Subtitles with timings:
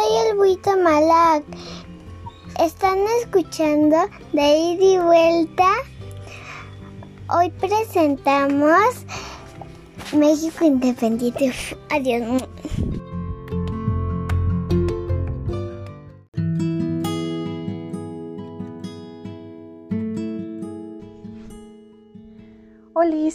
[0.00, 1.44] soy el Buito Malac.
[2.58, 3.96] Están escuchando
[4.32, 5.68] de ida y vuelta.
[7.28, 9.04] Hoy presentamos
[10.12, 11.52] México Independiente.
[11.90, 12.42] Adiós.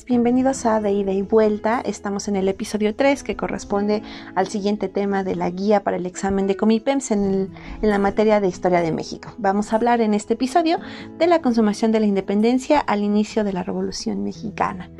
[0.08, 1.82] Bienvenidos a De Ida y Vuelta.
[1.84, 4.04] Estamos en el episodio 3 que corresponde
[4.36, 7.50] al siguiente tema de la guía para el examen de Comipems en,
[7.81, 9.34] la materia de Historia de México.
[9.40, 10.78] Vamos a hablar en este episodio
[11.18, 14.91] de la consumación de la independencia al inicio de la Revolución Mexicana.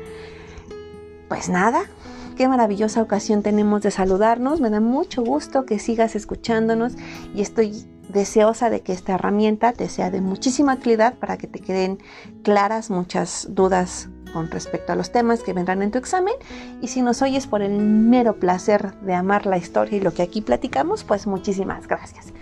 [1.28, 1.84] Pues nada,
[2.36, 4.60] qué maravillosa ocasión tenemos de saludarnos.
[4.60, 6.94] Me da mucho gusto que sigas escuchándonos
[7.32, 11.60] y estoy deseosa de que esta herramienta te sea de muchísima utilidad para que te
[11.60, 11.98] queden
[12.42, 16.34] claras muchas dudas con respecto a los temas que vendrán en tu examen.
[16.82, 20.20] Y si nos oyes por el mero placer de amar la historia y lo que
[20.20, 22.34] aquí platicamos, pues muchísimas gracias.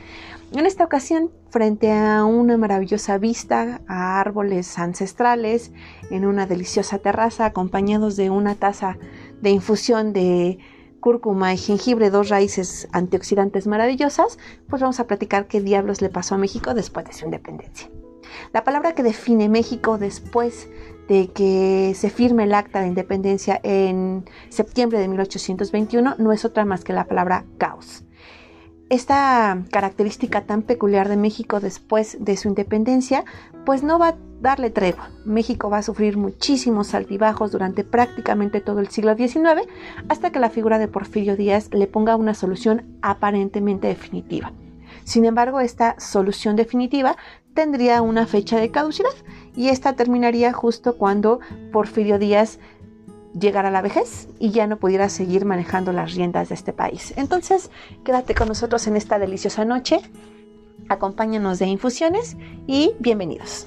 [0.51, 5.71] En esta ocasión, frente a una maravillosa vista, a árboles ancestrales,
[6.11, 8.99] en una deliciosa terraza, acompañados de una taza
[9.41, 10.59] de infusión de
[10.99, 14.37] cúrcuma y jengibre, dos raíces antioxidantes maravillosas,
[14.69, 17.89] pues vamos a platicar qué diablos le pasó a México después de su independencia.
[18.53, 20.69] La palabra que define México después
[21.09, 26.65] de que se firme el acta de independencia en septiembre de 1821 no es otra
[26.65, 28.05] más que la palabra caos.
[28.91, 33.25] Esta característica tan peculiar de México después de su independencia,
[33.65, 35.09] pues no va a darle tregua.
[35.25, 39.67] México va a sufrir muchísimos altibajos durante prácticamente todo el siglo XIX,
[40.09, 44.53] hasta que la figura de Porfirio Díaz le ponga una solución aparentemente definitiva.
[45.05, 47.17] Sin embargo, esta solución definitiva
[47.55, 49.15] tendría una fecha de caducidad
[49.57, 51.41] y esta terminaría justo cuando
[51.73, 52.59] Porfirio Díaz
[53.39, 57.15] llegara a la vejez y ya no pudiera seguir manejando las riendas de este país.
[57.17, 57.71] Entonces,
[58.05, 60.01] quédate con nosotros en esta deliciosa noche,
[60.89, 63.67] acompáñanos de infusiones y bienvenidos.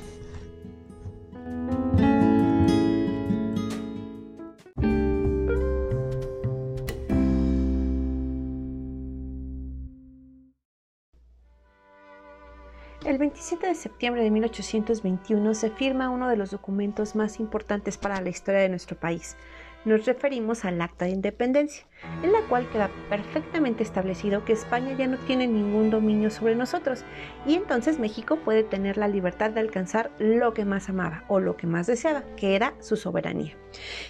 [13.08, 18.20] El 27 de septiembre de 1821 se firma uno de los documentos más importantes para
[18.20, 19.38] la historia de nuestro país.
[19.86, 21.86] Nos referimos al Acta de Independencia,
[22.22, 27.06] en la cual queda perfectamente establecido que España ya no tiene ningún dominio sobre nosotros
[27.46, 31.56] y entonces México puede tener la libertad de alcanzar lo que más amaba o lo
[31.56, 33.56] que más deseaba, que era su soberanía.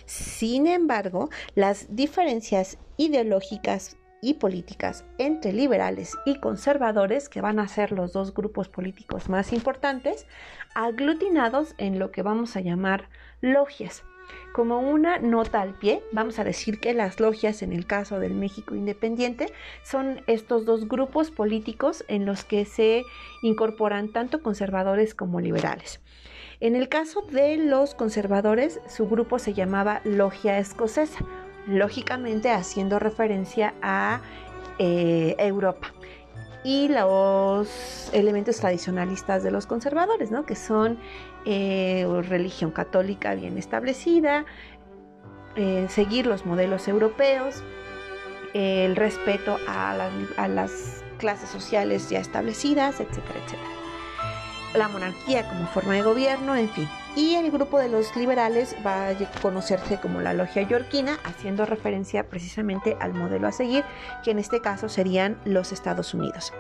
[0.08, 7.92] Sin embargo, las diferencias ideológicas y políticas entre liberales y conservadores, que van a ser
[7.92, 10.26] los dos grupos políticos más importantes,
[10.76, 13.10] aglutinados en lo que vamos a llamar
[13.42, 14.04] logias.
[14.54, 18.34] Como una nota al pie, vamos a decir que las logias en el caso del
[18.34, 23.04] México independiente son estos dos grupos políticos en los que se
[23.42, 26.02] incorporan tanto conservadores como liberales.
[26.60, 31.24] En el caso de los conservadores, su grupo se llamaba Logia Escocesa
[31.68, 34.22] lógicamente haciendo referencia a
[34.80, 35.94] eh, Europa
[36.64, 40.46] y los elementos tradicionalistas de los conservadores, ¿no?
[40.46, 40.98] que son
[41.46, 44.46] eh, religión católica bien establecida,
[45.56, 47.64] eh, seguir los modelos europeos,
[48.54, 53.70] el respeto a a las clases sociales ya establecidas, etcétera, etcétera.
[54.76, 59.08] La monarquía como forma de gobierno, en fin, y el grupo de los liberales va
[59.08, 63.84] a conocerse como la logia yorquina, haciendo referencia precisamente al modelo a seguir,
[64.24, 66.54] que en este caso serían los Estados Unidos.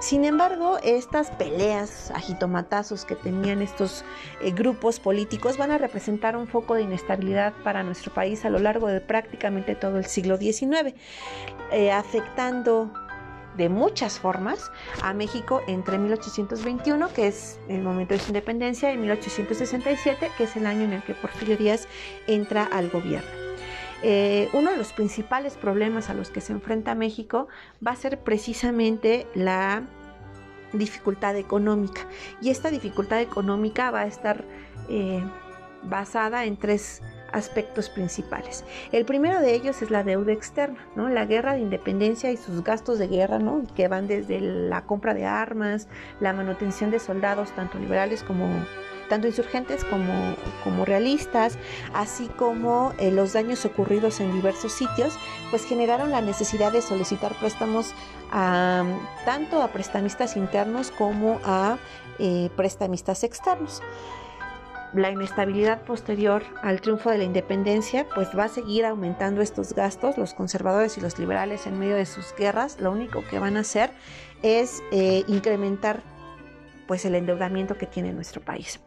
[0.00, 4.04] Sin embargo, estas peleas, agitomatazos que tenían estos
[4.42, 8.58] eh, grupos políticos van a representar un foco de inestabilidad para nuestro país a lo
[8.58, 10.94] largo de prácticamente todo el siglo XIX,
[11.72, 12.92] eh, afectando
[13.56, 14.70] de muchas formas
[15.02, 20.56] a México entre 1821, que es el momento de su independencia, y 1867, que es
[20.56, 21.88] el año en el que Porfirio Díaz
[22.26, 23.44] entra al gobierno.
[24.02, 27.48] Eh, uno de los principales problemas a los que se enfrenta México
[27.84, 29.82] va a ser precisamente la
[30.74, 32.06] dificultad económica.
[32.42, 34.44] Y esta dificultad económica va a estar
[34.90, 35.22] eh,
[35.82, 37.00] basada en tres
[37.34, 38.64] aspectos principales.
[38.92, 41.08] El primero de ellos es la deuda externa, ¿no?
[41.08, 43.62] La guerra de independencia y sus gastos de guerra, ¿no?
[43.74, 45.88] Que van desde la compra de armas,
[46.20, 48.48] la manutención de soldados, tanto liberales como
[49.08, 51.58] tanto insurgentes como, como realistas,
[51.92, 55.18] así como eh, los daños ocurridos en diversos sitios,
[55.50, 57.92] pues generaron la necesidad de solicitar préstamos
[59.24, 61.76] tanto a prestamistas internos como a
[62.18, 63.82] eh, prestamistas externos.
[64.94, 70.16] La inestabilidad posterior al triunfo de la independencia, pues va a seguir aumentando estos gastos.
[70.18, 73.60] Los conservadores y los liberales en medio de sus guerras, lo único que van a
[73.60, 73.90] hacer
[74.42, 76.02] es eh, incrementar
[76.86, 78.80] pues el endeudamiento que tiene nuestro país.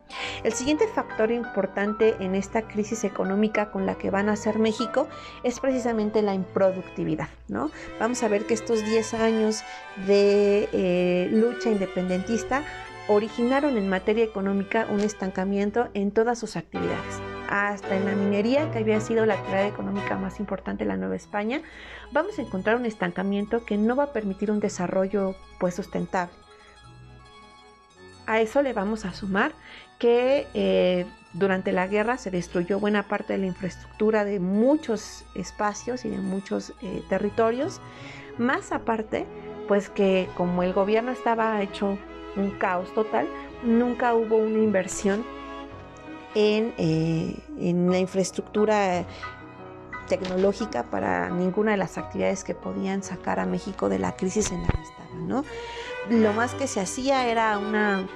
[0.44, 5.08] El siguiente factor importante en esta crisis económica con la que van a hacer México
[5.44, 7.72] es precisamente la improductividad, ¿no?
[8.00, 9.64] Vamos a ver que estos 10 años
[10.06, 12.64] de eh, lucha independentista
[13.08, 17.22] originaron en materia económica un estancamiento en todas sus actividades.
[17.50, 21.16] Hasta en la minería, que había sido la actividad económica más importante de la Nueva
[21.16, 21.62] España,
[22.12, 26.34] vamos a encontrar un estancamiento que no va a permitir un desarrollo pues sustentable.
[28.26, 29.54] A eso le vamos a sumar
[30.00, 36.04] que eh, durante la guerra se destruyó buena parte de la infraestructura de muchos espacios
[36.04, 37.80] y de muchos eh, territorios.
[38.38, 39.26] Más aparte,
[39.70, 41.98] pues que como el gobierno estaba hecho
[42.38, 43.28] un caos total,
[43.64, 45.26] nunca hubo una inversión
[46.36, 49.06] en, eh, en la infraestructura
[50.08, 54.62] tecnológica para ninguna de las actividades que podían sacar a México de la crisis en
[54.62, 55.44] la que estaba, ¿no?
[56.10, 58.08] lo más que se hacía era una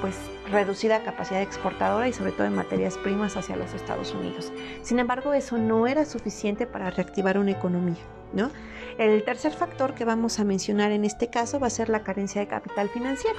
[0.00, 0.16] pues
[0.50, 4.52] reducida capacidad exportadora y sobre todo en materias primas hacia los Estados Unidos.
[4.82, 8.50] Sin embargo, eso no era suficiente para reactivar una economía, ¿no?
[8.98, 12.40] El tercer factor que vamos a mencionar en este caso va a ser la carencia
[12.40, 13.38] de capital financiero.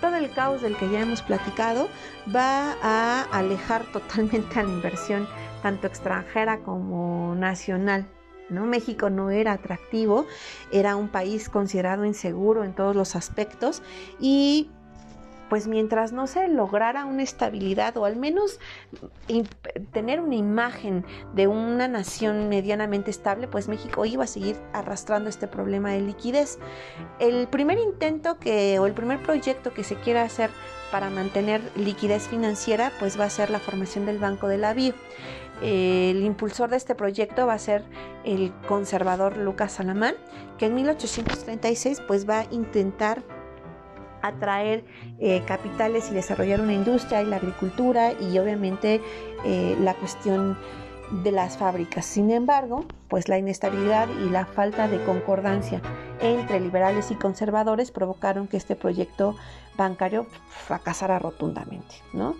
[0.00, 1.88] Todo el caos del que ya hemos platicado
[2.34, 5.28] va a alejar totalmente a la inversión
[5.62, 8.06] tanto extranjera como nacional
[8.48, 8.66] ¿no?
[8.66, 10.26] México no era atractivo,
[10.72, 13.82] era un país considerado inseguro en todos los aspectos
[14.20, 14.70] y
[15.48, 18.58] pues mientras no se lograra una estabilidad o al menos
[19.92, 21.04] tener una imagen
[21.34, 26.58] de una nación medianamente estable, pues México iba a seguir arrastrando este problema de liquidez.
[27.18, 30.50] El primer intento que o el primer proyecto que se quiera hacer
[30.90, 34.94] para mantener liquidez financiera, pues va a ser la formación del Banco de la BIO.
[35.60, 37.84] El impulsor de este proyecto va a ser
[38.24, 40.14] el conservador Lucas Salamán,
[40.56, 43.22] que en 1836 pues va a intentar
[44.22, 44.84] atraer
[45.18, 49.00] eh, capitales y desarrollar una industria y la agricultura y obviamente
[49.44, 50.58] eh, la cuestión
[51.22, 52.04] de las fábricas.
[52.04, 55.80] Sin embargo, pues la inestabilidad y la falta de concordancia
[56.20, 59.36] entre liberales y conservadores provocaron que este proyecto
[59.76, 62.34] bancario fracasara rotundamente, ¿no?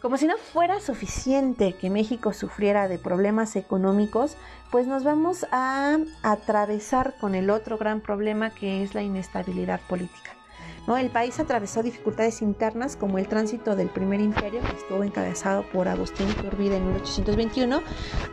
[0.00, 4.36] Como si no fuera suficiente que México sufriera de problemas económicos,
[4.70, 10.39] pues nos vamos a atravesar con el otro gran problema que es la inestabilidad política.
[10.86, 10.96] ¿No?
[10.96, 15.88] El país atravesó dificultades internas como el tránsito del primer imperio, que estuvo encabezado por
[15.88, 17.82] Agustín Iturbide en 1821,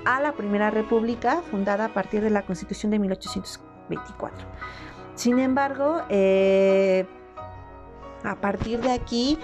[0.06, 4.48] a la Primera República, fundada a partir de la Constitución de 1824.
[5.16, 7.06] Sin embargo, eh,
[8.24, 9.38] a partir de aquí,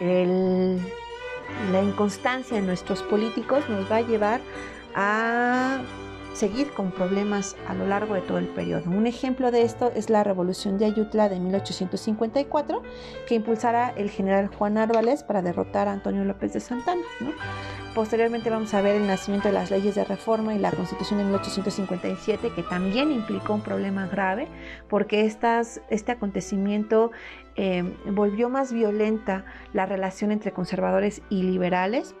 [0.00, 4.40] la inconstancia en nuestros políticos nos va a llevar
[4.94, 5.80] a
[6.32, 8.90] seguir con problemas a lo largo de todo el periodo.
[8.90, 12.82] Un ejemplo de esto es la revolución de Ayutla de 1854
[13.26, 17.02] que impulsara el general Juan Árboles para derrotar a Antonio López de Santana.
[17.94, 21.24] Posteriormente vamos a ver el nacimiento de las leyes de reforma y la constitución de
[21.26, 24.48] 1857 que también implicó un problema grave
[24.88, 27.10] porque este acontecimiento
[27.54, 29.44] eh, volvió más violenta
[29.74, 32.14] la relación entre conservadores y liberales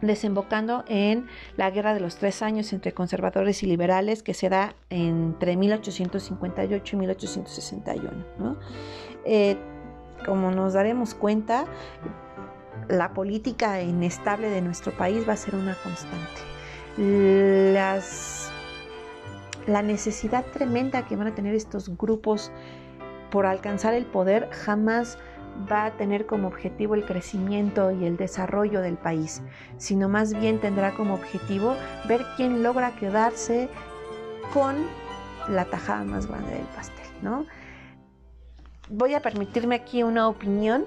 [0.00, 1.26] desembocando en
[1.56, 6.96] la Guerra de los Tres Años entre conservadores y liberales que se da entre 1858
[6.96, 8.56] y 1861.
[9.24, 9.56] Eh,
[10.24, 11.66] como nos daremos cuenta,
[12.88, 16.40] la política inestable de nuestro país va a ser una constante.
[19.66, 22.52] la necesidad tremenda que van a tener estos grupos
[23.30, 25.18] por alcanzar el poder jamás
[25.70, 29.42] va a tener como objetivo el crecimiento y el desarrollo del país,
[29.76, 31.76] sino más bien tendrá como objetivo
[32.08, 33.68] ver quién logra quedarse
[34.52, 34.76] con
[35.48, 37.46] la tajada más grande del pastel, ¿no?
[38.90, 40.84] Voy a permitirme aquí una opinión,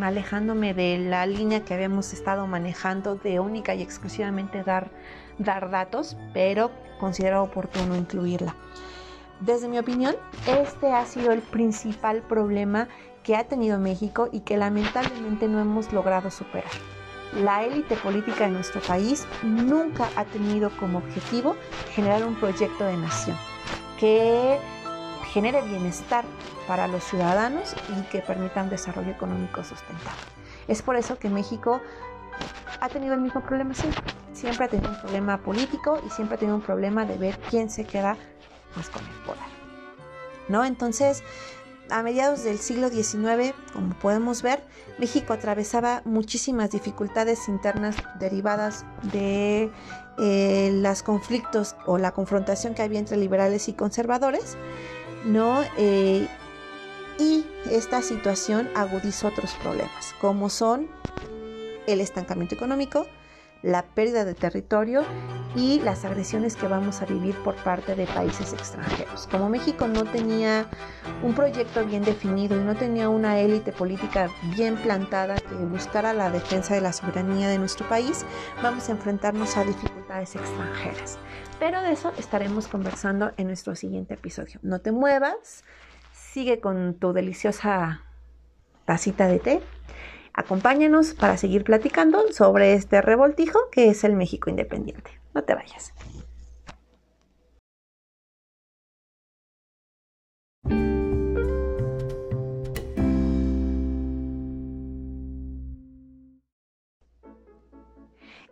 [0.00, 4.90] alejándome de la línea que habíamos estado manejando de única y exclusivamente dar,
[5.38, 8.54] dar datos, pero considero oportuno incluirla.
[9.40, 12.88] Desde mi opinión, este ha sido el principal problema
[13.26, 16.70] que ha tenido México y que lamentablemente no hemos logrado superar.
[17.34, 21.56] La élite política de nuestro país nunca ha tenido como objetivo
[21.92, 23.36] generar un proyecto de nación
[23.98, 24.60] que
[25.32, 26.24] genere bienestar
[26.68, 30.20] para los ciudadanos y que permita un desarrollo económico sustentable.
[30.68, 31.80] Es por eso que México
[32.80, 34.04] ha tenido el mismo problema siempre.
[34.34, 37.70] Siempre ha tenido un problema político y siempre ha tenido un problema de ver quién
[37.70, 38.16] se queda
[38.74, 39.56] pues, con el poder.
[40.48, 40.64] ¿No?
[40.64, 41.24] Entonces,
[41.90, 44.62] a mediados del siglo XIX, como podemos ver,
[44.98, 49.70] México atravesaba muchísimas dificultades internas derivadas de
[50.18, 54.56] eh, los conflictos o la confrontación que había entre liberales y conservadores,
[55.24, 55.62] ¿no?
[55.76, 56.28] Eh,
[57.18, 60.88] y esta situación agudizó otros problemas, como son
[61.86, 63.06] el estancamiento económico,
[63.66, 65.02] la pérdida de territorio
[65.56, 69.26] y las agresiones que vamos a vivir por parte de países extranjeros.
[69.28, 70.66] Como México no tenía
[71.22, 76.30] un proyecto bien definido y no tenía una élite política bien plantada que buscara la
[76.30, 78.24] defensa de la soberanía de nuestro país,
[78.62, 81.18] vamos a enfrentarnos a dificultades extranjeras.
[81.58, 84.60] Pero de eso estaremos conversando en nuestro siguiente episodio.
[84.62, 85.64] No te muevas,
[86.12, 88.02] sigue con tu deliciosa
[88.84, 89.62] tacita de té
[90.38, 95.18] Acompáñanos para seguir platicando sobre este revoltijo que es el México Independiente.
[95.32, 95.94] No te vayas.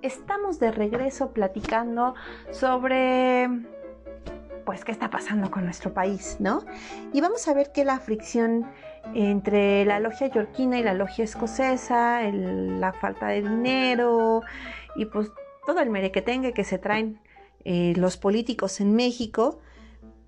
[0.00, 2.14] Estamos de regreso platicando
[2.50, 3.48] sobre
[4.64, 6.64] pues qué está pasando con nuestro país, ¿no?
[7.12, 8.66] Y vamos a ver que la fricción
[9.12, 14.42] entre la logia yorquina y la logia escocesa, la falta de dinero
[14.96, 15.30] y pues
[15.66, 17.20] todo el merequetengue que se traen
[17.64, 19.60] eh, los políticos en México,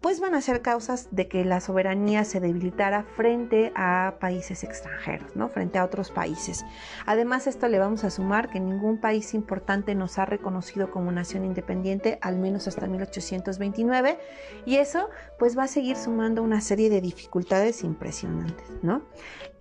[0.00, 5.34] pues van a ser causas de que la soberanía se debilitara frente a países extranjeros,
[5.34, 5.48] ¿no?
[5.48, 6.64] Frente a otros países.
[7.06, 11.44] Además, esto le vamos a sumar que ningún país importante nos ha reconocido como nación
[11.44, 14.18] independiente, al menos hasta 1829,
[14.64, 19.02] y eso pues va a seguir sumando una serie de dificultades impresionantes, ¿no?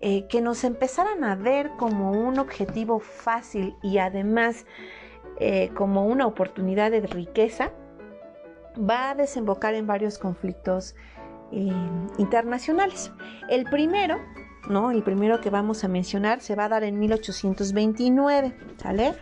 [0.01, 4.65] Eh, que nos empezaran a ver como un objetivo fácil y además
[5.39, 7.72] eh, como una oportunidad de riqueza,
[8.77, 10.96] va a desembocar en varios conflictos
[11.51, 11.72] eh,
[12.17, 13.12] internacionales.
[13.50, 14.17] El primero,
[14.70, 14.91] ¿no?
[14.91, 19.13] El primero que vamos a mencionar se va a dar en 1829, ¿sale?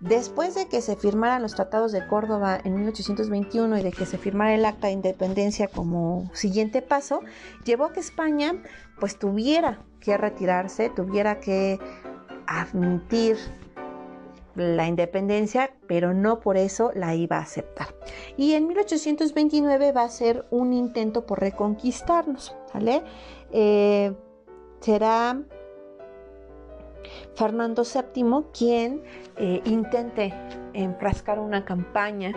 [0.00, 4.16] Después de que se firmaran los tratados de Córdoba en 1821 y de que se
[4.16, 7.20] firmara el acta de independencia como siguiente paso,
[7.64, 8.62] llevó a que España
[9.00, 11.80] pues tuviera que retirarse, tuviera que
[12.46, 13.36] admitir
[14.58, 17.88] la independencia, pero no por eso la iba a aceptar.
[18.36, 23.02] Y en 1829 va a ser un intento por reconquistarnos, ¿vale?
[23.52, 24.14] Eh,
[24.80, 25.40] será
[27.34, 29.02] Fernando VII quien
[29.36, 30.34] eh, intente
[30.72, 32.32] enfrascar una campaña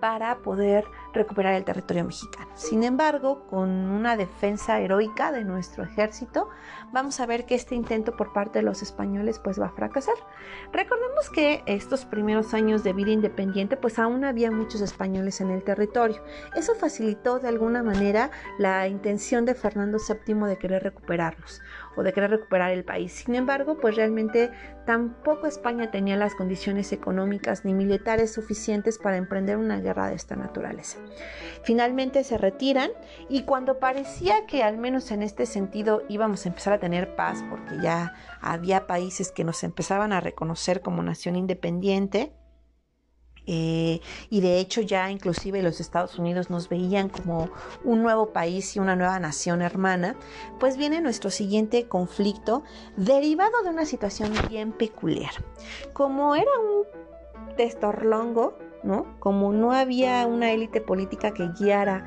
[0.00, 0.84] para poder
[1.14, 2.50] recuperar el territorio mexicano.
[2.54, 6.48] Sin embargo, con una defensa heroica de nuestro ejército,
[6.92, 10.14] vamos a ver que este intento por parte de los españoles pues va a fracasar.
[10.72, 15.62] Recordemos que estos primeros años de vida independiente pues aún había muchos españoles en el
[15.62, 16.22] territorio.
[16.54, 21.62] Eso facilitó de alguna manera la intención de Fernando VII de querer recuperarlos
[21.96, 23.12] o de querer recuperar el país.
[23.12, 24.50] Sin embargo, pues realmente
[24.86, 30.36] tampoco España tenía las condiciones económicas ni militares suficientes para emprender una guerra de esta
[30.36, 30.98] naturaleza.
[31.62, 32.90] Finalmente se retiran
[33.28, 37.42] y cuando parecía que al menos en este sentido íbamos a empezar a tener paz
[37.48, 42.32] porque ya había países que nos empezaban a reconocer como nación independiente,
[43.46, 47.50] eh, y de hecho ya inclusive los Estados Unidos nos veían como
[47.84, 50.16] un nuevo país y una nueva nación hermana,
[50.58, 52.62] pues viene nuestro siguiente conflicto
[52.96, 55.32] derivado de una situación bien peculiar.
[55.92, 59.18] Como era un testorlongo, ¿no?
[59.18, 62.04] Como no había una élite política que guiara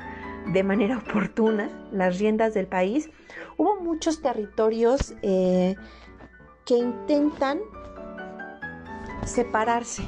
[0.52, 3.10] de manera oportuna las riendas del país,
[3.56, 5.74] hubo muchos territorios eh,
[6.64, 7.58] que intentan
[9.24, 10.02] separarse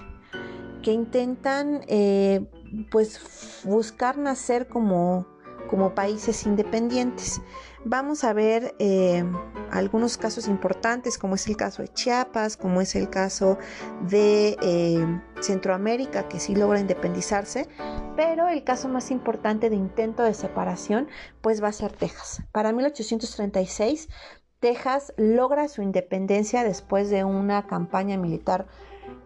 [0.82, 2.46] que intentan eh,
[2.90, 5.26] pues buscar nacer como,
[5.68, 7.40] como países independientes.
[7.84, 9.25] Vamos a ver eh,
[9.70, 13.56] algunos casos importantes, como es el caso de Chiapas, como es el caso
[14.02, 17.68] de eh, Centroamérica, que sí logra independizarse,
[18.16, 21.08] pero el caso más importante de intento de separación,
[21.40, 22.42] pues va a ser Texas.
[22.52, 24.10] Para 1836,
[24.60, 28.66] Texas logra su independencia después de una campaña militar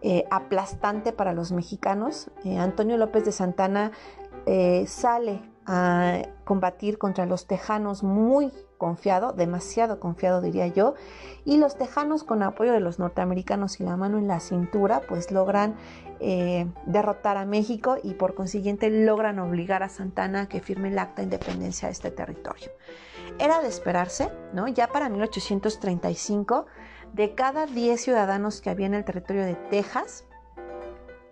[0.01, 2.31] eh, aplastante para los mexicanos.
[2.57, 3.91] Antonio López de Santana
[4.45, 10.95] eh, sale a combatir contra los tejanos muy confiado, demasiado confiado diría yo,
[11.43, 15.31] y los tejanos con apoyo de los norteamericanos y la mano en la cintura, pues
[15.31, 15.75] logran
[16.85, 21.17] derrotar a México y por consiguiente logran obligar a Santana a que firme el acta
[21.17, 22.71] de independencia de este territorio.
[23.39, 24.67] Era de esperarse, ¿no?
[24.67, 26.67] Ya para 1835
[27.13, 30.25] de cada 10 ciudadanos que había en el territorio de Texas,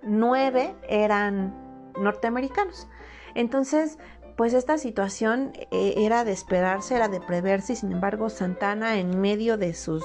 [0.02, 2.88] 9 eran norteamericanos.
[3.36, 3.98] Entonces,
[4.36, 9.20] pues esta situación eh, era de esperarse, era de preverse y sin embargo Santana en
[9.20, 10.04] medio de sus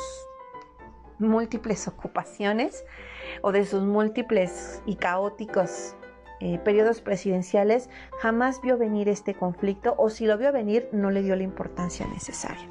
[1.18, 2.85] múltiples ocupaciones
[3.42, 5.94] o de sus múltiples y caóticos
[6.40, 11.23] eh, periodos presidenciales, jamás vio venir este conflicto o si lo vio venir no le
[11.23, 12.64] dio la importancia necesaria.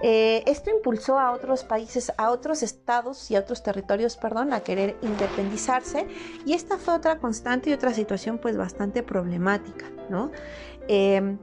[0.00, 4.60] Eh, esto impulsó a otros países, a otros estados y a otros territorios, perdón, a
[4.60, 6.06] querer independizarse
[6.46, 10.30] y esta fue otra constante y otra situación pues bastante problemática, ¿no?
[10.88, 11.36] Eh,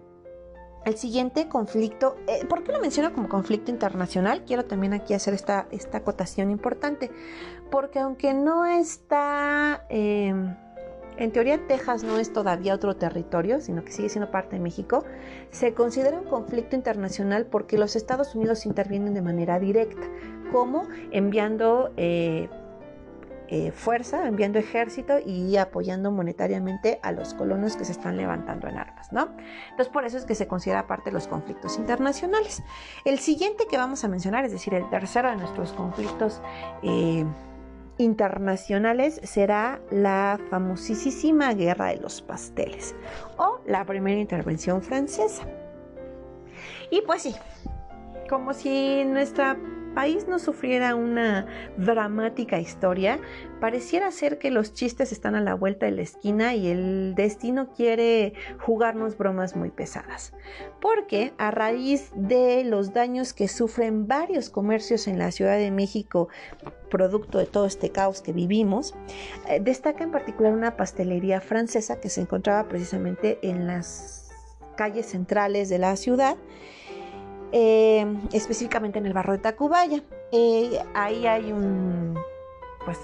[0.84, 2.18] el siguiente conflicto,
[2.50, 4.44] ¿por qué lo menciono como conflicto internacional?
[4.46, 7.12] Quiero también aquí hacer esta, esta acotación importante,
[7.70, 9.86] porque aunque no está
[11.22, 15.04] en teoría Texas no es todavía otro territorio, sino que sigue siendo parte de México,
[15.52, 20.02] se considera un conflicto internacional porque los Estados Unidos intervienen de manera directa,
[20.52, 22.50] como enviando eh,
[23.54, 28.78] eh, fuerza, enviando ejército y apoyando monetariamente a los colonos que se están levantando en
[28.78, 29.28] armas, ¿no?
[29.72, 32.64] Entonces por eso es que se considera parte de los conflictos internacionales.
[33.04, 36.42] El siguiente que vamos a mencionar, es decir, el tercero de nuestros conflictos
[36.82, 37.26] eh,
[37.98, 42.96] internacionales será la famosísima Guerra de los Pasteles
[43.36, 45.44] o la primera intervención francesa.
[46.90, 47.36] Y pues sí,
[48.30, 49.58] como si nuestra
[49.94, 51.46] país no sufriera una
[51.78, 53.20] dramática historia,
[53.60, 57.74] pareciera ser que los chistes están a la vuelta de la esquina y el destino
[57.74, 58.34] quiere
[58.66, 60.34] jugarnos bromas muy pesadas.
[60.82, 66.30] Porque a raíz de los daños que sufren varios comercios en la Ciudad de México,
[66.90, 68.96] producto de todo este caos que vivimos,
[69.48, 74.32] eh, destaca en particular una pastelería francesa que se encontraba precisamente en las
[74.76, 76.38] calles centrales de la ciudad
[77.52, 80.04] eh, específicamente en el barrio de Tacubaya.
[80.32, 82.18] Eh, ahí hay un,
[82.86, 83.00] pues,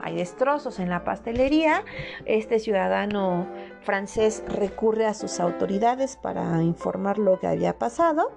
[0.00, 1.84] hay destrozos en la pastelería.
[2.24, 3.46] Este ciudadano
[3.82, 8.30] francés recurre a sus autoridades para informar lo que había pasado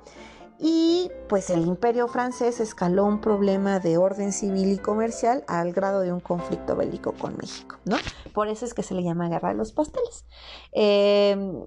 [0.59, 6.01] y pues el imperio francés escaló un problema de orden civil y comercial al grado
[6.01, 7.97] de un conflicto bélico con México, ¿no?
[8.33, 10.25] Por eso es que se le llama Guerra de los Pasteles.
[10.71, 11.63] Em,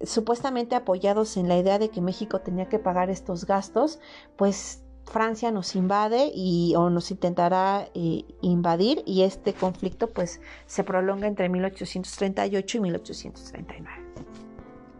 [0.00, 3.98] supuestamente apoyados en la idea de que México tenía que pagar estos gastos,
[4.36, 10.84] pues Francia nos invade y o nos intentará eh, invadir y este conflicto pues se
[10.84, 14.07] prolonga entre 1838 y 1839.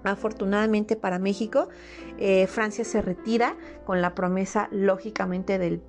[0.04, 1.68] Afortunadamente para México,
[2.18, 5.82] eh, Francia se retira con la promesa, lógicamente, del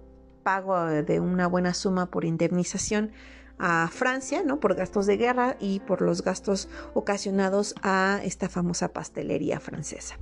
[0.44, 3.12] pago de una buena suma por indemnización
[3.60, 4.60] a Francia, ¿no?
[4.60, 10.18] Por gastos de guerra y por los gastos ocasionados a esta famosa pastelería francesa.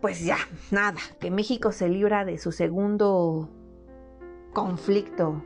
[0.00, 0.38] Pues ya,
[0.70, 3.50] nada, que México se libra de su segundo
[4.52, 5.42] conflicto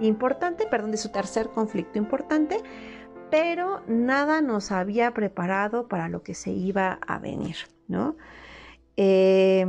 [0.00, 2.60] importante, perdón, de su tercer conflicto importante,
[3.32, 7.56] pero nada nos había preparado para lo que se iba a venir,
[7.88, 8.14] ¿no?
[8.98, 9.64] Eh,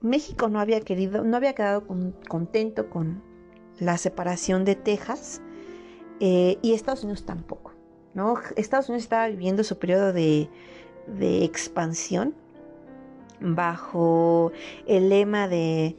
[0.00, 1.86] México no había querido, no había quedado
[2.26, 3.22] contento con
[3.78, 5.42] la separación de Texas
[6.18, 7.72] eh, y Estados Unidos tampoco,
[8.14, 8.34] ¿no?
[8.56, 10.50] Estados Unidos estaba viviendo su periodo de,
[11.06, 12.34] de expansión
[13.40, 14.50] bajo
[14.88, 15.96] el lema de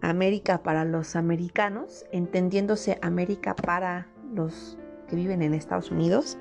[0.00, 4.78] América para los americanos, entendiéndose América para los
[5.10, 6.38] que viven en Estados Unidos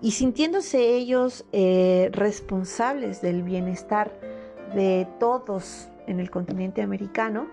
[0.00, 4.18] y sintiéndose ellos eh, responsables del bienestar
[4.74, 7.48] de todos en el continente americano,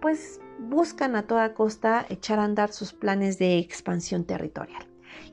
[0.00, 4.86] pues buscan a toda costa echar a andar sus planes de expansión territorial.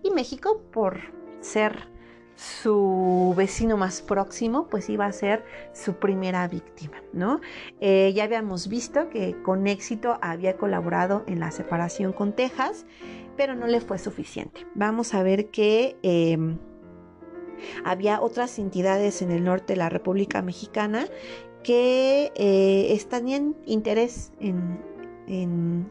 [0.03, 0.99] Y México, por
[1.41, 1.95] ser
[2.35, 7.39] su vecino más próximo, pues iba a ser su primera víctima, ¿no?
[7.79, 12.85] Eh, ya habíamos visto que con éxito había colaborado en la separación con Texas
[13.37, 14.65] pero no le fue suficiente.
[14.75, 16.57] Vamos a ver que em,
[17.83, 21.07] había otras entidades en el norte de la República Mexicana
[21.63, 24.95] que eh, tenían interés en,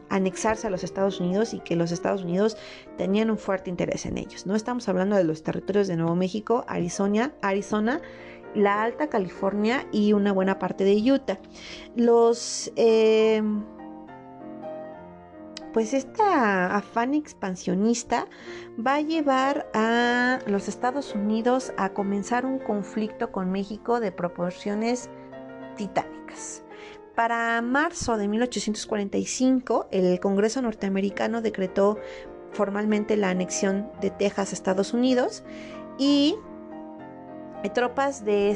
[0.09, 2.55] anexarse a los Estados Unidos y que los Estados Unidos
[2.97, 4.45] tenían un fuerte interés en ellos.
[4.45, 8.01] No estamos hablando de los territorios de Nuevo México, Arizona, Arizona
[8.55, 11.37] la Alta California y una buena parte de Utah.
[11.95, 13.63] Los em,
[15.75, 18.29] pues esta afán expansionista
[18.79, 25.09] va a llevar a los Estados Unidos a comenzar un conflicto con México de proporciones
[25.75, 26.63] titánicas.
[27.13, 31.99] Para marzo de 1845, el Congreso norteamericano decretó
[32.53, 35.43] formalmente la anexión de Texas a Estados Unidos
[35.97, 36.37] y
[37.69, 38.51] tropas de,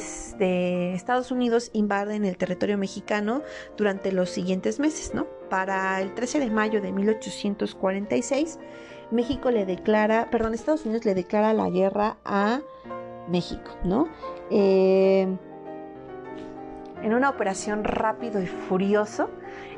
[0.93, 3.41] Estados Unidos invaden el territorio mexicano
[3.77, 5.25] durante los siguientes meses, ¿no?
[5.49, 8.59] Para el 13 de mayo de 1846,
[9.11, 12.61] México le declara, perdón, Estados Unidos le declara la guerra a
[13.27, 14.07] México, ¿no?
[14.51, 15.27] Eh,
[17.01, 19.29] en una operación rápido y furioso,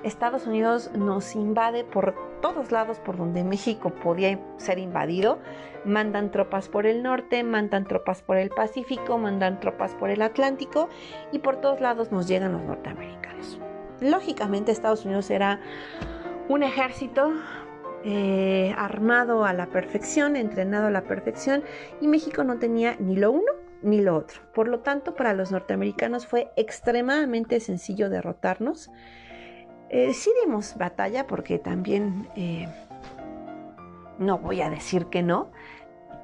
[0.04, 5.40] Estados Unidos nos invade por todos lados por donde México podía ser invadido.
[5.86, 10.90] Mandan tropas por el norte, mandan tropas por el Pacífico, mandan tropas por el Atlántico
[11.32, 13.60] y por todos lados nos llegan los norteamericanos.
[14.00, 15.60] Lógicamente Estados Unidos era
[16.50, 17.32] un ejército
[18.04, 21.64] eh, armado a la perfección, entrenado a la perfección
[22.02, 23.52] y México no tenía ni lo uno
[23.84, 24.42] ni lo otro.
[24.54, 28.92] Por lo tanto, para los norteamericanos fue extremadamente sencillo derrotarnos.
[29.94, 32.66] Eh, sí dimos batalla porque también, eh,
[34.20, 35.52] no voy a decir que no,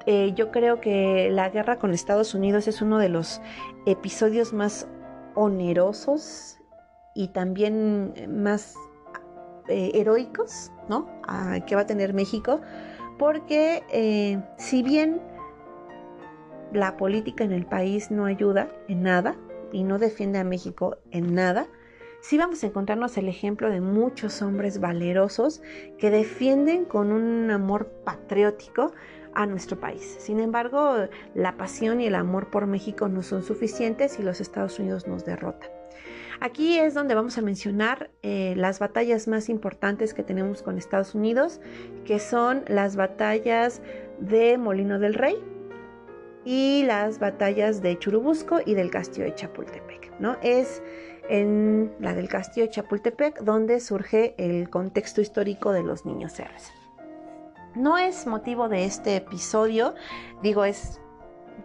[0.06, 3.42] eh, yo creo que la guerra con Estados Unidos es uno de los
[3.84, 4.88] episodios más
[5.34, 6.56] onerosos
[7.14, 8.74] y también más
[9.68, 11.06] heroicos ¿no?
[11.66, 12.62] que va a tener México,
[13.18, 15.20] porque si bien
[16.72, 19.36] la política en el país no ayuda en nada
[19.72, 21.66] y no defiende a México en nada,
[22.20, 25.62] sí vamos a encontrarnos el ejemplo de muchos hombres valerosos
[25.98, 28.92] que defienden con un amor patriótico
[29.34, 30.16] a nuestro país.
[30.18, 34.78] Sin embargo, la pasión y el amor por México no son suficientes y los Estados
[34.78, 35.70] Unidos nos derrotan.
[36.40, 41.14] Aquí es donde vamos a mencionar eh, las batallas más importantes que tenemos con Estados
[41.14, 41.60] Unidos,
[42.04, 43.82] que son las batallas
[44.20, 45.36] de Molino del Rey,
[46.44, 50.12] y las batallas de Churubusco y del castillo de Chapultepec.
[50.18, 50.38] ¿no?
[50.42, 50.82] Es
[51.28, 56.72] en la del castillo de Chapultepec donde surge el contexto histórico de los niños héroes.
[57.74, 59.94] No es motivo de este episodio,
[60.42, 61.00] digo, es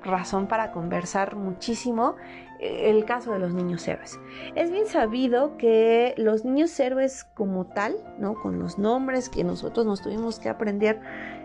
[0.04, 2.16] razón para conversar muchísimo
[2.60, 4.20] eh, el caso de los niños héroes.
[4.56, 8.36] Es bien sabido que los niños héroes como tal, ¿no?
[8.36, 11.00] con los nombres que nosotros nos tuvimos que aprender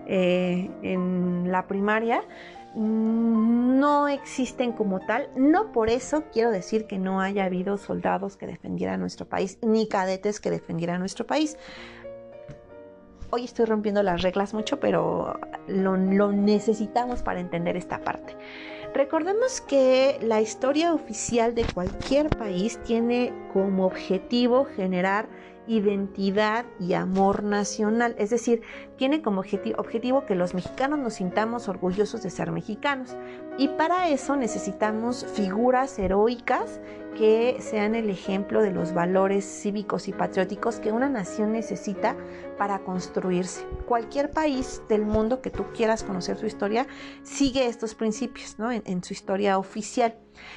[0.07, 2.22] eh, en la primaria,
[2.79, 5.29] no existen como tal.
[5.37, 9.88] No por eso quiero decir que no haya habido soldados que defendieran nuestro país, ni
[9.88, 11.57] cadetes que defendieran nuestro país.
[13.31, 18.37] Hoy estoy rompiendo las reglas mucho, pero lo, lo necesitamos para entender esta parte.
[18.95, 25.29] Recordemos que la historia oficial de cualquier país tiene como objetivo generar
[25.67, 28.14] identidad y amor nacional.
[28.19, 28.62] Es decir,
[28.98, 33.16] tiene como objetivo que los mexicanos nos sintamos orgullosos de ser mexicanos.
[33.56, 36.80] Y para eso necesitamos figuras heroicas
[37.16, 42.16] que sean el ejemplo de los valores cívicos y patrióticos que una nación necesita
[42.58, 43.64] para construirse.
[43.87, 46.87] Cualquier país del mundo que tú quieras conocer su historia
[47.22, 50.16] sigue estos principios en, su historia oficial.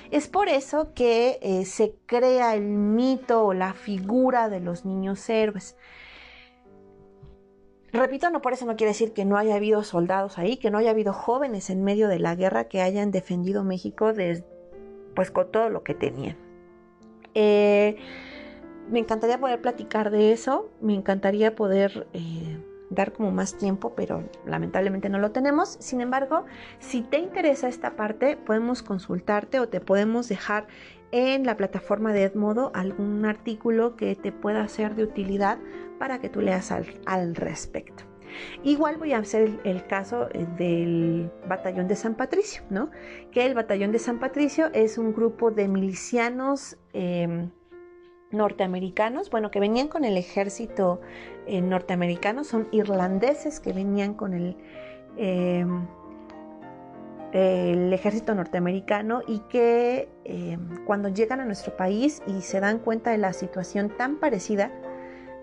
[0.10, 5.30] Es por eso que eh, se crea el mito o la figura de los niños
[5.30, 5.76] héroes.
[7.94, 10.78] Repito, no por eso no quiere decir que no haya habido soldados ahí, que no
[10.78, 14.14] haya habido jóvenes en medio de la guerra que hayan defendido México
[15.14, 16.38] pues con todo lo que tenían.
[17.34, 17.98] Eh,
[18.90, 22.58] me encantaría poder platicar de eso, me encantaría poder eh,
[22.90, 25.78] dar como más tiempo, pero lamentablemente no lo tenemos.
[25.80, 26.46] Sin embargo,
[26.80, 30.68] si te interesa esta parte, podemos consultarte o te podemos dejar
[31.12, 35.58] en la plataforma de Edmodo algún artículo que te pueda ser de utilidad
[36.02, 38.04] para que tú leas al, respecto.
[38.64, 42.90] Igual voy a hacer el, caso eh, del batallón de San Patricio, ¿no?
[43.32, 47.52] Que el batallón de San Patricio es un grupo de milicianos em,
[48.32, 51.02] norteamericanos, bueno, que venían con el ejército
[51.46, 54.58] eh, norteamericano, son irlandeses que venían con el
[55.18, 55.86] em,
[57.32, 63.12] el ejército norteamericano y que eh, cuando llegan a nuestro país y se dan cuenta
[63.12, 64.72] de la situación tan parecida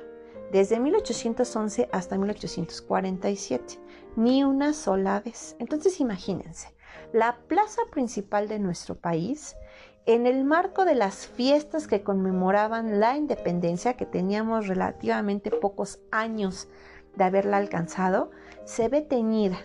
[0.52, 3.80] desde 1811 hasta 1847,
[4.16, 5.56] ni una sola vez.
[5.60, 6.76] Entonces imagínense,
[7.14, 9.56] la plaza principal de nuestro país,
[10.06, 16.68] en el marco de las fiestas que conmemoraban la independencia, que teníamos relativamente pocos años
[17.16, 18.32] de haberla alcanzado,
[18.66, 19.58] se ve teñida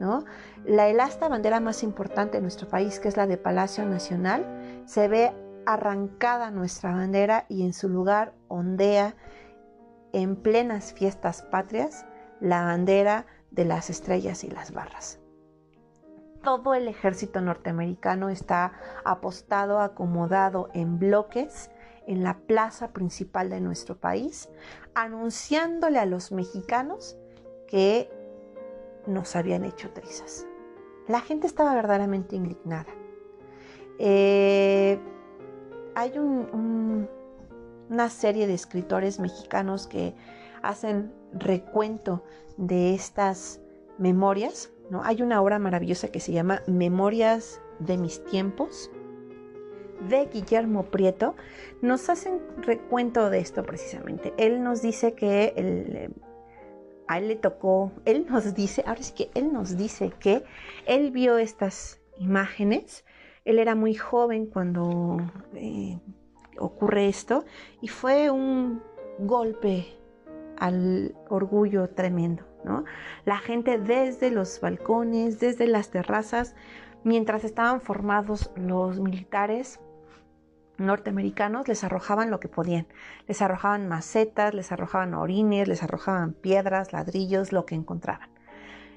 [0.00, 0.24] ¿No?
[0.64, 5.06] La elasta bandera más importante de nuestro país, que es la de Palacio Nacional, se
[5.06, 5.32] ve
[5.66, 9.14] arrancada nuestra bandera y en su lugar ondea
[10.14, 12.06] en plenas fiestas patrias
[12.40, 15.18] la bandera de las estrellas y las barras.
[16.42, 18.72] Todo el ejército norteamericano está
[19.04, 21.70] apostado, acomodado en bloques
[22.06, 24.50] en la plaza principal de nuestro país,
[24.94, 27.16] anunciándole a los mexicanos
[27.66, 28.08] que
[29.06, 30.46] nos habían hecho trizas.
[31.08, 32.92] La gente estaba verdaderamente indignada.
[33.98, 34.98] Eh,
[35.94, 37.08] hay un
[37.90, 40.14] una serie de escritores mexicanos que
[40.62, 42.24] hacen recuento
[42.56, 43.60] de estas
[43.98, 44.70] memorias.
[44.90, 45.02] ¿no?
[45.04, 48.90] Hay una obra maravillosa que se llama Memorias de mis tiempos
[50.08, 51.34] de Guillermo Prieto.
[51.82, 54.32] Nos hacen recuento de esto precisamente.
[54.36, 56.10] Él nos dice que
[57.06, 60.44] a él le tocó, él nos dice, ahora sí que él nos dice que
[60.86, 63.04] él vio estas imágenes.
[63.44, 65.18] Él era muy joven cuando
[65.54, 66.00] eh,
[66.58, 67.44] ocurre esto
[67.80, 68.82] y fue un
[69.18, 69.86] golpe
[70.58, 72.84] al orgullo tremendo, ¿no?
[73.24, 76.54] La gente desde los balcones, desde las terrazas,
[77.02, 79.80] mientras estaban formados los militares
[80.78, 82.86] norteamericanos, les arrojaban lo que podían.
[83.28, 88.33] Les arrojaban macetas, les arrojaban orines, les arrojaban piedras, ladrillos, lo que encontraban.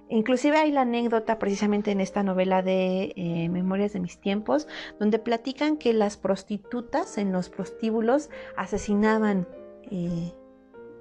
[0.10, 4.68] Inclusive hay la anécdota precisamente en esta novela de eh, Memorias de mis tiempos,
[5.00, 9.48] donde platican que las prostitutas en los prostíbulos asesinaban
[9.92, 10.32] eh,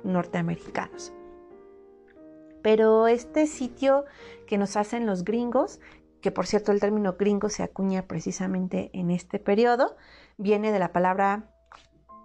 [0.02, 1.12] norteamericanos.
[2.62, 4.06] Pero este sitio
[4.48, 5.78] que nos hacen los gringos,
[6.20, 9.96] que por cierto el término gringo se acuña precisamente en este periodo,
[10.36, 11.48] viene de la palabra,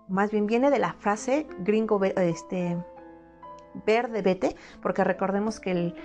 [0.08, 2.76] más bien viene de la frase gringo, este,
[3.86, 5.96] verde vete, porque recordemos que el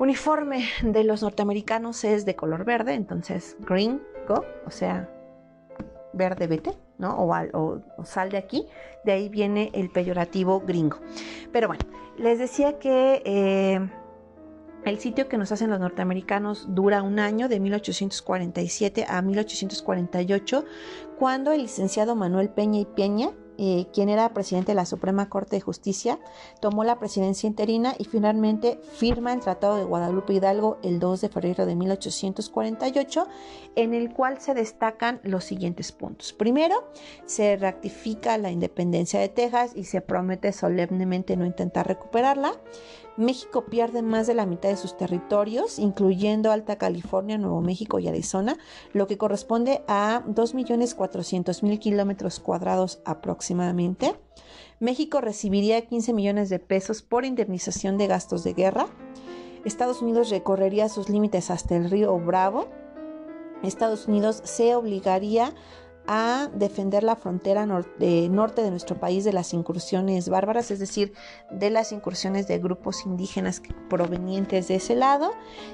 [0.00, 5.08] uniforme de los norteamericanos es de color verde, entonces green go, o sea,
[6.14, 7.16] verde vete, ¿no?
[7.18, 8.66] O, sal de aquí,
[9.04, 10.98] de ahí viene el peyorativo gringo.
[11.52, 11.84] Pero bueno,
[12.16, 13.88] les decía que eh,
[14.86, 20.64] el sitio que nos hacen los norteamericanos dura un año, de 1847 a 1848,
[21.18, 25.56] cuando el licenciado Manuel Peña y Peña eh, quien era presidente de la Suprema Corte
[25.56, 26.18] de Justicia,
[26.60, 31.28] tomó la presidencia interina y finalmente firma el Tratado de Guadalupe Hidalgo el 2 de
[31.28, 33.26] febrero de 1848,
[33.76, 36.32] en el cual se destacan los siguientes puntos.
[36.32, 36.90] Primero,
[37.26, 42.54] se ratifica la independencia de Texas y se promete solemnemente no intentar recuperarla.
[43.20, 48.08] México pierde más de la mitad de sus territorios, incluyendo Alta California, Nuevo México y
[48.08, 48.56] Arizona,
[48.94, 54.14] lo que corresponde a 2.400.000 kilómetros cuadrados aproximadamente.
[54.78, 58.86] México recibiría 15 millones de pesos por indemnización de gastos de guerra.
[59.66, 62.68] Estados Unidos recorrería sus límites hasta el río Bravo.
[63.62, 65.54] Estados Unidos se obligaría
[66.12, 71.12] a defender la frontera norte, de nuestro país de las incursiones bárbaras, es decir,
[71.52, 75.30] de las incursiones de grupos indígenas provenientes de ese lado.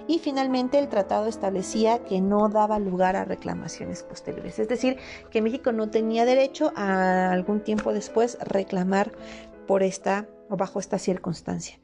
[0.06, 4.98] Y finalmente el tratado establecía que no daba lugar a reclamaciones posteriores, es decir,
[5.30, 9.12] que México no tenía derecho a algún tiempo después reclamar
[9.66, 11.78] por esta o bajo esta circunstancia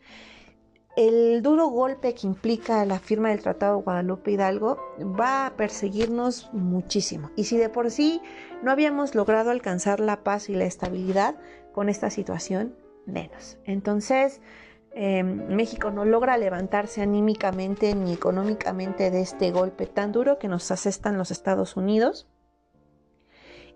[0.96, 6.50] el duro golpe que implica la firma del Tratado de Guadalupe Hidalgo va a perseguirnos
[6.52, 7.30] muchísimo.
[7.34, 8.20] Y si de por sí
[8.62, 11.36] no habíamos logrado alcanzar la paz y la estabilidad
[11.72, 12.76] con esta situación,
[13.06, 13.58] menos.
[13.64, 14.40] Entonces,
[14.92, 20.70] em, México no logra levantarse anímicamente ni económicamente de este golpe tan duro que nos
[20.70, 22.28] asestan los Estados Unidos.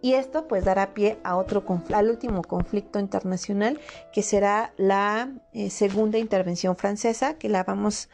[0.02, 3.78] Y esto pues dará pie a otro al último conflicto internacional
[4.12, 8.08] que será la eh, segunda intervención francesa que la vamos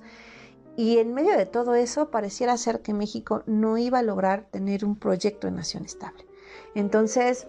[0.76, 4.84] y en medio de todo eso pareciera ser que México no iba a lograr tener
[4.84, 6.26] un proyecto de nación estable.
[6.74, 7.46] Entonces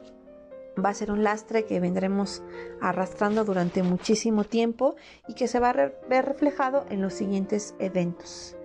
[0.84, 2.44] va a ser un lastre que vendremos
[2.82, 4.96] arrastrando durante muchísimo tiempo
[5.28, 8.56] y que se va a ver reflejado en los siguientes eventos.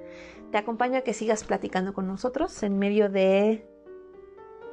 [0.53, 3.67] Te acompaño a que sigas platicando con nosotros en medio de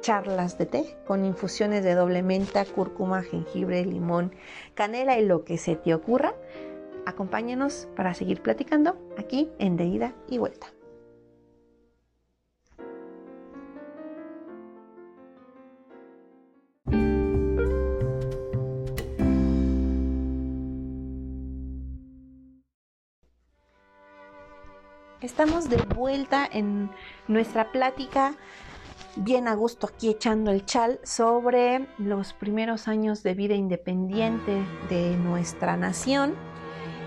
[0.00, 4.34] charlas de té con infusiones de doble menta, cúrcuma, jengibre, limón,
[4.74, 6.34] canela y lo que se te ocurra.
[7.06, 10.68] Acompáñanos para seguir platicando aquí en De Ida y Vuelta.
[25.20, 26.90] Estamos de vuelta en
[27.26, 28.36] nuestra plática
[29.18, 35.16] bien a gusto aquí echando el chal sobre los primeros años de vida independiente de
[35.16, 36.34] nuestra nación.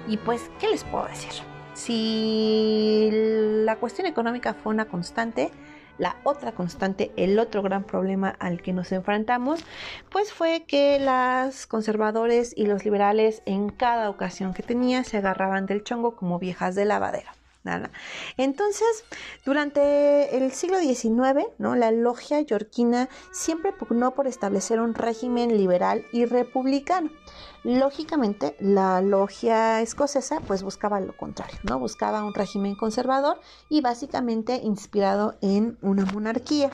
[0.07, 1.31] Y pues, ¿qué les puedo decir?
[1.73, 5.51] Si la cuestión económica fue una constante,
[5.97, 9.63] la otra constante, el otro gran problema al que nos enfrentamos,
[10.09, 15.65] pues fue que las conservadores y los liberales en cada ocasión que tenía se agarraban
[15.65, 16.85] del chongo como viejas de
[17.63, 17.91] lavadera.
[18.37, 19.03] Entonces,
[19.45, 21.75] durante el siglo XIX, ¿no?
[21.75, 27.09] la logia yorquina siempre pugnó por establecer un régimen liberal y republicano.
[27.63, 31.77] Lógicamente, la logia escocesa pues buscaba lo contrario, ¿no?
[31.77, 36.71] Buscaba un régimen conservador y básicamente inspirado en una monarquía.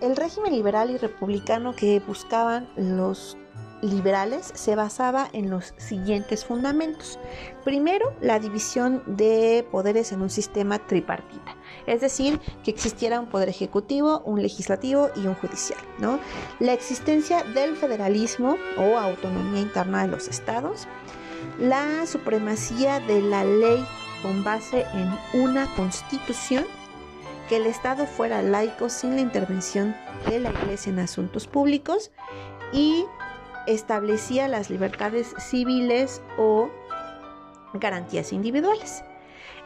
[0.00, 3.36] el régimen liberal y republicano que buscaban los
[3.84, 7.18] liberales se basaba en los siguientes fundamentos.
[7.64, 13.48] Primero, la división de poderes en un sistema tripartita, es decir, que existiera un poder
[13.48, 15.80] ejecutivo, un legislativo y un judicial.
[15.98, 16.18] ¿no?
[16.60, 20.86] La existencia del federalismo o autonomía interna de los estados,
[21.58, 23.84] la supremacía de la ley
[24.22, 26.64] con base en una constitución,
[27.48, 29.94] que el Estado fuera laico sin la intervención
[30.26, 32.10] de la Iglesia en asuntos públicos
[32.72, 33.04] y
[33.66, 36.70] establecía las libertades civiles o
[37.74, 39.02] garantías individuales.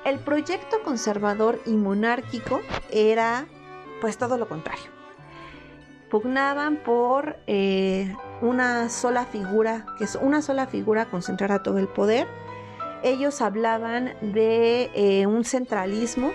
[0.05, 3.47] El proyecto conservador y monárquico era
[4.01, 4.87] pues todo lo contrario.
[6.11, 12.27] Pugnaban por eh, una sola figura, que es una sola figura concentrara todo el poder.
[13.03, 16.33] Ellos hablaban de eh, un centralismo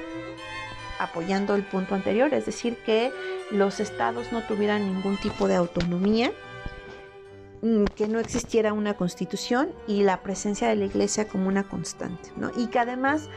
[1.00, 3.12] apoyando el punto anterior, es decir, que
[3.50, 6.32] los estados no tuvieran ningún tipo de autonomía
[7.96, 12.52] que no existiera una constitución y la presencia de la iglesia como una constante, ¿no?
[12.58, 13.30] Y que además,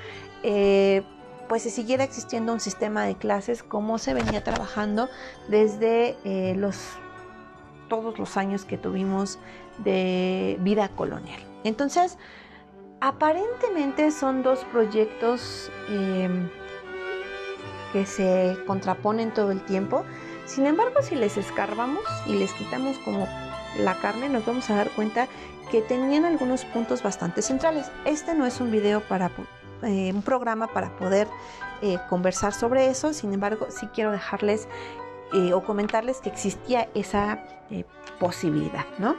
[0.42, 1.02] eh,
[1.48, 5.08] pues se siguiera existiendo un sistema de clases como se venía trabajando
[5.48, 6.76] desde eh, los,
[7.88, 9.38] todos los años que tuvimos
[9.78, 11.40] de vida colonial.
[11.62, 12.18] Entonces,
[13.00, 16.48] aparentemente son dos proyectos em,
[17.92, 20.04] que se contraponen todo el tiempo.
[20.46, 23.28] Sin embargo, si les escarbamos y les quitamos como
[23.78, 25.28] la carne, nos vamos a dar cuenta
[25.70, 27.90] que tenían algunos puntos bastante centrales.
[28.04, 29.30] Este no es un video para
[29.82, 31.28] eh, un programa para poder
[31.82, 34.68] eh, conversar sobre eso, sin embargo, sí quiero dejarles
[35.34, 37.44] eh, o comentarles que existía esa
[38.18, 39.16] posibilidad, ¿no?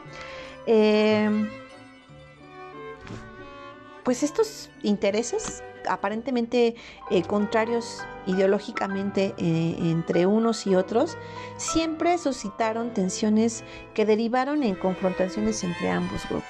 [4.03, 6.75] Pues estos intereses aparentemente
[7.09, 11.17] eh, contrarios ideológicamente eh, entre unos y otros,
[11.57, 13.63] siempre suscitaron tensiones
[13.93, 16.45] que derivaron en confrontaciones entre ambos grupos.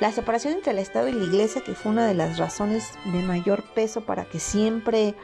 [0.00, 3.22] La separación entre el Estado y la Iglesia, que fue una de las razones de
[3.22, 5.14] mayor peso para que siempre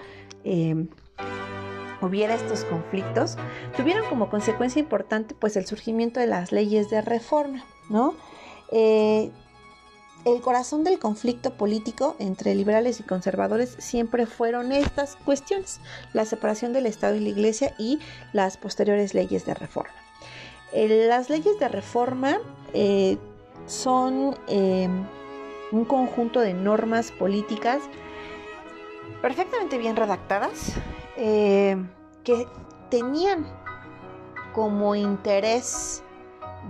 [0.44, 0.86] eh,
[2.00, 3.36] hubiera estos conflictos,
[3.76, 8.14] tuvieron como consecuencia importante pues el surgimiento de las leyes de reforma, ¿no?
[10.24, 15.80] El corazón del conflicto político entre liberales y conservadores siempre fueron estas cuestiones,
[16.12, 17.98] la separación del Estado y la Iglesia y
[18.32, 19.94] las posteriores leyes de reforma.
[20.72, 22.38] las leyes de reforma
[22.72, 23.18] eh,
[23.66, 24.88] son eh,
[25.72, 27.82] un conjunto de normas políticas
[29.20, 30.74] perfectamente bien redactadas
[31.16, 31.76] eh,
[32.22, 32.46] que
[32.90, 33.46] tenían
[34.54, 36.02] como interés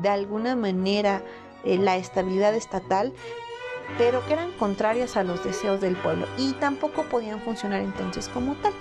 [0.01, 1.23] de alguna manera
[1.65, 3.13] la estabilidad estatal,
[3.99, 8.55] pero que eran contrarias a los deseos del pueblo y tampoco podían funcionar entonces como
[8.57, 8.73] tal.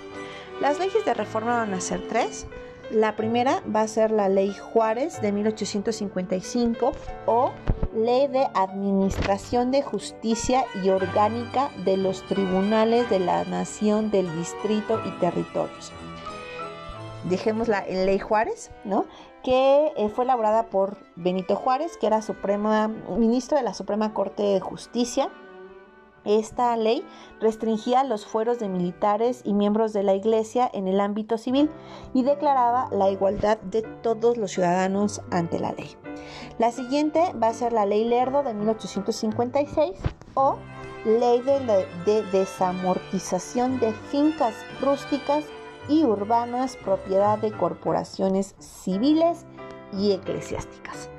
[0.60, 2.46] Las leyes de reforma van a ser tres.
[2.90, 6.92] La primera va a ser la Ley Juárez de 1855
[7.26, 7.52] o
[7.94, 15.00] Ley de Administración de Justicia y Orgánica de los Tribunales de la Nación del Distrito
[15.06, 15.92] y Territorios.
[17.24, 19.06] Dejémosla en Ley Juárez, ¿no?
[19.42, 24.42] Que eh, fue elaborada por Benito Juárez, que era Suprema, ministro de la Suprema Corte
[24.42, 25.30] de Justicia
[26.24, 27.04] esta ley
[27.40, 31.68] restringía los fueros de militares y miembros de la Iglesia en el ámbito civil
[32.14, 35.90] y declaraba la igualdad de todos los ciudadanos ante la ley.
[36.58, 39.98] La siguiente va a ser la Ley Lerdo de 1856
[40.34, 40.56] o
[41.04, 45.44] Ley de, de Desamortización de Fincas Rústicas
[45.88, 49.46] y Urbanas propiedad de corporaciones civiles
[49.92, 51.10] y eclesiásticas.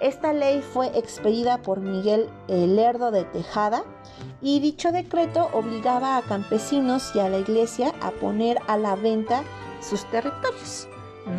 [0.00, 3.82] Esta ley fue expedida por Miguel Lerdo de Tejada
[4.40, 9.42] y dicho decreto obligaba a campesinos y a la iglesia a poner a la venta
[9.80, 10.88] sus territorios,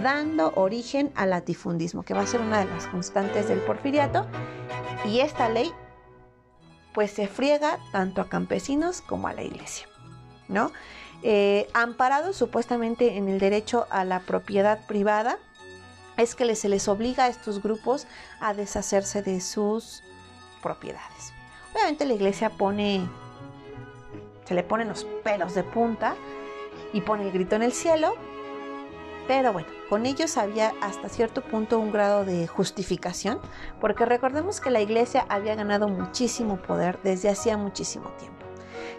[0.03, 4.25] dando origen al latifundismo, que va a ser una de las constantes del porfiriato.
[5.05, 5.71] Y esta ley
[6.93, 9.87] pues se friega tanto a campesinos como a la iglesia,
[10.49, 10.71] ¿no?
[11.21, 15.37] Eh, amparado supuestamente en el derecho a la propiedad privada,
[16.17, 18.07] es que se les obliga a estos grupos
[18.39, 20.03] a deshacerse de sus
[20.61, 21.33] propiedades.
[21.73, 23.07] Obviamente la iglesia pone,
[24.45, 26.15] se le ponen los pelos de punta
[26.93, 28.15] y pone el grito en el cielo,
[29.27, 33.39] pero bueno, con ellos había hasta cierto punto un grado de justificación,
[33.79, 38.48] porque recordemos que la iglesia había ganado muchísimo poder desde hacía muchísimo tiempo.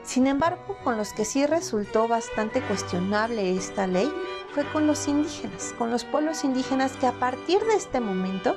[0.03, 4.12] Sin embargo, con los que sí resultó bastante cuestionable esta ley
[4.55, 8.57] fue con los indígenas, con los pueblos indígenas que a partir de este momento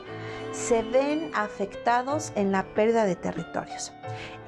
[0.52, 3.92] se ven afectados en la pérdida de territorios.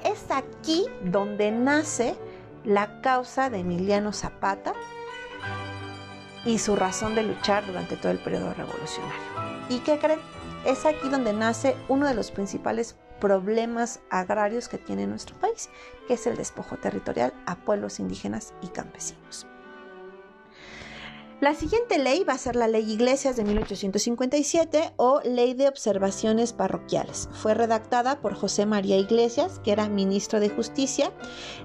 [0.04, 2.16] Es aquí donde nace
[2.64, 4.74] la causa de Emiliano Zapata
[6.44, 9.20] y su razón de luchar durante todo el periodo revolucionario.
[9.68, 10.20] ¿Y qué creen?
[10.64, 15.70] Es aquí donde nace uno de los principales problemas agrarios que tiene nuestro país,
[16.06, 19.46] que es el despojo territorial a pueblos indígenas y campesinos.
[21.38, 26.54] La siguiente ley va a ser la Ley Iglesias de 1857 o Ley de Observaciones
[26.54, 27.28] Parroquiales.
[27.30, 31.12] Fue redactada por José María Iglesias, que era ministro de Justicia,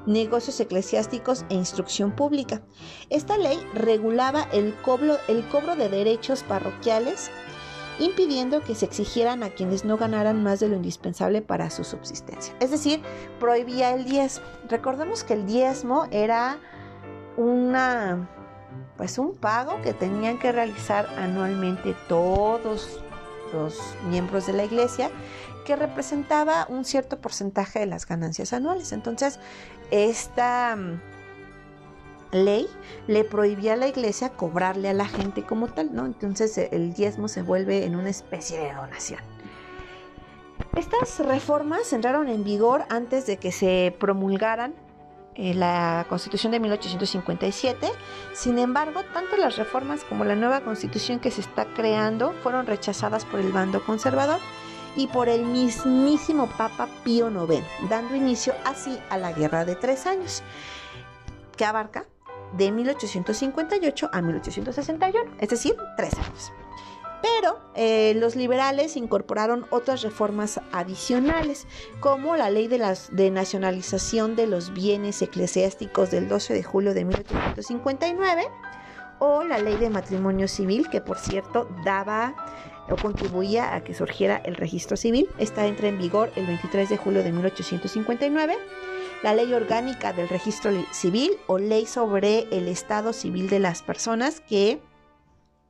[0.05, 2.61] Negocios Eclesiásticos e Instrucción Pública.
[3.09, 7.31] Esta ley regulaba el cobro, el cobro de derechos parroquiales
[7.99, 12.55] impidiendo que se exigieran a quienes no ganaran más de lo indispensable para su subsistencia.
[12.59, 13.01] Es decir,
[13.39, 14.45] prohibía el diezmo.
[14.69, 16.59] Recordemos que el diezmo era
[17.37, 18.29] una
[18.97, 23.01] pues un pago que tenían que realizar anualmente todos
[23.51, 23.79] los
[24.09, 25.09] miembros de la iglesia
[25.65, 28.91] que representaba un cierto porcentaje de las ganancias anuales.
[28.91, 29.39] Entonces,
[29.89, 30.77] esta
[32.31, 32.67] ley
[33.07, 36.05] le prohibía a la iglesia cobrarle a la gente como tal, ¿no?
[36.05, 39.19] Entonces el diezmo se vuelve en una especie de donación.
[40.75, 44.73] Estas reformas entraron en vigor antes de que se promulgaran
[45.35, 47.89] eh, la Constitución de 1857.
[48.33, 53.25] Sin embargo, tanto las reformas como la nueva Constitución que se está creando fueron rechazadas
[53.25, 54.39] por el bando conservador
[54.95, 60.05] y por el mismísimo Papa Pío IX, dando inicio así a la Guerra de Tres
[60.05, 60.43] Años,
[61.55, 62.05] que abarca
[62.53, 66.51] de 1858 a 1861, es decir, tres años.
[67.21, 71.67] Pero eh, los liberales incorporaron otras reformas adicionales,
[71.99, 76.93] como la ley de, las, de nacionalización de los bienes eclesiásticos del 12 de julio
[76.93, 78.47] de 1859
[79.19, 82.33] o la ley de matrimonio civil, que por cierto daba
[82.89, 85.29] o contribuía a que surgiera el registro civil.
[85.37, 88.57] Esta entra en vigor el 23 de julio de 1859
[89.23, 94.39] la ley orgánica del registro civil o ley sobre el estado civil de las personas
[94.39, 94.81] que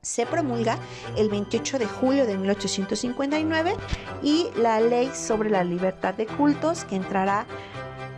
[0.01, 0.79] se promulga
[1.15, 3.75] el 28 de julio de 1859
[4.23, 7.45] y la ley sobre la libertad de cultos que entrará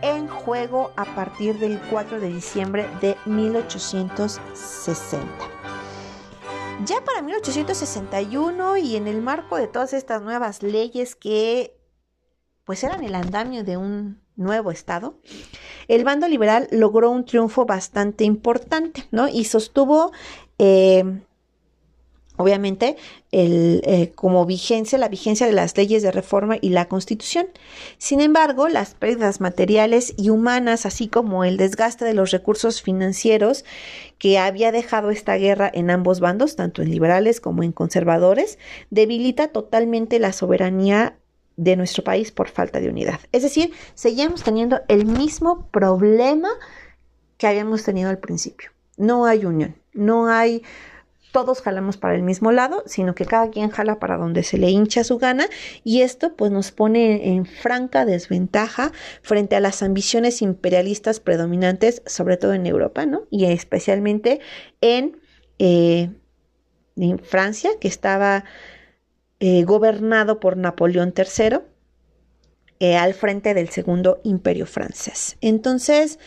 [0.00, 5.28] en juego a partir del 4 de diciembre de 1860.
[6.84, 11.78] Ya para 1861 y en el marco de todas estas nuevas leyes que
[12.64, 15.16] pues eran el andamio de un nuevo Estado,
[15.88, 19.28] el bando liberal logró un triunfo bastante importante, ¿no?
[19.28, 20.12] Y sostuvo,
[20.58, 21.04] eh,
[22.36, 22.96] obviamente,
[23.30, 27.46] el, eh, como vigencia, la vigencia de las leyes de reforma y la constitución.
[27.98, 33.64] Sin embargo, las pérdidas materiales y humanas, así como el desgaste de los recursos financieros
[34.18, 38.58] que había dejado esta guerra en ambos bandos, tanto en liberales como en conservadores,
[38.90, 41.18] debilita totalmente la soberanía
[41.56, 43.20] de nuestro país por falta de unidad.
[43.32, 46.48] Es decir, seguimos teniendo el mismo problema
[47.36, 48.70] que habíamos tenido al principio.
[48.96, 50.62] No hay unión, no hay
[51.34, 54.70] todos jalamos para el mismo lado, sino que cada quien jala para donde se le
[54.70, 55.48] hincha su gana
[55.82, 62.36] y esto pues nos pone en franca desventaja frente a las ambiciones imperialistas predominantes, sobre
[62.36, 63.26] todo en Europa, ¿no?
[63.30, 64.38] Y especialmente
[64.80, 65.18] en,
[65.58, 66.10] eh,
[66.94, 68.44] en Francia, que estaba
[69.46, 71.58] eh, gobernado por Napoleón III.
[72.80, 75.36] Eh, al frente del segundo imperio francés.
[75.40, 76.18] Entonces,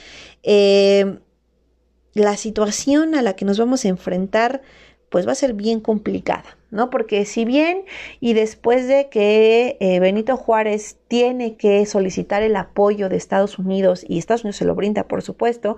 [2.13, 4.61] la situación a la que nos vamos a enfrentar
[5.09, 6.89] pues va a ser bien complicada, ¿no?
[6.89, 7.83] Porque si bien
[8.19, 14.05] y después de que eh, Benito Juárez tiene que solicitar el apoyo de Estados Unidos
[14.07, 15.77] y Estados Unidos se lo brinda, por supuesto,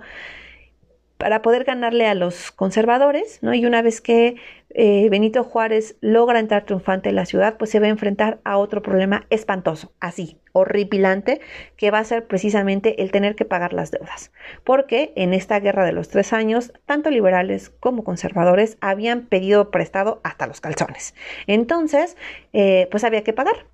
[1.20, 3.52] para poder ganarle a los conservadores, ¿no?
[3.52, 4.36] Y una vez que
[4.70, 8.56] eh, Benito Juárez logra entrar triunfante en la ciudad, pues se va a enfrentar a
[8.56, 11.42] otro problema espantoso, así, horripilante,
[11.76, 14.32] que va a ser precisamente el tener que pagar las deudas.
[14.64, 20.22] Porque en esta guerra de los tres años, tanto liberales como conservadores habían pedido prestado
[20.24, 21.14] hasta los calzones.
[21.46, 22.16] Entonces,
[22.54, 23.66] eh, pues había que pagar.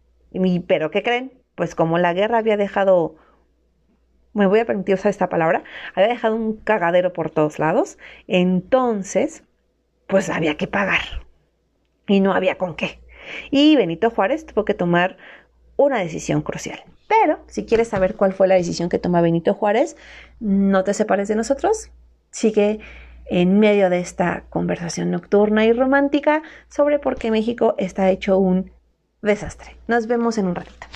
[0.67, 1.33] Pero, ¿qué creen?
[1.55, 3.15] Pues como la guerra había dejado
[4.37, 5.65] me voy a permitir usar esta palabra,
[5.95, 9.45] había dejado un cagadero por todos lados, entonces,
[10.07, 11.01] pues había que pagar
[12.07, 13.01] y no había con qué.
[13.51, 15.17] Y Benito Juárez tuvo que tomar
[15.77, 16.85] una decisión crucial.
[17.09, 19.97] Pero si quieres saber cuál fue la decisión que toma Benito Juárez,
[20.39, 21.91] no te separes de nosotros,
[22.31, 22.81] sigue
[23.27, 28.71] en medio de esta conversación nocturna y romántica sobre por qué México está hecho un
[29.23, 29.77] desastre.
[29.89, 30.87] Nos vemos en un ratito.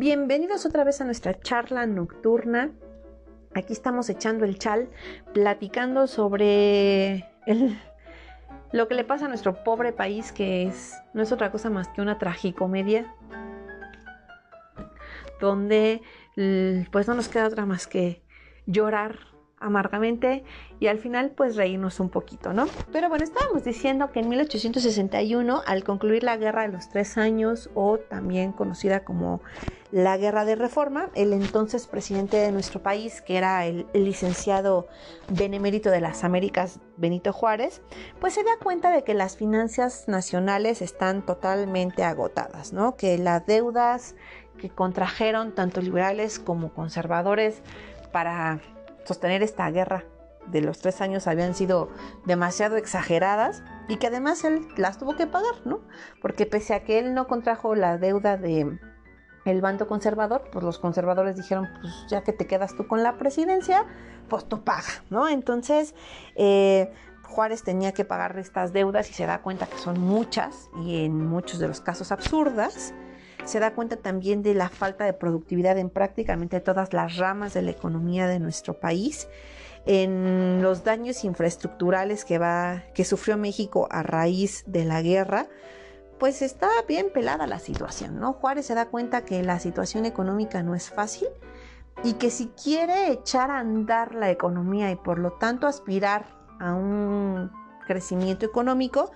[0.00, 2.70] Bienvenidos otra vez a nuestra charla nocturna.
[3.52, 4.90] Aquí estamos echando el chal,
[5.34, 7.28] platicando sobre
[8.70, 11.88] lo que le pasa a nuestro pobre país, que es, no es otra cosa más
[11.88, 13.12] que una tragicomedia,
[15.40, 16.00] donde
[16.92, 18.22] pues no nos queda otra más que
[18.66, 19.18] llorar
[19.60, 20.44] amargamente
[20.80, 22.66] y al final pues reírnos un poquito, ¿no?
[22.92, 27.70] Pero bueno, estábamos diciendo que en 1861, al concluir la Guerra de los Tres Años,
[27.74, 29.40] o también conocida como
[29.90, 34.86] la Guerra de Reforma, el entonces presidente de nuestro país, que era el, licenciado
[35.28, 37.80] benemérito de las Américas, Benito Juárez,
[38.20, 42.96] pues se da cuenta de que las finanzas nacionales están totalmente agotadas, ¿no?
[42.96, 44.14] Que las deudas
[44.58, 47.62] que contrajeron tanto liberales como conservadores
[48.12, 48.60] para
[49.08, 50.04] sostener esta guerra
[50.46, 51.90] de los tres años habían sido
[52.24, 55.80] demasiado exageradas y que además él las tuvo que pagar, ¿no?
[56.22, 58.78] Porque pese a que él no contrajo la deuda de
[59.44, 63.16] el bando conservador, pues los conservadores dijeron, pues ya que te quedas tú con la
[63.16, 63.86] presidencia,
[64.28, 65.26] pues tú paga, ¿no?
[65.28, 65.94] Entonces,
[66.34, 66.92] eh,
[67.22, 71.26] Juárez tenía que pagar estas deudas y se da cuenta que son muchas y en
[71.26, 72.92] muchos de los casos absurdas
[73.44, 77.62] se da cuenta también de la falta de productividad en prácticamente todas las ramas de
[77.62, 79.28] la economía de nuestro país,
[79.86, 85.46] en los daños infraestructurales que, sufrió México a raíz de la guerra,
[86.18, 88.34] pues está bien pelada la situación, ¿no?
[88.34, 91.28] Juárez se da cuenta que la situación económica no es fácil
[92.02, 96.26] y que si quiere echar a andar la economía y por lo tanto aspirar
[96.58, 97.50] a un
[97.86, 99.10] crecimiento económico,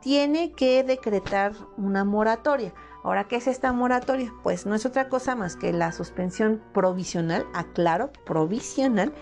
[0.00, 2.72] tiene que decretar una moratoria.
[3.06, 4.34] Ahora, ¿qué es esta moratoria?
[4.42, 9.14] Pues no es otra cosa más que la suspensión provisional, aclaro, provisional,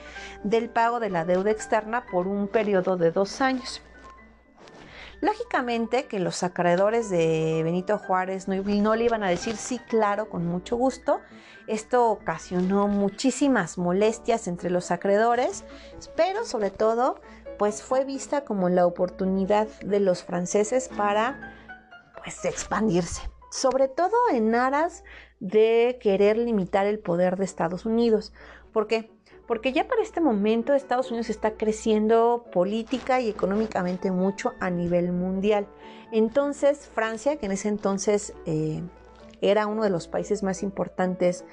[0.43, 3.83] del pago de la deuda externa por un periodo de dos años.
[5.21, 10.31] Lógicamente que los acreedores de Benito Juárez no, no, le iban a decir sí, claro,
[10.31, 11.21] con mucho gusto.
[11.67, 15.63] Esto ocasionó muchísimas molestias entre los acreedores,
[16.17, 17.21] pero sobre todo,
[17.59, 21.53] pues fue vista como la oportunidad de los franceses para
[22.25, 25.05] pues expandirse sobre todo en aras
[25.39, 28.33] de querer limitar el poder de Estados Unidos.
[28.73, 29.13] ¿Por qué?
[29.47, 35.13] Porque ya para este momento Estados Unidos está creciendo política y económicamente mucho a nivel
[35.13, 35.69] mundial.
[36.11, 38.83] Entonces Francia, que en ese entonces eh,
[39.41, 41.45] era uno de los países más importantes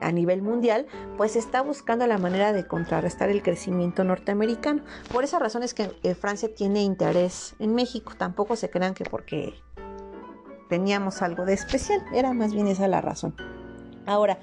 [0.00, 4.82] a nivel mundial, pues está buscando la manera de contrarrestar el crecimiento norteamericano.
[5.12, 8.14] Por esa razón es que eh, Francia tiene interés en México.
[8.18, 9.54] Tampoco se crean que porque
[10.72, 13.34] teníamos algo de especial, era más bien esa la razón.
[14.06, 14.38] Ahora,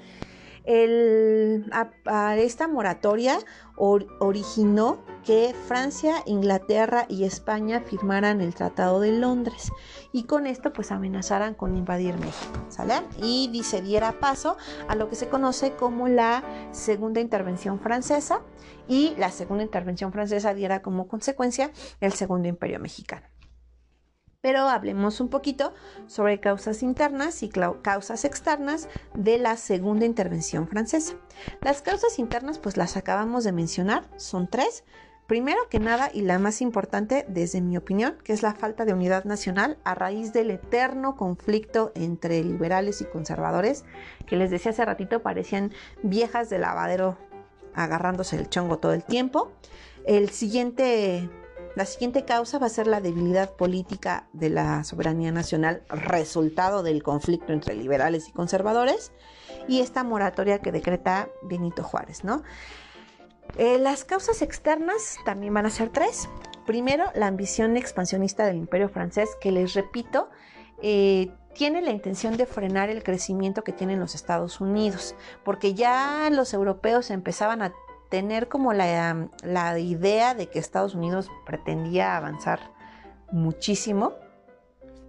[0.64, 3.36] esta moratoria
[3.76, 9.72] originó que Francia, Inglaterra y España firmaran el Tratado de Londres
[10.12, 12.52] y con esto pues amenazaran con invadir México.
[13.20, 14.56] Y se diera paso
[14.86, 18.42] a lo que se conoce como la Segunda Intervención Francesa
[18.86, 23.26] y la Segunda Intervención Francesa diera como consecuencia el Segundo Imperio Mexicano.
[24.42, 25.74] Pero hablemos un poquito
[26.06, 31.14] sobre causas internas y causas externas de la segunda intervención francesa.
[31.60, 34.84] Las causas internas, pues las acabamos de mencionar, son tres.
[35.26, 38.94] Primero que nada y la más importante desde mi opinión, que es la falta de
[38.94, 43.84] unidad nacional a raíz del eterno conflicto entre liberales y conservadores,
[44.26, 45.70] que les decía hace ratito parecían
[46.02, 47.18] viejas de lavadero
[47.74, 49.52] agarrándose el chongo todo el tiempo.
[50.04, 51.28] El siguiente
[51.76, 57.02] la siguiente causa va a ser la debilidad política de la soberanía nacional, resultado del
[57.02, 59.12] conflicto entre liberales y conservadores,
[59.68, 62.42] y esta moratoria que decreta Benito Juárez, ¿no?
[63.56, 66.28] Eh, las causas externas también van a ser tres.
[66.66, 70.30] Primero, la ambición expansionista del imperio francés, que les repito,
[70.82, 75.14] eh, tiene la intención de frenar el crecimiento que tienen los Estados Unidos,
[75.44, 77.72] porque ya los europeos empezaban a
[78.10, 82.60] tener como la, idea de que Estados Unidos pretendía avanzar
[83.32, 84.14] muchísimo.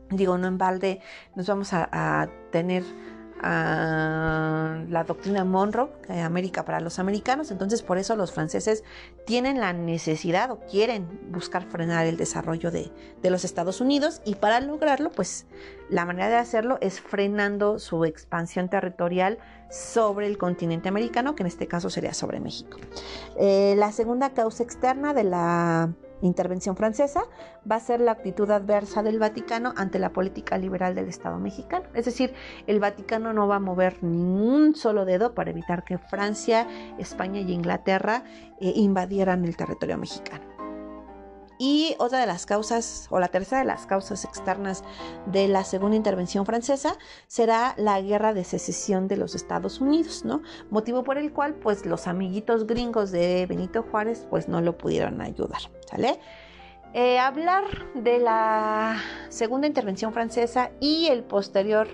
[0.09, 1.01] Digo, no en balde
[1.35, 2.83] nos vamos a, a tener
[3.41, 5.89] la doctrina Monroe,
[6.23, 8.83] América para los americanos, entonces por eso los franceses
[9.25, 14.35] tienen la necesidad o quieren buscar frenar el desarrollo de, de, los Estados Unidos y
[14.35, 15.45] para lograrlo, pues
[15.89, 19.39] la manera de hacerlo es frenando su expansión territorial
[19.71, 22.77] sobre el continente americano, que en este caso sería sobre México.
[23.37, 27.23] Eh, la segunda causa externa de la intervención francesa
[27.69, 31.85] va a ser la actitud adversa del Vaticano ante la política liberal del Estado mexicano.
[31.93, 32.33] Es decir,
[32.67, 36.67] el Vaticano no va a mover ningún solo dedo para evitar que Francia,
[36.97, 38.23] España y Inglaterra
[38.59, 40.50] eh, invadieran el territorio mexicano.
[41.63, 44.83] Y otra de las causas, o la tercera de las causas externas
[45.27, 46.97] de la segunda intervención francesa,
[47.27, 50.41] será la guerra de secesión de los Estados Unidos, ¿no?
[50.71, 55.21] Motivo por el cual, pues, los amiguitos gringos de Benito Juárez, pues, no lo pudieron
[55.21, 56.19] ayudar, ¿sale?
[56.95, 58.97] Eh, hablar de la
[59.29, 61.89] segunda intervención francesa y el posterior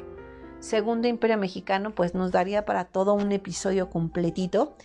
[0.59, 4.77] segundo imperio mexicano, pues, nos daría para todo un episodio completito.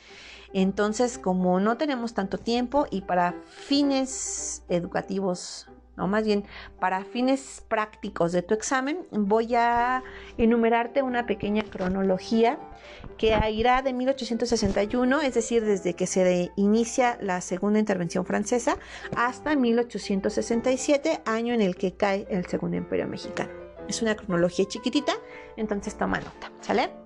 [0.55, 6.45] Entonces, como no tenemos tanto tiempo y para fines educativos, no más bien
[6.81, 10.03] para fines prácticos de tu examen, voy a
[10.39, 12.59] enumerarte una pequeña cronología
[13.19, 18.79] que irá de 1861, es decir, desde que se inicia la segunda intervención francesa,
[19.17, 23.53] hasta 1867, año en el que cae el segundo imperio mexicano.
[23.89, 25.13] Es una cronología chiquitita,
[25.57, 27.02] entonces toma nota, ¿sale?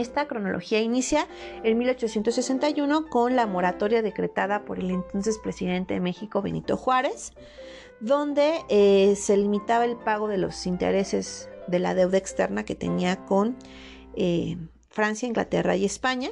[0.00, 1.28] Esta cronología inicia
[1.62, 7.34] en 1861 con la moratoria decretada por el entonces presidente de México, Benito Juárez,
[8.00, 13.26] donde eh, se limitaba el pago de los intereses de la deuda externa que tenía
[13.26, 13.58] con
[14.16, 14.56] eh,
[14.88, 16.30] Francia, Inglaterra y España,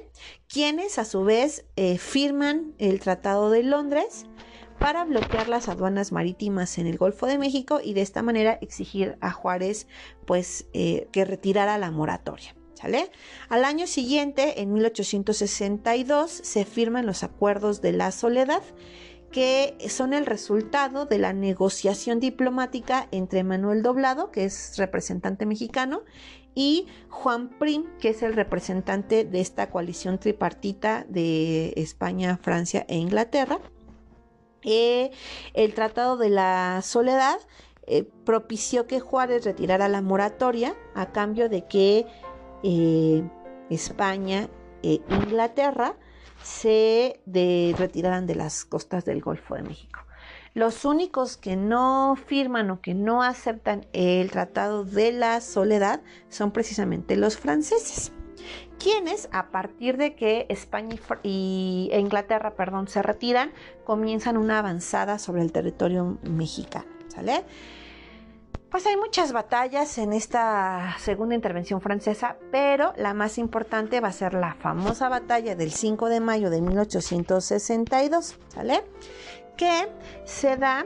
[0.48, 4.24] quienes a su vez eh, firman el Tratado de Londres
[4.78, 9.18] para bloquear las aduanas marítimas en el Golfo de México y de esta manera exigir
[9.20, 9.88] a Juárez
[10.24, 12.57] pues que retirara la moratoria.
[12.82, 18.62] Al año siguiente, en 1862, se firman los acuerdos de la soledad
[19.30, 26.02] que son el resultado de la negociación diplomática entre Manuel Doblado, que es representante mexicano,
[26.54, 32.96] y Juan Prim, que es el representante de esta coalición tripartita de España, Francia e
[32.96, 33.60] Inglaterra.
[34.62, 35.10] Eh,
[35.54, 37.38] el Tratado de la Soledad
[37.86, 42.06] eh, propició que Juárez retirara la moratoria a cambio de que
[42.62, 43.22] eh,
[43.70, 44.48] España
[44.82, 45.96] e Inglaterra
[46.42, 47.20] se
[47.76, 50.00] retiraran de las costas del Golfo de México.
[50.54, 56.52] Los únicos que no firman o que no aceptan el Tratado de la Soledad son
[56.52, 58.12] precisamente los franceses,
[58.78, 63.52] quienes a partir de que España y Inglaterra perdón, se retiran,
[63.84, 66.86] comienzan una avanzada sobre el territorio mexicano.
[67.08, 67.44] ¿sale?
[68.70, 74.12] Pues hay muchas batallas en esta segunda intervención francesa, pero la más importante va a
[74.12, 78.84] ser la famosa batalla del 5 de mayo de 1862, ¿sale?
[79.56, 79.88] Que
[80.24, 80.84] se da,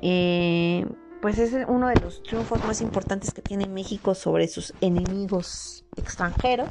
[0.00, 0.86] eh,
[1.20, 6.70] pues es uno de los triunfos más importantes que tiene México sobre sus enemigos extranjeros.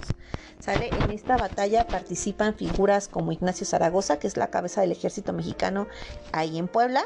[0.60, 0.89] ¿Sale?
[1.04, 5.86] En esta batalla participan figuras como Ignacio Zaragoza, que es la cabeza del ejército mexicano
[6.32, 7.04] ahí en Puebla,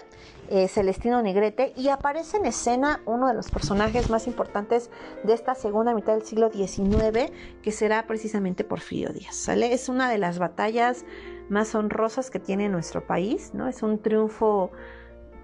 [0.49, 4.89] eh, Celestino Negrete, y aparece en escena uno de los personajes más importantes
[5.25, 7.29] de esta segunda mitad del siglo XIX,
[7.61, 9.35] que será precisamente Porfirio Díaz.
[9.35, 9.73] ¿sale?
[9.73, 11.03] Es una de las batallas
[11.49, 13.67] más honrosas que tiene nuestro país, ¿no?
[13.67, 14.71] Es un triunfo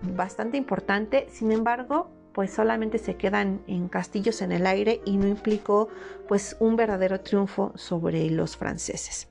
[0.01, 5.27] bastante importante, sin embargo, pues solamente se quedan en castillos en el aire y no
[5.27, 5.89] implicó
[6.27, 9.27] pues un verdadero triunfo sobre los franceses.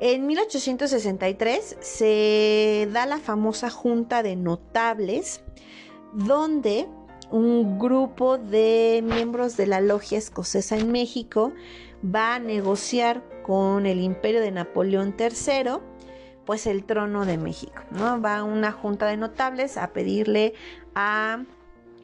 [0.00, 5.42] En 1863 se da la famosa Junta de Notables
[6.12, 6.88] donde
[7.30, 11.52] un grupo de miembros de la logia escocesa en México
[12.04, 15.78] va a negociar con el imperio de Napoleón III
[16.44, 18.20] pues el trono de México, ¿no?
[18.20, 20.54] Va una junta de notables a pedirle
[20.94, 21.44] a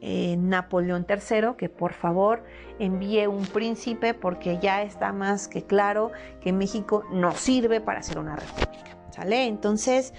[0.01, 2.43] eh, Napoleón III que por favor
[2.79, 6.11] envíe un príncipe porque ya está más que claro
[6.41, 9.45] que México no sirve para ser una república, ¿sale?
[9.45, 10.13] Entonces,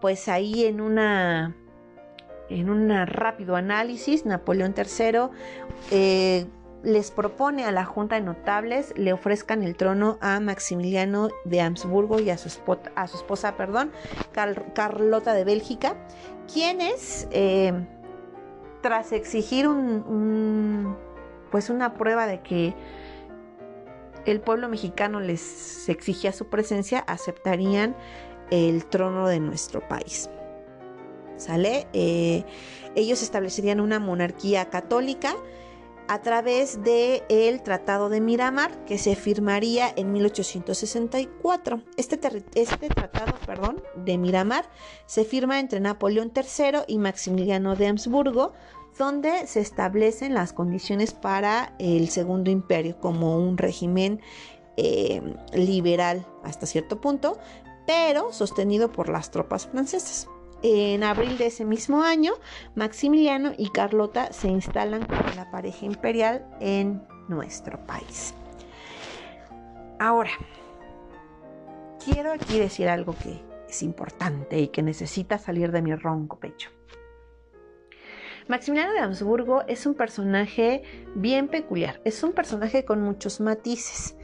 [0.00, 1.54] pues ahí en una
[2.48, 6.46] en un rápido análisis, Napoleón III
[6.86, 12.20] les propone a la Junta de Notables le ofrezcan el trono a Maximiliano de Habsburgo
[12.20, 13.90] y a su, esposa, perdón,
[14.72, 15.96] Carlota de Bélgica,
[16.50, 17.72] quienes, eh,
[18.82, 20.96] tras exigir un,
[21.50, 22.72] pues una prueba de que
[24.24, 27.96] el pueblo mexicano les exigía su presencia, aceptarían
[28.52, 30.30] el trono de nuestro país.
[31.36, 31.88] ¿Sale?
[31.92, 32.44] Eh,
[32.94, 35.34] ellos establecerían una monarquía católica
[36.08, 41.82] a través del el Tratado de Miramar que se firmaría en 1864.
[41.96, 42.20] Este,
[42.54, 44.68] este tratado perdón, de Miramar
[45.06, 48.52] se firma entre Napoleón III y Maximiliano de Habsburgo,
[48.98, 54.20] donde se establecen las condiciones para el Segundo Imperio como un régimen
[54.76, 57.38] eh, liberal hasta cierto punto,
[57.86, 60.28] pero sostenido por las tropas francesas.
[60.68, 62.32] En abril de ese mismo año,
[62.74, 68.34] Maximiliano y Carlota se instalan como la pareja imperial en nuestro país.
[70.00, 70.32] Ahora,
[72.04, 76.70] quiero aquí decir algo que es importante y que necesita salir de mi ronco pecho.
[78.48, 80.82] Maximiliano de Habsburgo es un personaje
[81.14, 84.16] bien peculiar, es un personaje con muchos matices.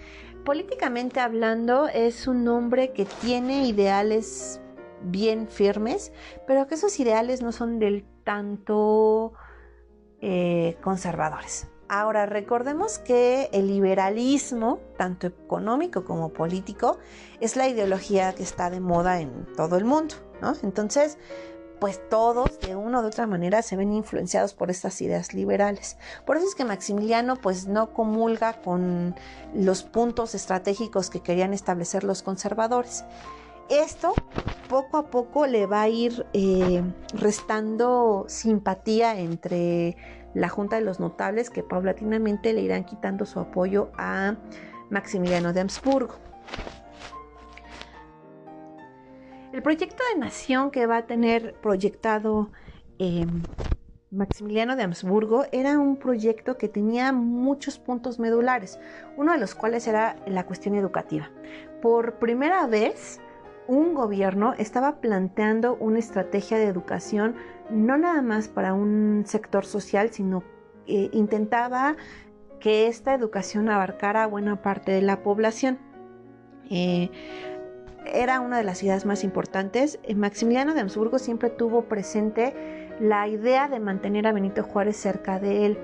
[0.45, 4.61] Políticamente hablando, es un hombre que tiene ideales
[5.05, 6.13] bien firmes,
[6.47, 9.33] pero que esos ideales no son del tanto
[10.21, 11.67] eh, conservadores.
[11.89, 16.99] Ahora, recordemos que el liberalismo, tanto económico como político,
[17.41, 20.55] es la ideología que está de moda en todo el mundo, ¿no?
[20.63, 21.19] Entonces,
[21.83, 25.99] pues todos de una u otra manera se ven influenciados por estas ideas liberales.
[26.25, 29.17] Por eso es que Maximiliano pues no comulga con
[29.53, 33.05] los puntos estratégicos que querían establecer los conservadores.
[33.73, 34.13] Esto
[34.69, 36.83] poco a poco le va a ir eh,
[37.15, 39.97] restando simpatía entre
[40.35, 44.37] la Junta de los Notables que paulatinamente le irán quitando su apoyo a
[44.91, 46.17] Maximiliano de Habsburgo.
[49.55, 52.51] El proyecto de nación que va a tener proyectado
[52.99, 53.43] em,
[54.11, 58.79] Maximiliano de Habsburgo era un proyecto que tenía muchos puntos medulares,
[59.17, 61.31] uno de los cuales era la cuestión educativa.
[61.81, 63.19] Por primera vez,
[63.69, 67.37] un gobierno estaba planteando una estrategia de educación
[67.71, 70.43] no nada más para un sector social, sino
[70.87, 71.97] que intentaba
[72.61, 75.79] que esta educación abarcara buena parte de la población.
[76.71, 77.11] Eh,
[78.07, 79.99] era una de las ideas más importantes.
[80.03, 82.55] Eh, Maximiliano de Habsburgo siempre tuvo presente
[83.01, 85.79] la idea de mantener a Benito Juárez cerca de él.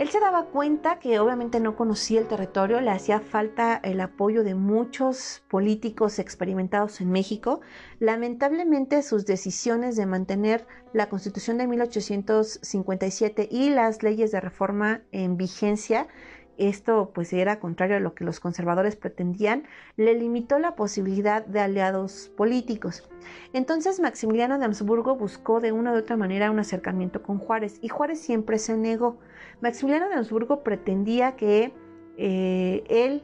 [0.00, 4.44] Él se daba cuenta que obviamente no conocía el territorio, le hacía falta el apoyo
[4.44, 7.60] de muchos políticos experimentados en México.
[7.98, 15.36] Lamentablemente sus decisiones de mantener la constitución de 1857 y las leyes de reforma en
[15.36, 16.08] vigencia
[16.60, 19.64] esto pues era contrario a lo que los conservadores pretendían,
[19.96, 23.08] le limitó la posibilidad de aliados políticos.
[23.54, 27.88] Entonces Maximiliano de Habsburgo buscó de una u otra manera un acercamiento con Juárez y
[27.88, 29.18] Juárez siempre se negó.
[29.60, 31.72] Maximiliano de Habsburgo pretendía que
[32.16, 33.22] eh, él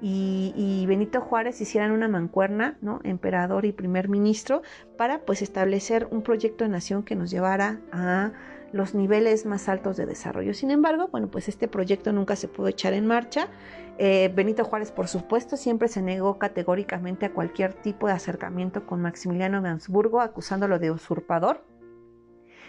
[0.00, 3.00] y, Benito Juárez hicieran una mancuerna, ¿no?
[3.02, 4.62] emperador y primer ministro,
[4.96, 8.32] para pues establecer un proyecto de nación que nos llevara a
[8.72, 10.52] los niveles más altos de desarrollo.
[10.52, 13.48] Sin embargo, bueno, pues este proyecto nunca se pudo echar en marcha.
[13.98, 19.00] Eh, Benito Juárez, por supuesto, siempre se negó categóricamente a cualquier tipo de acercamiento con
[19.00, 21.64] Maximiliano de Habsburgo, acusándolo de usurpador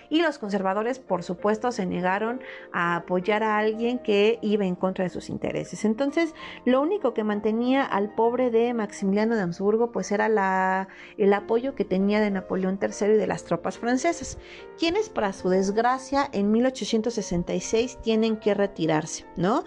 [0.09, 2.41] y los conservadores, por supuesto, se negaron
[2.71, 5.85] a apoyar a alguien que iba en contra de sus intereses.
[5.85, 6.33] Entonces,
[6.65, 10.87] lo único que mantenía al pobre de Maximiliano de Habsburgo, pues era la,
[11.17, 14.37] el apoyo que tenía de Napoleón III y de las tropas francesas,
[14.77, 19.63] quienes, para su desgracia, en 1866 tienen que retirarse, ¿no?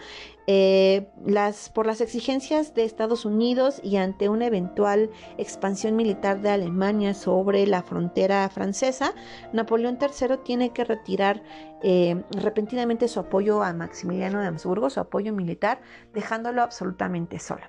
[0.46, 6.50] Eh, las, por las exigencias de Estados Unidos y ante una eventual expansión militar de
[6.50, 9.14] Alemania sobre la frontera francesa,
[9.52, 11.42] Napoleón III tiene que retirar
[11.82, 15.82] eh, repentinamente su apoyo a Maximiliano de Habsburgo, su apoyo militar,
[16.14, 17.62] dejándolo absolutamente solo.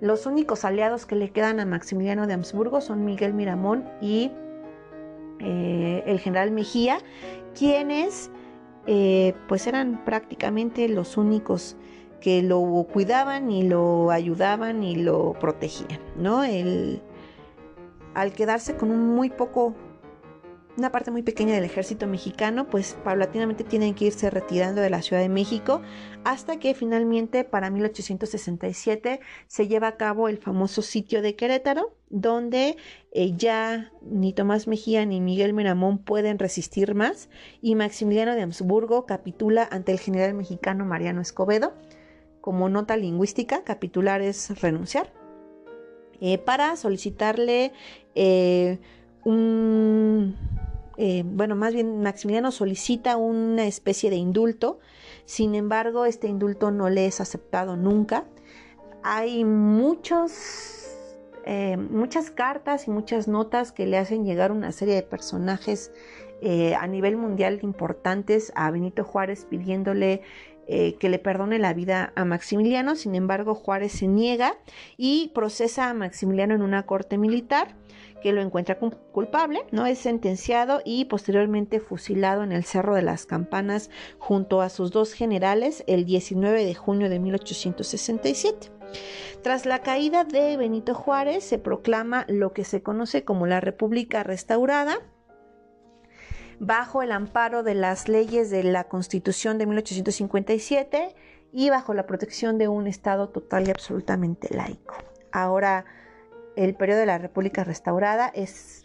[0.00, 4.32] Los únicos aliados que le quedan a Maximiliano de Habsburgo son Miguel Miramón y
[5.38, 6.98] eh, el general Mejía,
[7.54, 8.30] quienes
[9.48, 11.76] pues eran prácticamente los únicos
[12.26, 12.60] que lo
[12.92, 16.42] cuidaban y lo ayudaban y lo protegían, ¿no?
[16.42, 17.00] El,
[18.14, 19.76] al quedarse con un muy poco
[20.76, 25.02] una parte muy pequeña del ejército mexicano, pues paulatinamente tienen que irse retirando de la
[25.02, 25.82] Ciudad de México
[26.24, 32.76] hasta que finalmente para 1867 se lleva a cabo el famoso sitio de Querétaro, donde
[33.12, 37.28] eh, ya ni Tomás Mejía ni Miguel Miramón pueden resistir más
[37.62, 41.72] y Maximiliano de Habsburgo capitula ante el general mexicano Mariano Escobedo.
[42.46, 45.12] Como nota lingüística, capitular es renunciar.
[46.20, 47.72] Eh, para solicitarle
[48.14, 48.78] eh,
[49.24, 50.36] un
[50.96, 54.78] eh, bueno, más bien Maximiliano solicita una especie de indulto,
[55.24, 58.26] sin embargo, este indulto no le es aceptado nunca.
[59.02, 60.86] Hay muchos,
[61.90, 65.90] muchas cartas y muchas notas que le hacen llegar una serie de personajes
[66.78, 70.22] a nivel mundial importantes a Benito Juárez pidiéndole
[70.66, 72.96] que le perdone la vida a Maximiliano.
[72.96, 74.58] Sin embargo, Juárez se niega
[74.96, 77.76] y procesa a Maximiliano en una corte militar
[78.22, 79.86] que lo encuentra culpable, ¿no?
[79.86, 85.12] Es sentenciado y posteriormente fusilado en el Cerro de las Campanas junto a sus dos
[85.12, 88.72] generales el 19 de junio de 1867.
[89.42, 94.22] Tras la caída de Benito Juárez se proclama lo que se conoce como la República
[94.22, 94.98] Restaurada,
[96.58, 101.14] bajo el amparo de las leyes de la Constitución de 1857
[101.52, 104.96] y bajo la protección de un Estado total y absolutamente laico.
[105.32, 105.84] Ahora,
[106.56, 108.84] el periodo de la República Restaurada es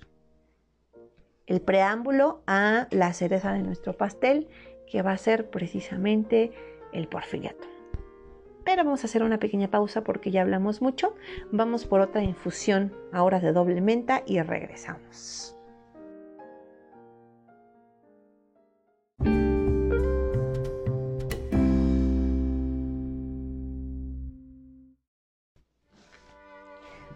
[1.48, 4.48] el preámbulo a la cereza de nuestro pastel,
[4.90, 6.52] que va a ser precisamente
[6.94, 7.68] el porfiriato.
[8.64, 11.16] Pero vamos a hacer una pequeña pausa porque ya hablamos mucho.
[11.52, 15.56] Vamos por otra infusión ahora de doble menta y regresamos.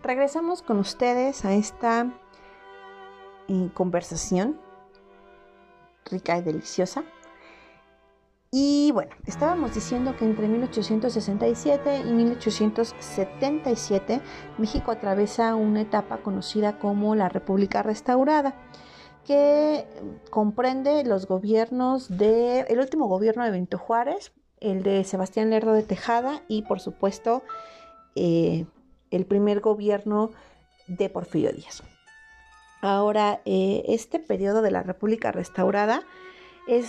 [0.06, 2.12] Regresamos con ustedes a esta
[3.48, 4.60] eh, conversación
[6.10, 7.04] rica y deliciosa.
[8.52, 14.22] Y bueno, estábamos diciendo que entre 1867 y 1877
[14.58, 18.56] México atraviesa una etapa conocida como la República Restaurada,
[19.26, 19.86] que
[20.30, 24.32] comprende los gobiernos de, el último gobierno de Benito Juárez,
[24.62, 27.44] el de Sebastián Lerdo de Tejada y por supuesto
[28.16, 28.66] eh,
[29.16, 30.32] el primer gobierno
[30.88, 31.84] de Porfirio Díaz.
[32.82, 36.04] Ahora, eh, este periodo de la República Restaurada
[36.68, 36.88] es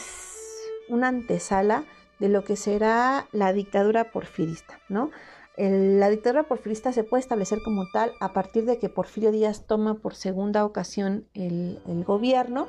[0.88, 1.84] una antesala
[2.18, 5.10] de lo que será la dictadura porfirista, ¿no?
[5.58, 9.94] la dictadura porfirista se puede establecer como tal a partir de que Porfirio Díaz toma
[9.94, 12.66] por segunda ocasión el, gobierno.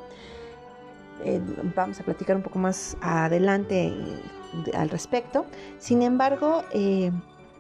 [1.26, 1.42] Eh,
[1.76, 5.46] vamos a platicar un poco más adelante eh, al respecto.
[5.80, 6.64] Sin embargo,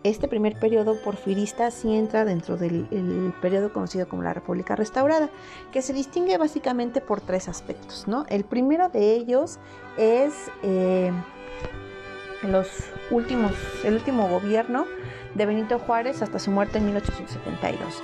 [0.09, 5.29] este primer periodo porfirista sí entra dentro del periodo conocido como la República Restaurada,
[5.71, 8.07] que se distingue básicamente por tres aspectos.
[8.07, 8.25] ¿no?
[8.29, 9.59] El primero de ellos
[9.97, 10.33] es
[10.63, 11.11] eh,
[12.43, 12.67] los
[13.11, 13.51] últimos,
[13.83, 14.85] el último gobierno
[15.35, 18.01] de Benito Juárez hasta su muerte en 1872.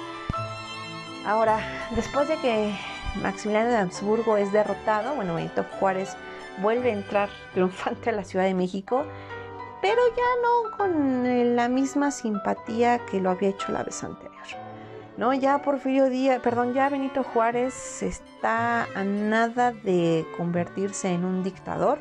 [1.25, 1.59] Ahora,
[1.95, 2.75] después de que
[3.21, 6.15] Maximiliano de Habsburgo es derrotado, bueno, Benito Juárez
[6.61, 9.05] vuelve a entrar triunfante a la Ciudad de México
[9.83, 14.31] pero ya no con eh, la misma simpatía que lo había hecho la vez anterior.
[15.17, 15.33] ¿no?
[15.33, 21.99] Ya Porfirio Díaz, perdón, ya Benito Juárez está a nada de convertirse en un dictador,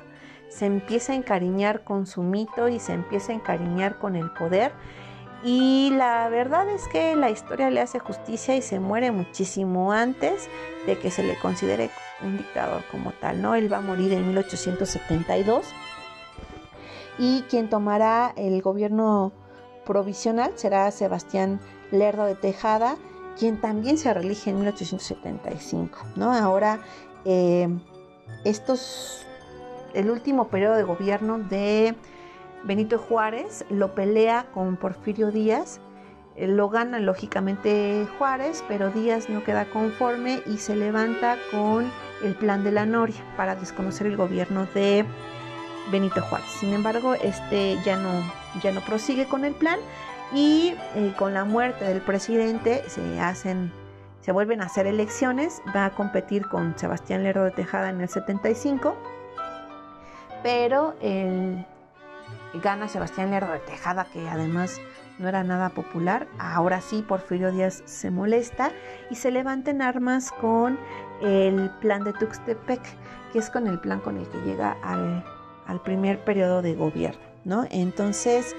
[0.49, 4.71] se empieza a encariñar con su mito y se empieza a encariñar con el poder.
[5.43, 10.49] Y la verdad es que la historia le hace justicia y se muere muchísimo antes
[10.87, 11.91] de que se le considere
[12.23, 13.57] un dictador como tal, ¿no?
[13.57, 15.67] Él va a morir en 1872
[17.19, 19.33] y quien tomará el gobierno
[19.85, 21.61] provisional será Sebastián
[21.91, 22.97] Lerdo de Tejada,
[23.39, 25.99] quien también se reelige en 1875.
[26.17, 26.33] ¿no?
[26.33, 26.81] Ahora,
[27.25, 27.69] eh,
[28.45, 29.27] estos,
[29.95, 31.95] el último periodo de gobierno de
[32.65, 35.81] Benito Juárez lo pelea con Porfirio Díaz.
[36.37, 41.91] Eh, lo gana lógicamente Juárez, pero Díaz no queda conforme y se levanta con
[42.23, 45.05] el plan de la Noria para desconocer el gobierno de
[45.91, 46.49] Benito Juárez.
[46.49, 48.11] Sin embargo, este ya no,
[48.63, 49.79] ya no prosigue con el plan
[50.33, 53.73] y eh, con la muerte del presidente se hacen,
[54.21, 55.63] se vuelven a hacer elecciones.
[55.75, 58.97] Va a competir con Sebastián Lerdo de Tejada en el 75,
[60.43, 60.95] pero
[62.63, 64.81] gana Sebastián Lerdo de Tejada, que además
[65.19, 66.27] no era nada popular.
[66.39, 68.73] Ahora sí, Porfirio Díaz se molesta
[69.11, 70.79] y se levanta en armas con
[71.21, 72.81] el plan de Tuxtepec,
[73.33, 75.25] que es con el plan con el que llega al,
[75.85, 77.21] primer periodo de gobierno.
[77.45, 77.67] ¿no?
[77.71, 78.55] Entonces,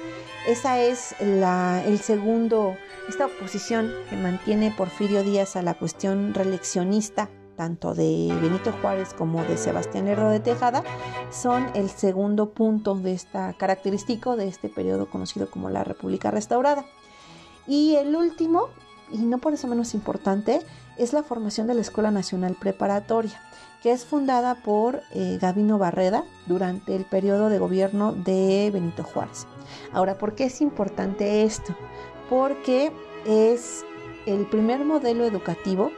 [0.47, 2.76] esa es la, el segundo,
[3.08, 9.43] esta oposición que mantiene Porfirio Díaz a la cuestión reeleccionista tanto de Benito Juárez como
[9.43, 10.84] de Sebastián Lerdo de Tejada,
[11.32, 16.86] son el segundo punto de esta característico de este periodo conocido como la República Restaurada.
[17.68, 18.70] Y el último,
[19.12, 20.62] y no por eso menos importante,
[20.97, 23.39] es la formación de la Escuela Nacional Preparatoria,
[23.84, 29.46] que es fundada por eh, Gabino Barreda durante el periodo de gobierno de Benito Juárez.
[29.92, 31.76] Ahora, ¿por qué es importante esto?
[32.30, 32.94] Porque
[33.26, 33.86] es
[34.26, 35.92] el primer modelo educativo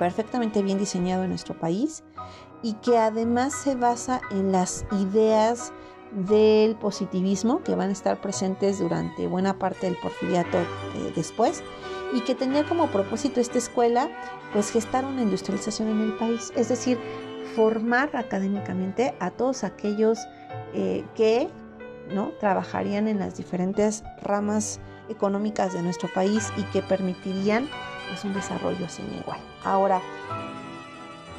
[0.00, 2.02] perfectamente bien diseñado en nuestro país
[2.60, 5.72] y que además se basa en las ideas
[6.10, 11.62] del positivismo que van a estar presentes durante buena parte del porfiriato eh, después
[12.12, 14.08] y que tenía como propósito esta escuela
[14.52, 16.98] pues gestar una industrialización en el país, es decir,
[17.54, 20.18] formar académicamente a todos aquellos
[20.74, 21.48] eh, que
[22.14, 22.32] ¿no?
[22.40, 27.68] trabajarían en las diferentes ramas económicas de nuestro país y que permitirían
[28.12, 29.38] es un desarrollo sin igual.
[29.64, 30.00] Ahora,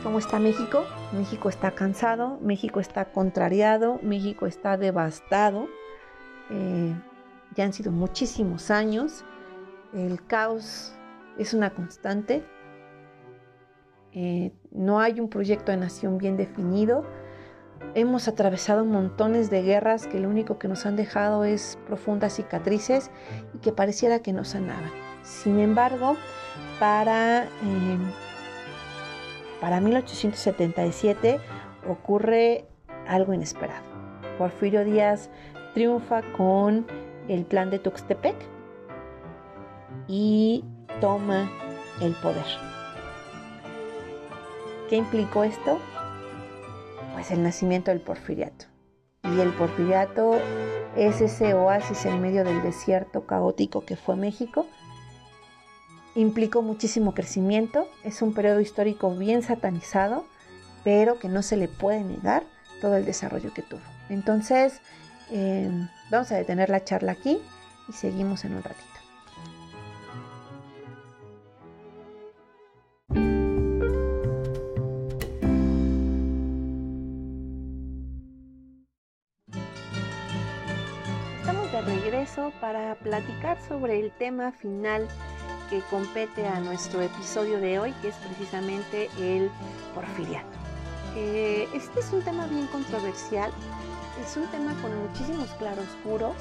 [0.03, 0.85] ¿cómo está México?
[1.11, 5.67] México está cansado, México está contrariado, México está devastado.
[6.49, 6.93] Eh,
[7.55, 9.23] ya han sido muchísimos años.
[9.93, 10.93] El caos
[11.37, 12.43] es una constante.
[14.11, 17.05] Eh, no hay un proyecto de nación bien definido.
[17.95, 23.09] Hemos atravesado montones de guerras que lo único que nos han dejado es profundas cicatrices
[23.55, 24.91] y que pareciera que no sanaban.
[25.23, 26.17] Sin embargo,
[26.79, 28.11] para, em,
[29.59, 31.39] para 1877
[31.87, 32.65] ocurre
[33.07, 33.87] algo inesperado.
[34.37, 35.29] Porfirio Díaz
[35.73, 36.85] triunfa con
[37.27, 38.35] el plan de Tuxtepec
[40.09, 40.65] y
[40.99, 41.49] toma
[42.01, 42.45] el poder.
[44.89, 45.79] ¿Qué implicó esto?
[47.13, 48.65] Pues el nacimiento del porfiriato.
[49.23, 50.33] Y el porfiriato
[50.97, 54.65] es ese oasis en medio del desierto caótico que fue México
[56.15, 60.25] implicó muchísimo crecimiento, es un periodo histórico bien satanizado,
[60.83, 62.43] pero que no se le puede negar
[62.81, 63.81] todo el desarrollo que tuvo.
[64.09, 64.81] Entonces,
[65.31, 67.39] em, vamos a detener la charla aquí
[67.87, 68.88] y seguimos en un ratito.
[82.61, 85.07] Para platicar sobre el tema final
[85.69, 89.51] que compete a nuestro episodio de hoy, que es precisamente el
[89.93, 90.47] porfiriato.
[91.15, 93.51] Eh, este es un tema bien controversial,
[94.23, 96.35] es un tema con muchísimos claroscuros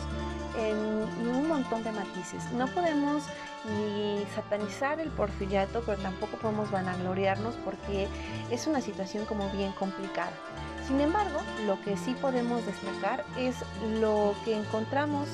[0.57, 2.51] y un montón de matices.
[2.53, 3.23] No podemos
[3.77, 8.09] ni satanizar el porfiriato, pero tampoco podemos vanagloriarnos porque
[8.51, 10.33] es una situación como bien complicada.
[10.87, 13.57] Sin embargo, lo que sí podemos destacar es
[14.01, 15.29] lo que encontramos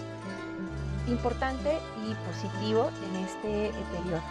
[1.09, 4.23] importante y positivo en este periodo.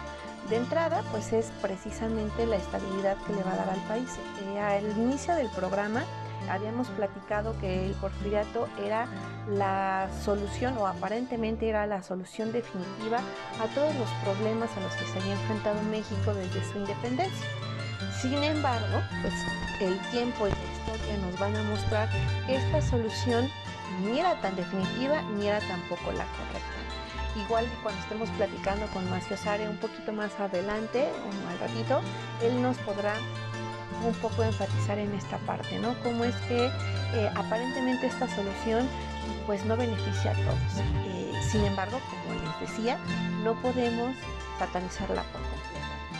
[0.48, 4.10] De entrada, pues es precisamente la estabilidad que le va a dar al país.
[4.42, 6.04] Eh, al inicio del programa
[6.50, 9.06] habíamos platicado que el porfiriato era
[9.48, 13.20] la solución o aparentemente era la solución definitiva
[13.60, 17.46] a todos los problemas a los que se había enfrentado México desde su independencia.
[18.20, 19.34] Sin embargo, pues
[19.80, 22.08] el tiempo y la historia nos van a mostrar
[22.46, 23.48] que esta solución
[24.02, 26.84] ni era tan definitiva ni era tampoco la correcta.
[27.36, 32.00] Igual cuando estemos platicando con Macio Sare un poquito más adelante, o al ratito,
[32.42, 33.14] él nos podrá
[34.06, 35.94] un poco enfatizar en esta parte, ¿no?
[36.02, 38.88] Cómo es que eh, aparentemente esta solución
[39.46, 40.84] pues no beneficia a todos.
[41.06, 42.98] Eh, sin embargo, como les decía,
[43.42, 44.14] no podemos
[44.58, 45.74] satanizarla por completo.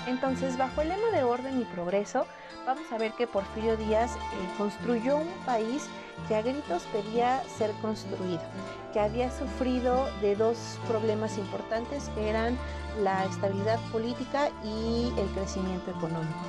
[0.07, 2.27] Entonces, bajo el lema de orden y progreso,
[2.67, 4.19] vamos a ver que Porfirio Díaz eh,
[4.59, 5.89] construyó un país
[6.29, 8.41] que a gritos pedía ser construido,
[8.93, 12.59] que había sufrido de dos problemas importantes que eran
[13.03, 16.41] la estabilidad política y el crecimiento económico.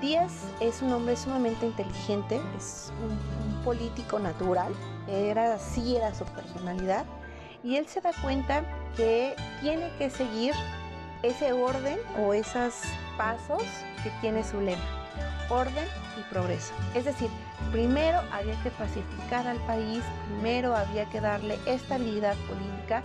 [0.00, 4.72] Díaz es un hombre sumamente inteligente, es un, político natural,
[5.06, 7.04] era, sí era su personalidad,
[7.62, 8.64] y él se da cuenta
[8.96, 10.52] que tiene que seguir
[11.22, 12.74] ese orden o esos
[13.16, 13.62] pasos
[14.02, 14.82] que tiene su lema,
[15.52, 15.86] orden
[16.18, 16.72] y progreso.
[16.94, 17.28] Es decir,
[17.70, 23.02] primero había que pacificar al país, primero había que darle estabilidad política,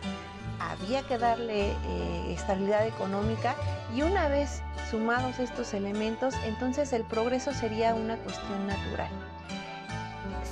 [0.59, 3.55] había que darle eh, estabilidad económica
[3.95, 9.09] y una vez sumados estos elementos, entonces el progreso sería una cuestión natural.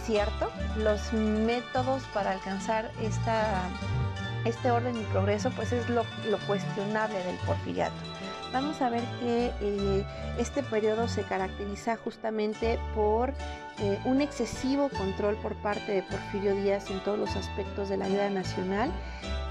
[0.05, 3.69] Cierto, los métodos para alcanzar esta
[4.45, 6.05] este orden y progreso pues es lo,
[6.47, 7.95] cuestionable del porfiriato.
[8.55, 10.05] Vamos a ver que eh,
[10.39, 13.33] este periodo se caracteriza justamente por
[13.79, 18.07] eh, un excesivo control por parte de Porfirio Díaz en todos los aspectos de la
[18.07, 18.93] vida nacional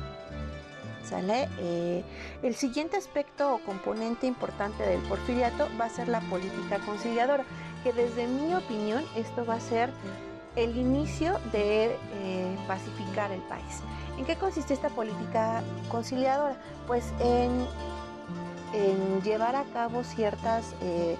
[1.08, 1.48] ¿Sale?
[1.58, 2.02] Eh,
[2.42, 7.44] el siguiente aspecto o componente importante del porfiriato va a ser la política conciliadora,
[7.82, 9.90] que desde mi opinión esto va a ser
[10.56, 13.82] el inicio de eh, pacificar el país.
[14.18, 16.56] ¿En qué consiste esta política conciliadora?
[16.86, 17.66] Pues en,
[19.22, 21.16] llevar a cabo ciertas eh,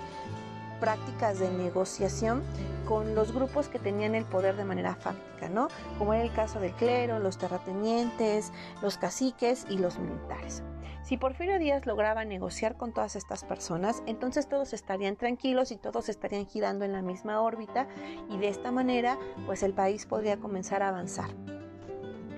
[0.81, 2.43] prácticas de negociación
[2.87, 5.69] con los grupos que tenían el poder de manera fáctica, ¿no?
[5.99, 10.63] Como era el caso del clero, los terratenientes, los caciques y los militares.
[11.03, 16.09] Si Porfirio Díaz lograba negociar con todas estas personas, entonces todos estarían tranquilos y todos
[16.09, 17.87] estarían girando en la misma órbita
[18.31, 21.29] y de esta manera pues el país podría comenzar a avanzar.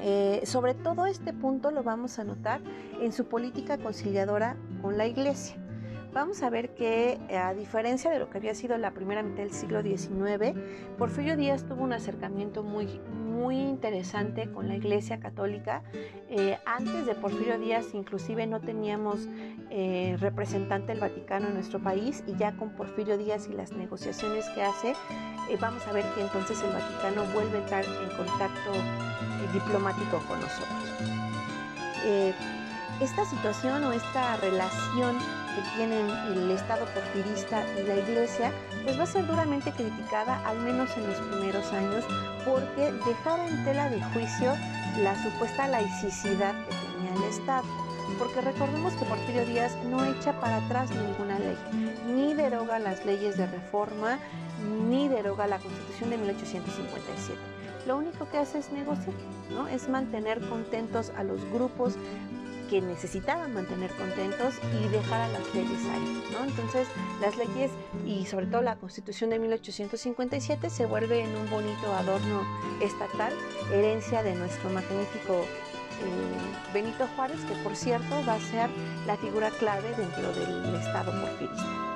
[0.01, 2.61] Eh, sobre todo este punto lo vamos a notar
[3.01, 5.57] en su política conciliadora con la iglesia.
[6.17, 9.53] Vamos a ver que a diferencia de lo que había sido la primera mitad del
[9.53, 10.59] siglo XIX,
[10.97, 15.83] Porfirio Díaz tuvo un acercamiento muy, muy interesante con la Iglesia Católica.
[16.31, 19.29] Eh, antes de Porfirio Díaz inclusive no teníamos
[19.69, 24.49] eh, representante del Vaticano en nuestro país y ya con Porfirio Díaz y las negociaciones
[24.55, 24.95] que hace,
[25.61, 28.73] vamos a ver que entonces el Vaticano vuelve a entrar en contacto
[29.53, 31.13] diplomático con nosotros.
[32.07, 32.33] Eh,
[33.03, 35.15] esta situación o esta relación
[35.57, 38.53] que tienen el Estado porfirista y la Iglesia,
[38.85, 42.05] pues va a ser duramente criticada, al menos en los primeros años,
[42.45, 44.53] porque dejaba en tela de juicio
[45.03, 47.65] la supuesta laicidad que tenía el Estado.
[48.19, 51.57] Porque recordemos que Porfirio Díaz no echa para atrás ninguna ley,
[52.07, 54.19] ni deroga las leyes de reforma,
[54.89, 59.15] ni deroga la Constitución de 1857 lo único que hace es negociar,
[59.51, 59.69] ¿no?
[59.69, 61.95] Es mantener contentos a los grupos
[62.69, 66.45] que necesitaban mantener contentos y dejar a las leyes ahí, ¿no?
[66.45, 66.89] Entonces,
[67.21, 67.71] las leyes
[68.07, 72.43] y sobre todo la Constitución de 1857 se vuelve en un bonito adorno
[72.81, 73.33] estatal,
[73.73, 75.45] herencia de nuestro magnífico
[76.03, 78.69] eh, Benito Juárez, que por cierto va a ser
[79.07, 81.87] la figura clave dentro del Estado porfirista.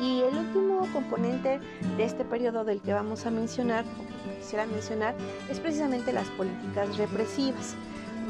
[0.00, 1.58] Y el último componente
[1.96, 3.84] de este periodo del que vamos a mencionar,
[4.38, 5.14] quisiera mencionar,
[5.50, 7.74] es precisamente las políticas represivas.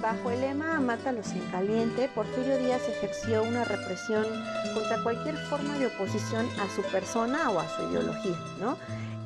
[0.00, 4.26] Bajo el lema Mátalos en caliente, Porfirio Díaz ejerció una represión
[4.74, 8.76] contra cualquier forma de oposición a su persona o a su ideología, ¿no?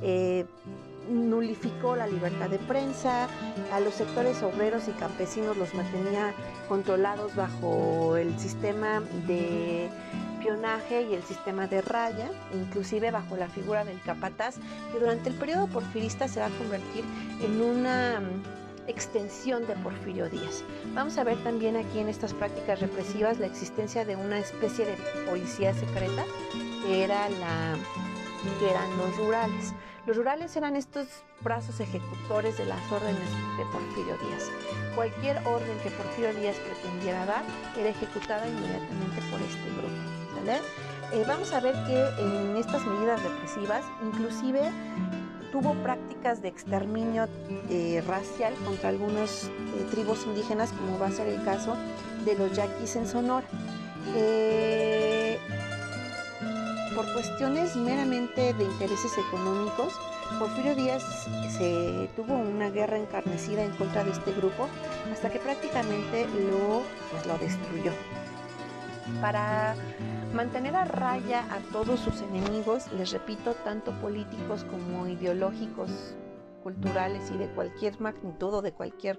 [0.00, 0.46] Eh,
[1.10, 3.26] nulificó la libertad de prensa,
[3.72, 6.34] a los sectores obreros y campesinos los mantenía
[6.68, 9.88] controlados bajo el sistema de
[10.34, 14.56] espionaje y el sistema de raya, inclusive bajo la figura del capataz,
[14.92, 17.04] que durante el periodo porfirista se va a convertir
[17.42, 18.20] en una
[18.90, 20.62] extensión de Porfirio Díaz.
[20.94, 24.96] Vamos a ver también aquí en estas prácticas represivas la existencia de una especie de
[25.28, 26.24] policía secreta
[26.84, 27.76] que era la
[28.58, 29.72] que eran los rurales.
[30.06, 31.06] Los rurales eran estos
[31.42, 34.50] brazos ejecutores de las órdenes de Porfirio Díaz.
[34.94, 37.44] Cualquier orden que Porfirio Díaz pretendiera dar
[37.78, 40.10] era ejecutada inmediatamente por este grupo.
[41.12, 44.60] Eh, vamos a ver que en estas medidas represivas, inclusive
[45.50, 47.28] tuvo prácticas de exterminio
[47.68, 51.76] eh, racial contra algunas eh, tribus indígenas, como va a ser el caso
[52.24, 53.46] de los yaquis en Sonora.
[54.16, 55.38] Eh,
[56.94, 59.92] por cuestiones meramente de intereses económicos,
[60.38, 61.02] Porfirio Díaz
[61.56, 64.68] se tuvo una guerra encarnecida en contra de este grupo
[65.12, 67.92] hasta que prácticamente lo, pues, lo destruyó.
[69.20, 69.74] Para
[70.34, 75.90] mantener a raya a todos sus enemigos, les repito, tanto políticos como ideológicos,
[76.62, 79.18] culturales y de cualquier magnitud o de cualquier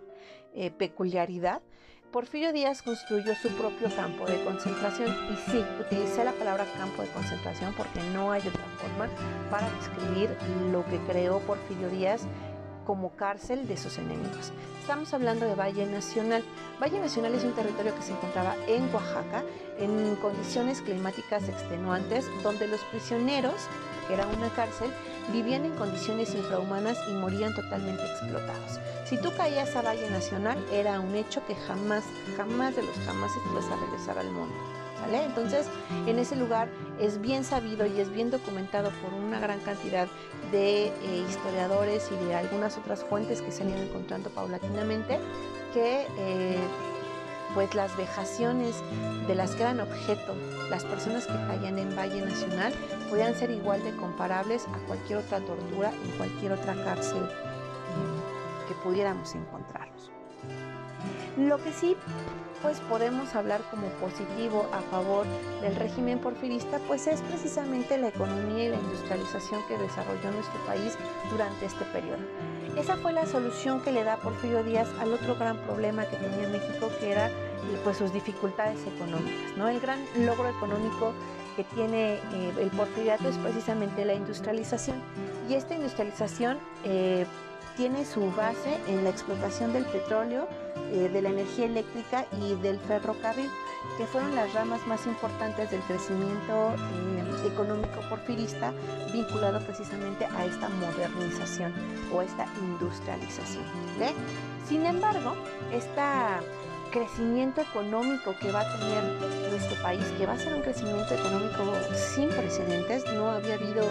[0.53, 1.61] eh, peculiaridad,
[2.11, 5.09] Porfirio Díaz construyó su propio campo de concentración.
[5.31, 9.07] Y sí, utilicé la palabra campo de concentración porque no hay otra forma
[9.49, 10.29] para describir
[10.73, 12.27] lo que creó Porfirio Díaz
[12.91, 14.51] como cárcel de sus enemigos.
[14.81, 16.43] Estamos hablando de Valle Nacional.
[16.77, 19.45] Valle Nacional es un territorio que se encontraba en Oaxaca
[19.79, 23.53] en condiciones climáticas extenuantes donde los prisioneros,
[24.09, 24.91] que era una cárcel,
[25.31, 28.81] vivían en condiciones infrahumanas y morían totalmente explotados.
[29.05, 32.03] Si tú caías a Valle Nacional era un hecho que jamás,
[32.35, 34.80] jamás de los jamás vas a regresar al mundo.
[35.09, 35.67] Entonces,
[36.07, 36.69] en ese lugar
[36.99, 40.07] es bien sabido y es bien documentado por una gran cantidad
[40.51, 45.19] de eh, historiadores y de algunas otras fuentes que se han ido encontrando paulatinamente
[45.73, 46.59] que eh,
[47.53, 48.75] pues las vejaciones
[49.27, 50.35] de las que eran objeto
[50.69, 52.73] las personas que caían en Valle Nacional
[53.09, 58.73] podían ser igual de comparables a cualquier otra tortura en cualquier otra cárcel eh, que
[58.75, 60.11] pudiéramos encontrarlos.
[61.37, 61.95] Lo que sí
[62.61, 65.25] pues podemos hablar como positivo a favor
[65.61, 70.97] del régimen porfirista, pues es precisamente la economía y la industrialización que desarrolló nuestro país
[71.31, 72.19] durante este periodo.
[72.77, 76.47] Esa fue la solución que le da Porfirio Díaz al otro gran problema que tenía
[76.47, 77.29] México, que era
[77.83, 79.57] pues sus dificultades económicas.
[79.57, 79.67] ¿no?
[79.67, 81.13] El gran logro económico
[81.55, 84.97] que tiene eh, el porfiriato es precisamente la industrialización.
[85.49, 87.25] Y esta industrialización eh,
[87.75, 90.47] tiene su base en la explotación del petróleo,
[90.91, 93.49] eh, de la energía eléctrica y del ferrocarril,
[93.97, 96.75] que fueron las ramas más importantes del crecimiento
[97.45, 98.71] económico porfirista
[99.11, 101.73] vinculado precisamente a esta modernización
[102.13, 103.63] o esta industrialización.
[104.67, 105.35] Sin embargo,
[105.71, 106.41] esta
[106.91, 109.03] crecimiento económico que va a tener
[109.49, 111.63] nuestro país, que va a ser un crecimiento económico
[111.95, 113.05] sin precedentes.
[113.13, 113.85] No había habido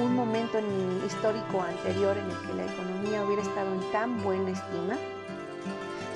[0.00, 0.58] un momento
[1.06, 4.96] histórico anterior en el que la economía hubiera estado en tan buena estima.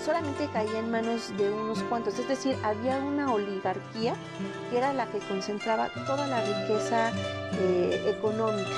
[0.05, 4.14] Solamente caía en manos de unos cuantos, es decir, había una oligarquía
[4.70, 7.10] que era la que concentraba toda la riqueza
[7.55, 8.70] eh, económica.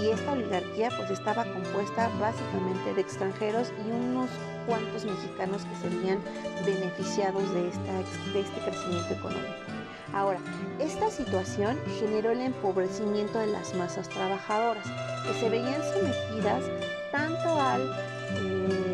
[0.00, 4.30] Y esta oligarquía pues estaba compuesta básicamente de extranjeros y unos
[4.66, 6.20] cuantos mexicanos que serían
[6.64, 7.92] beneficiados de, esta,
[8.32, 9.54] de este crecimiento económico.
[10.14, 10.38] Ahora,
[10.78, 14.86] esta situación generó el empobrecimiento de las masas trabajadoras,
[15.26, 16.64] que se veían sometidas
[17.12, 17.82] tanto al
[18.36, 18.87] eh,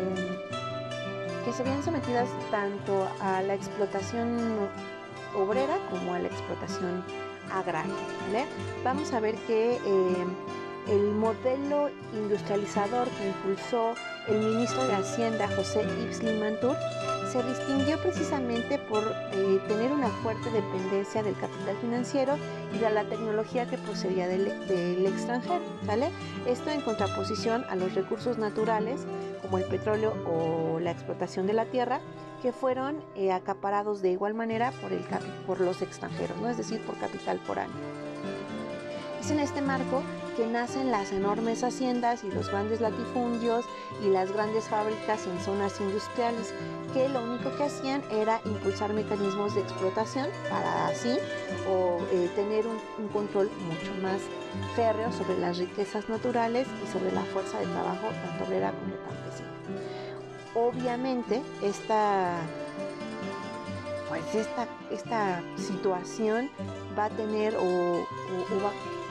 [1.45, 4.67] que se veían sometidas tanto a la explotación
[5.35, 7.03] obrera como a la explotación
[7.51, 7.93] agraria.
[8.83, 10.25] Vamos a ver que eh,
[10.87, 13.93] el modelo industrializador que impulsó
[14.27, 16.75] el ministro de Hacienda, José Yves Limantour,
[17.31, 19.03] se distinguió precisamente por
[19.33, 22.37] eh, tener una fuerte dependencia del capital financiero
[22.73, 24.47] y de la tecnología que procedía del,
[25.05, 25.61] extranjero.
[25.85, 26.09] ¿sale?
[26.47, 29.05] Esto en contraposición a los recursos naturales
[29.45, 32.01] como el petróleo o la explotación de la tierra,
[32.41, 35.03] que fueron eh, acaparados de igual manera por, el,
[35.45, 36.49] por los extranjeros, ¿no?
[36.49, 37.71] es decir, por capital año.
[39.19, 40.01] Es en este marco
[40.35, 43.65] que nacen las enormes haciendas y los grandes latifundios
[44.03, 46.53] y las grandes fábricas en zonas industriales,
[46.93, 51.17] que lo único que hacían era impulsar mecanismos de explotación para así
[51.69, 52.79] o eh, tener un,
[53.09, 54.19] control mucho más
[54.75, 59.49] férreo sobre las riquezas naturales y sobre la fuerza de trabajo tanto obrera como campesina.
[60.53, 62.39] Obviamente esta
[64.09, 66.49] pues esta, esta situación
[66.97, 69.04] va a tener o, o, va a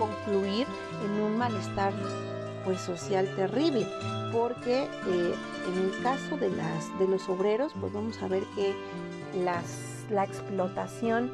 [0.00, 0.66] concluir
[1.04, 1.92] en un malestar
[2.64, 3.86] pues social terrible
[4.32, 5.34] porque eh,
[5.68, 8.74] en el caso de las de los obreros pues vamos a ver que
[9.44, 11.30] las, la explotación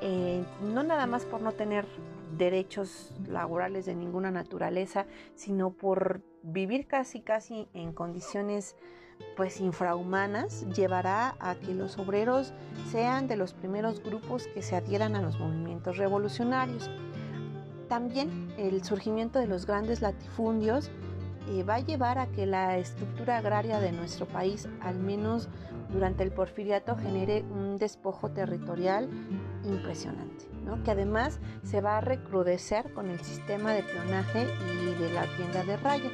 [0.00, 1.86] eh, no nada más por no tener
[2.36, 8.74] derechos laborales de ninguna naturaleza sino por vivir casi casi en condiciones
[9.36, 12.52] pues infrahumanas llevará a que los obreros
[12.90, 16.90] sean de los primeros grupos que se adhieran a los movimientos revolucionarios
[17.88, 20.90] también el surgimiento de los grandes latifundios
[21.50, 25.48] eh, va a llevar a que la estructura agraria de nuestro país, al menos
[25.88, 29.08] durante el porfiriato, genere un despojo territorial
[29.64, 30.46] impresionante,
[30.84, 34.46] que además se va a recrudecer con el sistema de peonaje
[34.82, 36.10] y de la tienda de raya,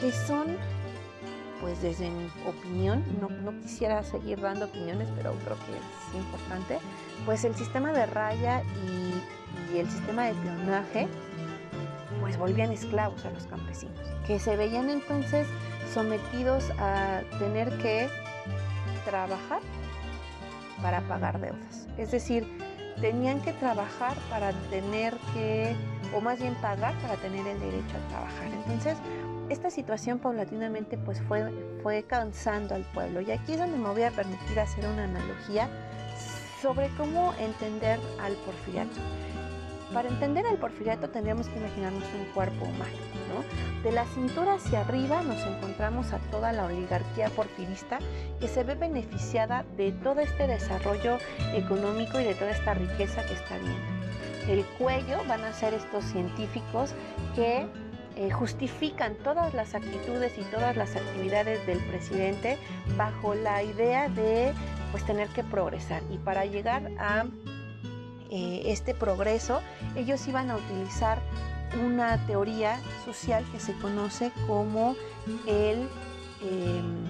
[0.00, 0.58] que son,
[1.62, 6.78] pues desde mi opinión, no, quisiera seguir dando opiniones, pero creo que es importante,
[7.24, 9.39] pues el sistema de raya y,
[9.74, 11.08] y el sistema de peonaje,
[12.20, 15.44] pues volvían esclavos a los campesinos que se veían entonces
[15.92, 18.08] sometidos a tener que
[19.04, 19.60] trabajar
[20.80, 21.88] para pagar deudas.
[21.98, 22.46] Es decir,
[23.00, 25.74] tenían que trabajar para tener que,
[26.14, 28.46] o más bien pagar para tener el derecho a trabajar.
[28.52, 28.98] Entonces,
[29.48, 31.52] esta situación paulatinamente pues fue,
[31.82, 33.22] fue cansando al pueblo.
[33.22, 35.68] Y aquí es donde me voy a permitir hacer una analogía
[36.62, 39.00] sobre cómo entender al porfiriato.
[39.92, 42.96] Para entender al porfiriato tendríamos que imaginarnos un cuerpo humano.
[43.28, 43.82] ¿no?
[43.82, 47.98] De la cintura hacia arriba nos encontramos a toda la oligarquía porfirista
[48.38, 51.18] que se ve beneficiada de todo este desarrollo
[51.54, 54.00] económico y de toda esta riqueza que está viendo.
[54.48, 56.94] El cuello van a ser estos científicos
[57.34, 57.66] que
[58.16, 62.58] eh, justifican todas las actitudes y todas las actividades del presidente
[62.96, 64.52] bajo la idea de
[64.90, 67.26] pues tener que progresar y para llegar a
[68.30, 69.60] eh, este progreso,
[69.96, 71.18] ellos iban a utilizar
[71.84, 74.96] una teoría social que se conoce como
[75.46, 75.88] el,
[76.42, 77.06] em,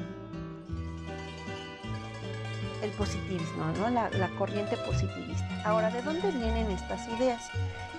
[2.83, 5.47] el positivismo, la, la corriente positivista.
[5.65, 7.51] Ahora, ¿de dónde vienen estas ideas?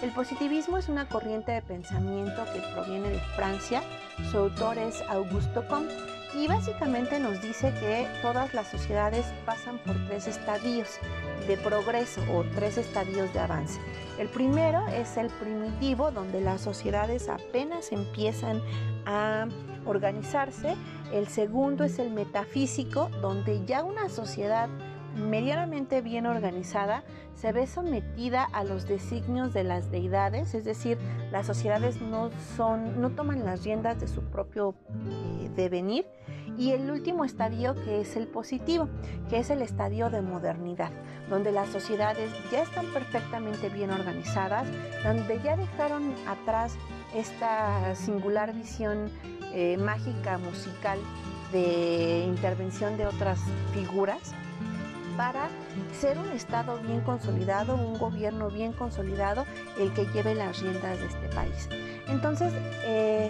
[0.02, 3.84] El positivismo es una corriente de pensamiento que proviene de Francia.
[4.32, 9.96] Su autor es Augusto Comte y básicamente nos dice que todas las sociedades pasan por
[10.08, 11.00] tres estadios
[11.48, 13.80] de progreso o tres estadios de avance.
[14.18, 18.62] El primero es el primitivo, donde las sociedades apenas empiezan
[19.06, 19.48] a
[19.86, 20.76] organizarse.
[21.12, 24.70] El segundo es el metafísico, donde ya una sociedad
[25.16, 27.04] medianamente bien organizada
[27.36, 30.98] se ve sometida a los designios de las deidades, es decir,
[31.32, 34.76] las sociedades no son, no toman las riendas de su propio
[35.10, 36.06] eh, devenir.
[36.58, 38.90] Y el último estadio que es el positivo,
[39.30, 40.92] que es el estadio de modernidad,
[41.30, 44.68] donde las sociedades ya están perfectamente bien organizadas,
[45.04, 46.76] donde ya dejaron atrás
[47.16, 49.10] esta singular visión
[49.54, 51.00] eh, mágica musical
[51.52, 53.40] de intervención de otras
[53.74, 54.34] figuras
[55.22, 55.50] para
[56.00, 59.46] ser un Estado bien consolidado, un gobierno bien consolidado,
[59.78, 61.70] el que lleve las riendas de este país.
[62.08, 62.52] Entonces,
[62.86, 63.30] eh,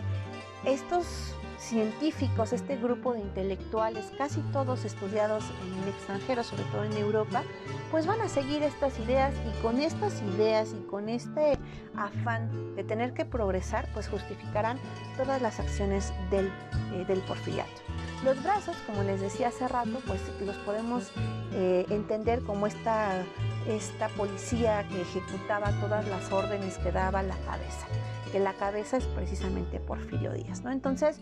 [0.64, 6.94] estos científicos, este grupo de intelectuales, casi todos estudiados en el extranjero, sobre todo en
[6.94, 7.44] Europa,
[7.92, 11.58] pues van a seguir estas ideas y con estas ideas y con este
[11.96, 14.80] afán de tener que progresar, pues justificarán
[15.18, 16.48] todas las acciones del,
[16.94, 17.82] eh, del porfiriato.
[18.24, 21.12] Los brazos, como les decía hace rato, pues los podemos
[21.54, 23.24] eh, entender como esta,
[23.68, 27.88] esta policía que ejecutaba todas las órdenes que daba la cabeza
[28.32, 30.72] que la cabeza es precisamente Porfirio Díaz, ¿no?
[30.72, 31.20] Entonces,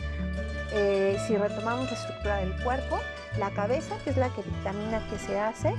[0.71, 2.99] eh, si retomamos la estructura del cuerpo,
[3.37, 5.73] la cabeza, que es la que dictamina qué se hace,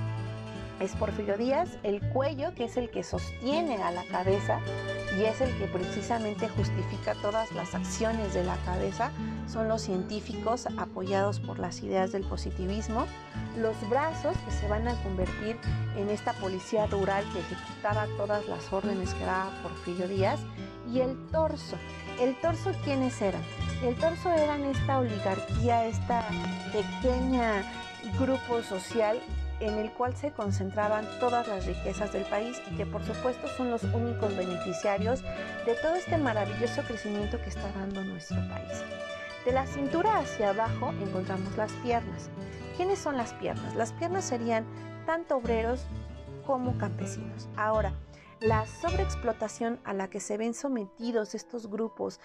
[0.81, 4.59] es Porfirio Díaz, el cuello, que es el que sostiene a la cabeza
[5.19, 9.11] y es el que precisamente justifica todas las acciones de la cabeza,
[9.47, 13.07] son los científicos apoyados por las ideas del positivismo,
[13.59, 15.57] los brazos que se van a convertir
[15.97, 20.40] en esta policía rural que ejecutaba todas las órdenes que daba Porfirio Díaz,
[20.93, 21.77] y el torso.
[22.20, 23.43] ¿El torso quiénes eran?
[23.85, 26.27] El torso eran esta oligarquía, esta
[26.73, 27.62] pequeña
[28.19, 29.20] grupo social
[29.61, 33.70] en el cual se concentraban todas las riquezas del país y que por supuesto son
[33.70, 35.23] los únicos beneficiarios
[35.66, 38.82] de todo este maravilloso crecimiento que está dando nuestro país.
[39.45, 42.31] De la cintura hacia abajo encontramos las piernas.
[42.77, 43.74] ¿Quiénes son las piernas?
[43.74, 44.65] Las piernas serían
[45.07, 45.87] tanto obreros
[46.47, 47.49] como campesinos.
[47.57, 47.93] Ahora,
[48.41, 52.20] la sobreexplotación a la que se ven sometidos estos grupos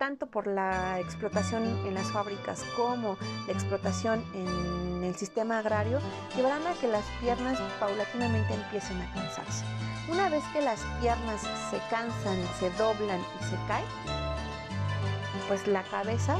[0.00, 5.98] tanto por la explotación en las fábricas como la explotación en el sistema agrario,
[6.34, 9.62] llevarán a que las piernas paulatinamente empiecen a cansarse.
[10.10, 13.84] Una vez que las piernas se cansan, se doblan y se caen,
[15.48, 16.34] pues la cabeza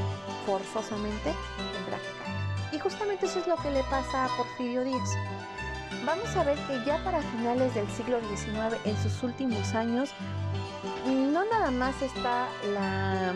[0.47, 1.31] forzosamente
[1.71, 2.73] tendrá que caer.
[2.73, 5.09] Y justamente eso es lo que le pasa a Porfirio Díaz.
[6.03, 10.09] Vamos a ver que ya para finales del siglo XIX, en sus últimos años,
[11.05, 13.33] no nada más está la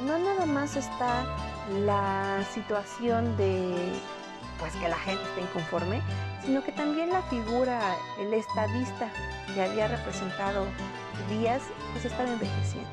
[0.00, 1.24] no nada más está
[1.84, 3.92] la situación de
[4.58, 6.00] pues que la gente esté inconforme,
[6.44, 9.10] sino que también la figura, el estadista
[9.52, 10.66] que había representado
[11.28, 11.62] Díaz,
[11.92, 12.90] pues estaba envejeciendo.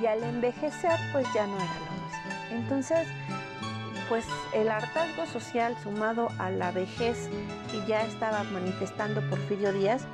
[0.00, 2.58] Y al envejecer, pues ya no era lo mismo.
[2.62, 3.08] Entonces,
[4.08, 7.28] pues el hartazgo social sumado a la vejez
[7.70, 10.06] que ya estaba manifestando Porfirio Díaz,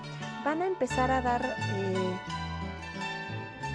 [0.45, 2.19] van a empezar a dar eh,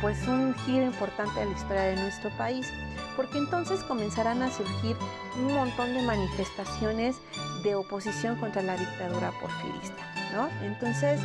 [0.02, 2.72] pues un giro importante a la historia de nuestro país,
[3.16, 4.96] porque entonces comenzarán a surgir
[5.38, 7.18] un montón de manifestaciones
[7.64, 10.50] de oposición contra la dictadura porfirista, ¿no?
[10.66, 11.20] Entonces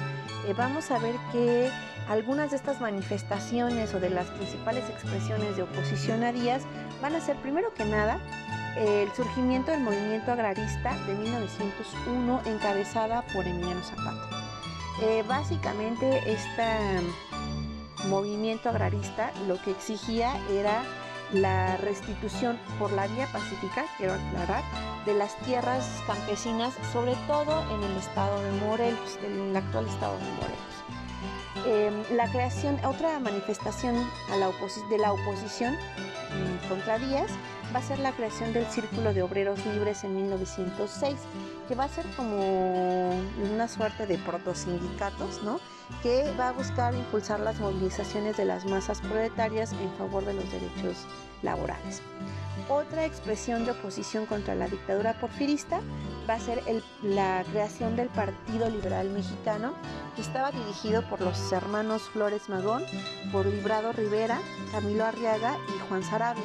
[0.46, 1.70] eh, vamos a ver que
[2.08, 6.62] algunas de estas manifestaciones o de las principales expresiones de oposición a Díaz
[7.00, 8.18] van a ser primero que nada
[8.76, 14.28] el surgimiento del movimiento agrarista de 1901 encabezada por Emiliano Zapata.
[15.02, 16.66] Eh, básicamente este
[18.08, 20.82] movimiento agrarista lo que exigía era
[21.32, 24.64] la restitución por la vía pacífica, quiero aclarar,
[25.06, 30.18] de las tierras campesinas, sobre todo en el estado de Morelos, en el actual estado
[30.18, 30.70] de Morelos.
[31.66, 33.96] Em, la creación, otra manifestación
[34.32, 34.50] a la
[34.88, 37.30] de la oposición mm, contra Díaz
[37.74, 41.16] va a ser la creación del Círculo de Obreros Libres en 1906,
[41.68, 43.10] que va a ser como
[43.52, 45.60] una suerte de protosindicatos, ¿no?
[46.02, 50.50] que va a buscar impulsar las movilizaciones de las masas proletarias en favor de los
[50.50, 51.06] derechos
[51.42, 52.02] laborales.
[52.68, 55.80] Otra expresión de oposición contra la dictadura porfirista
[56.28, 56.62] va a ser
[57.02, 59.74] la creación del Partido Liberal Mexicano,
[60.14, 62.84] que estaba dirigido por los hermanos Flores Magón,
[63.32, 64.38] por Librado Rivera,
[64.70, 66.44] Camilo Arriaga y Juan Sarabia.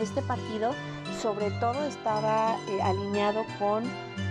[0.00, 0.72] Este partido
[1.20, 3.84] sobre todo estaba eh, alineado con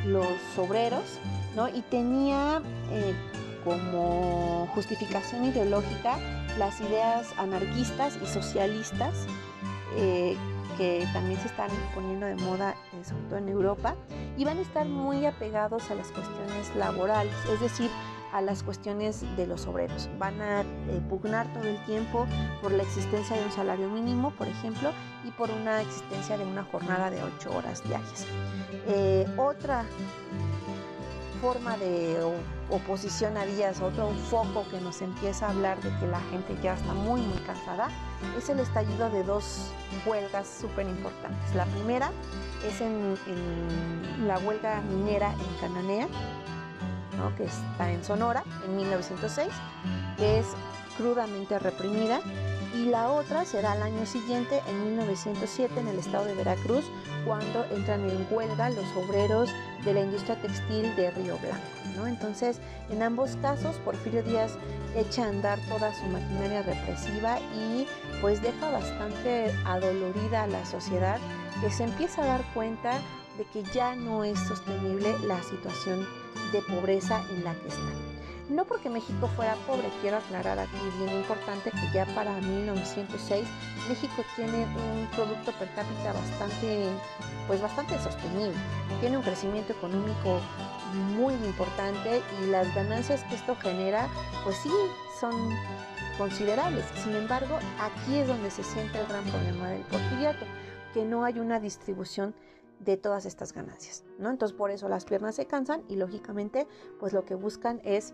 [0.06, 0.28] los
[0.58, 1.20] obreros
[1.56, 1.70] ¿no?
[1.70, 2.62] y tenía
[2.92, 3.16] eh,
[3.64, 6.18] como justificación ideológica
[6.58, 9.28] las ideas anarquistas y socialistas
[9.96, 10.36] eh,
[10.78, 13.96] que también se están poniendo de moda, sobre todo en Europa,
[14.38, 17.90] y van a estar muy apegados a las cuestiones laborales, es decir,
[18.32, 20.10] a las cuestiones de los obreros.
[20.18, 20.66] Van a eh,
[21.10, 22.28] pugnar todo el tiempo
[22.62, 24.92] por la existencia de un salario mínimo, por ejemplo,
[25.24, 28.26] y por una existencia de una jornada de ocho horas diarias.
[29.38, 29.86] otra
[31.42, 32.18] forma de
[32.70, 36.76] oposición a Díaz, otro foco que nos empieza a hablar de que la gente ya
[36.76, 37.90] está muy, muy cansada,
[38.38, 39.72] es el estallido de dos
[40.06, 41.56] huelgas súper importantes.
[41.56, 42.12] La primera
[42.66, 43.18] es en,
[44.28, 46.08] la huelga minera en Cananea,
[47.38, 49.50] que está en Sonora, en 1906,
[50.18, 50.48] que es
[50.98, 52.22] crudamente reprimida
[52.76, 56.86] y la otra será al año siguiente, en 1907, en el estado de Veracruz,
[57.26, 59.50] cuando entran en huelga los obreros
[59.84, 61.62] de la industria textil de Río Blanco.
[61.98, 62.08] ¿no?
[62.08, 64.54] Entonces, en ambos casos, Porfirio Díaz
[64.96, 67.88] echa a andar toda su maquinaria represiva y
[68.22, 71.20] pues deja bastante adolorida a la sociedad
[71.62, 73.00] que se empieza a dar cuenta
[73.38, 76.08] de que ya no es sostenible la situación
[76.52, 77.92] de pobreza en la que está.
[78.50, 83.48] No porque México fuera pobre, quiero aclarar aquí bien importante que ya para 1906
[83.88, 86.88] México tiene un producto per cápita bastante,
[87.48, 88.54] pues bastante sostenible.
[89.00, 90.42] Tiene un crecimiento económico
[91.16, 94.10] muy importante y las ganancias que esto genera,
[94.44, 94.72] pues sí,
[95.20, 95.32] son
[96.18, 96.84] considerables.
[97.04, 100.46] Sin embargo, aquí es donde se siente el gran problema del porfiriato,
[100.94, 102.36] que no hay una distribución
[102.84, 104.30] de todas estas ganancias, ¿no?
[104.30, 106.68] Entonces por eso las piernas se cansan y lógicamente
[107.00, 108.14] pues lo que buscan es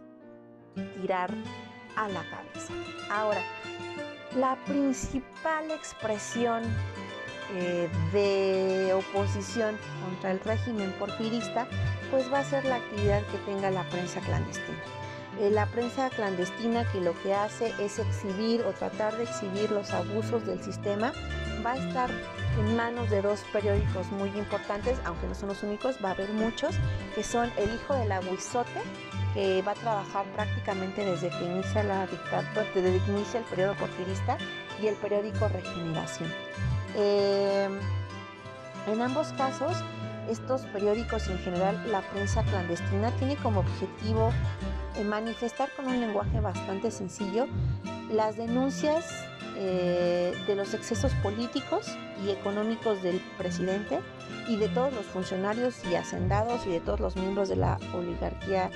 [1.01, 1.33] tirar
[1.95, 2.73] a la cabeza.
[3.09, 3.41] Ahora,
[4.35, 6.63] la principal expresión
[7.53, 11.65] eh, de oposición contra el régimen porfirista,
[12.11, 14.77] pues va a ser la actividad que tenga la prensa clandestina.
[15.39, 19.91] Eh, la prensa clandestina que lo que hace es exhibir o tratar de exhibir los
[19.91, 21.13] abusos del sistema,
[21.65, 22.09] va a estar
[22.57, 26.29] en manos de dos periódicos muy importantes, aunque no son los únicos, va a haber
[26.29, 26.75] muchos,
[27.15, 28.81] que son El Hijo del Aguizote,
[29.33, 33.75] que va a trabajar prácticamente desde que inicia la dictadura, desde que inicia el periodo
[33.75, 34.37] porfirista,
[34.81, 36.29] y el periódico Regeneración.
[36.95, 37.69] Eh,
[38.87, 39.75] en ambos casos,
[40.29, 44.31] estos periódicos y en general la prensa clandestina tiene como objetivo
[44.95, 47.47] eh, manifestar con un lenguaje bastante sencillo
[48.11, 49.05] las denuncias
[49.59, 53.99] eh, de los excesos políticos y económicos del presidente
[54.47, 58.69] y de todos los funcionarios y hacendados y de todos los miembros de la oligarquía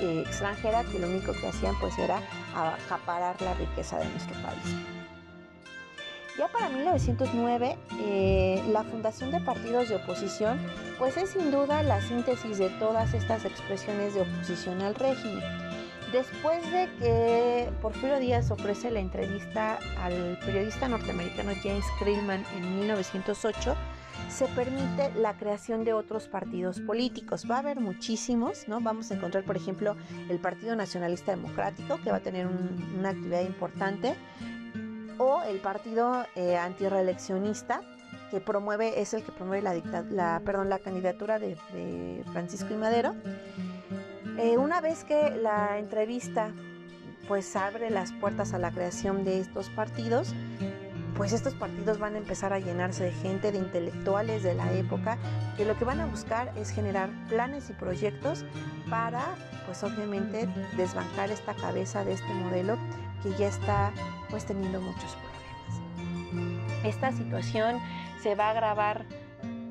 [0.00, 2.20] eh, extranjera que lo único que hacían pues era
[2.54, 4.74] acaparar la riqueza de nuestro país.
[6.36, 10.60] Ya para 1909, eh, la fundación de partidos de oposición,
[10.98, 15.67] pues es sin duda la síntesis de todas estas expresiones de oposición al régimen.
[16.12, 23.76] Después de que Porfirio Díaz ofrece la entrevista al periodista norteamericano James Krillman en 1908,
[24.30, 27.44] se permite la creación de otros partidos políticos.
[27.50, 28.80] Va a haber muchísimos, ¿no?
[28.80, 29.96] Vamos a encontrar, por ejemplo,
[30.30, 34.14] el Partido Nacionalista Democrático, que va a tener una actividad importante,
[35.18, 37.82] o el Partido eh, Antireeleccionista,
[38.30, 41.56] que promueve, es el que promueve la, candidatura de,
[42.32, 43.14] Francisco y Madero.
[44.38, 46.52] Eh, una vez que la entrevista
[47.26, 50.32] pues abre las puertas a la creación de estos partidos,
[51.16, 55.18] pues estos partidos van a empezar a llenarse de gente, de intelectuales de la época,
[55.56, 58.44] que lo que van a buscar es generar planes y proyectos
[58.88, 59.34] para,
[59.66, 62.78] pues obviamente, desbancar esta cabeza de este modelo
[63.24, 63.92] que ya está
[64.30, 66.84] pues teniendo muchos problemas.
[66.84, 67.80] Esta situación
[68.22, 69.04] se va a agravar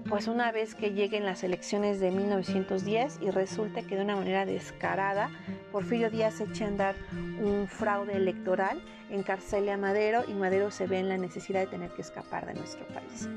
[0.10, 4.46] pues una vez que lleguen las elecciones de 1910 y resulte que de una manera
[4.46, 5.30] descarada
[5.72, 6.96] Porfirio Díaz echa a andar
[7.42, 11.92] un fraude electoral, encarcele a Madero y Madero se ve en la necesidad de tener
[11.92, 13.30] que escapar de nuestro país.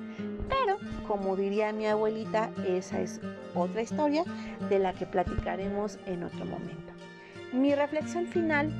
[0.49, 3.21] Pero, como diría mi abuelita, esa es
[3.55, 4.25] otra historia
[4.69, 6.93] de la que platicaremos en otro momento.
[7.53, 8.71] Mi reflexión final,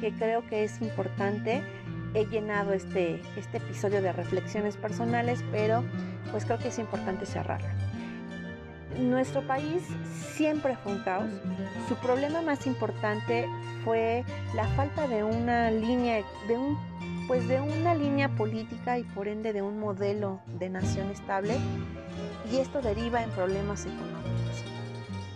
[0.00, 1.62] que creo que es importante,
[2.14, 5.84] he llenado este, este episodio de reflexiones personales, pero
[6.30, 7.68] pues creo que es importante cerrarlo.
[8.98, 9.82] Nuestro país
[10.34, 11.30] siempre fue un caos.
[11.88, 13.46] Su problema más importante
[13.84, 14.24] fue
[14.54, 16.78] la falta de una línea, de un,
[17.28, 21.56] pues de una línea política y por ende de un modelo de nación estable.
[22.52, 24.64] Y esto deriva en problemas económicos.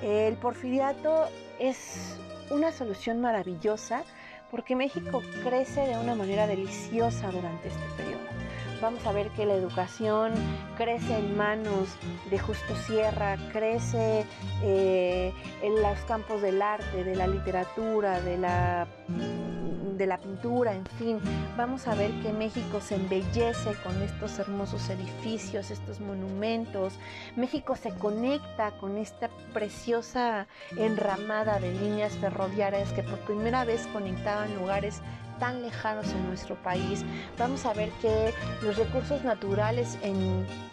[0.02, 1.28] El porfiriato
[1.60, 2.18] es
[2.50, 4.02] una solución maravillosa
[4.54, 8.43] porque México crece de una manera deliciosa durante este periodo.
[8.84, 10.34] Vamos a ver que la educación
[10.76, 11.88] crece en manos
[12.28, 14.26] de Justo Sierra, crece
[14.62, 15.32] eh,
[15.62, 18.86] en los campos del arte, de la literatura, de la
[19.96, 21.20] de la pintura, en fin,
[21.56, 26.94] vamos a ver que México se embellece con estos hermosos edificios, estos monumentos.
[27.36, 30.46] México se conecta con esta preciosa
[30.76, 35.00] enramada de líneas ferroviarias que por primera vez conectaban lugares
[35.38, 37.04] tan lejanos en nuestro país.
[37.38, 38.32] Vamos a ver que
[38.62, 39.98] los recursos naturales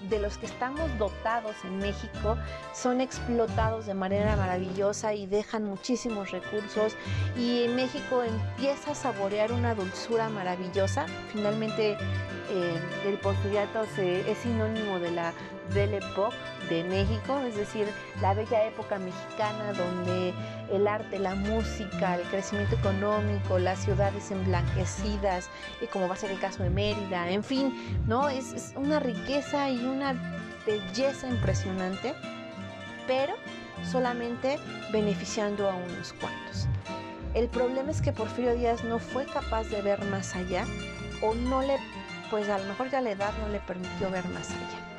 [0.10, 2.38] de los que estamos dotados en México
[2.74, 6.96] son explotados de manera maravillosa y dejan muchísimos recursos
[7.38, 11.06] y México empieza a saborear una dulzura maravillosa.
[11.32, 11.98] Finalmente
[12.50, 15.34] eh, el porfiriato es sinónimo de la
[15.74, 16.36] Belle Époque
[16.70, 17.88] de México, es decir,
[18.22, 20.34] la bella época mexicana donde
[20.72, 25.50] el arte, la música, el crecimiento económico, las ciudades emblanquecidas,
[25.82, 28.30] y como va a ser el caso de Mérida, en fin, ¿no?
[28.30, 30.14] Es, es una riqueza y una
[30.66, 32.14] belleza impresionante,
[33.08, 33.34] pero
[33.84, 34.60] solamente
[34.92, 36.68] beneficiando a unos cuantos.
[37.34, 40.66] El problema es que Porfirio Díaz no fue capaz de ver más allá
[41.22, 41.78] o no le,
[42.30, 44.91] pues a lo mejor ya la edad no le permitió ver más allá.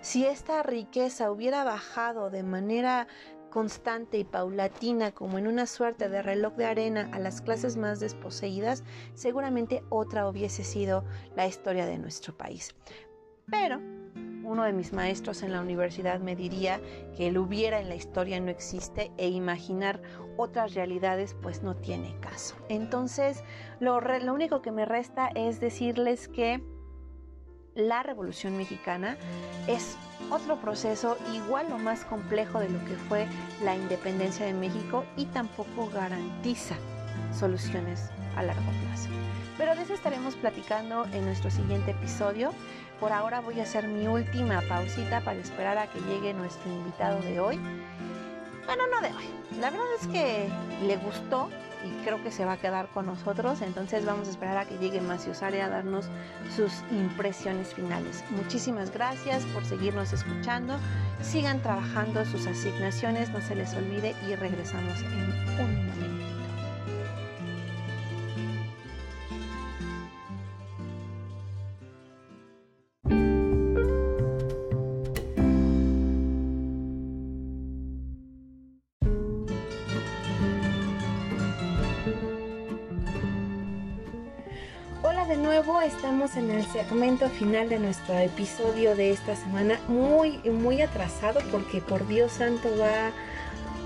[0.00, 3.06] Si esta riqueza hubiera bajado de manera
[3.50, 8.00] constante y paulatina como en una suerte de reloj de arena a las clases más
[8.00, 11.04] desposeídas, seguramente otra hubiese sido
[11.34, 12.74] la historia de nuestro país.
[13.50, 13.80] Pero
[14.44, 16.80] uno de mis maestros en la universidad me diría
[17.16, 20.00] que el hubiera en la historia no existe e imaginar
[20.36, 22.56] otras realidades pues no tiene caso.
[22.68, 23.42] Entonces
[23.80, 23.98] lo
[24.32, 26.62] único que me resta es decirles que
[27.76, 29.16] la Revolución Mexicana
[29.68, 29.96] es
[30.30, 33.26] otro proceso igual o más complejo de lo que fue
[33.62, 36.74] la independencia de México y tampoco garantiza
[37.38, 39.10] soluciones a largo plazo.
[39.58, 42.52] Pero de eso estaremos platicando en nuestro siguiente episodio.
[42.98, 47.20] Por ahora voy a hacer mi última pausita para esperar a que llegue nuestro invitado
[47.20, 47.60] de hoy.
[48.66, 49.24] Bueno, no de hoy.
[49.60, 50.48] La verdad es que
[50.82, 51.48] le gustó
[51.84, 53.62] y creo que se va a quedar con nosotros.
[53.62, 56.06] Entonces vamos a esperar a que llegue Macio Sare a darnos
[56.54, 58.24] sus impresiones finales.
[58.30, 60.78] Muchísimas gracias por seguirnos escuchando.
[61.22, 66.15] Sigan trabajando sus asignaciones, no se les olvide y regresamos en un momento.
[85.56, 91.80] Estamos en el segmento final de nuestro episodio de esta semana, muy, muy atrasado porque
[91.80, 93.10] por Dios santo va,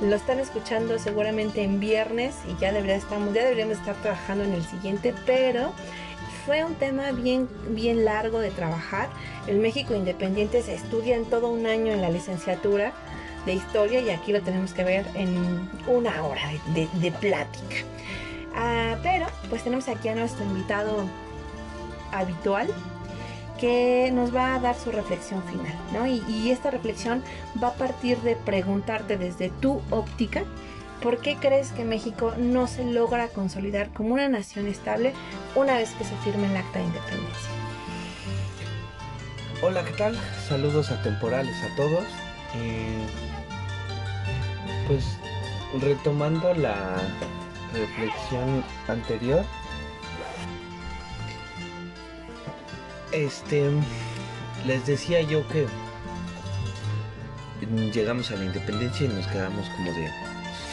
[0.03, 4.55] lo están escuchando seguramente en viernes y ya, debería, estamos, ya deberíamos estar trabajando en
[4.55, 5.73] el siguiente, pero
[6.45, 9.09] fue un tema bien, bien largo de trabajar.
[9.47, 12.93] El México Independiente se estudia en todo un año en la licenciatura
[13.47, 16.43] de historia y aquí lo tenemos que ver en una hora
[16.75, 17.77] de, plática.
[18.57, 21.07] Ah, pero pues tenemos aquí a nuestro invitado
[22.13, 22.69] habitual,
[23.59, 26.07] que nos va a dar su reflexión final, ¿no?
[26.07, 27.23] Y, esta reflexión
[27.63, 30.45] va a partir de preguntarte desde tu óptica,
[31.03, 35.13] ¿por qué crees que México no se logra consolidar como una nación estable
[35.55, 37.51] una vez que se firme el acta de independencia?
[39.63, 40.19] Hola, ¿qué tal?
[40.49, 42.05] Saludos atemporales a todos.
[42.55, 43.07] Eh,
[44.89, 45.05] pues
[45.83, 46.97] retomando la
[47.73, 49.45] reflexión anterior,
[53.13, 53.71] este,
[54.67, 55.67] les decía yo que
[57.93, 60.11] llegamos a la independencia y nos quedamos como de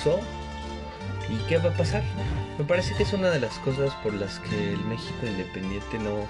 [0.03, 0.19] so
[1.29, 2.03] y qué va a pasar.
[2.57, 6.25] Me parece que es una de las cosas por las que el México independiente no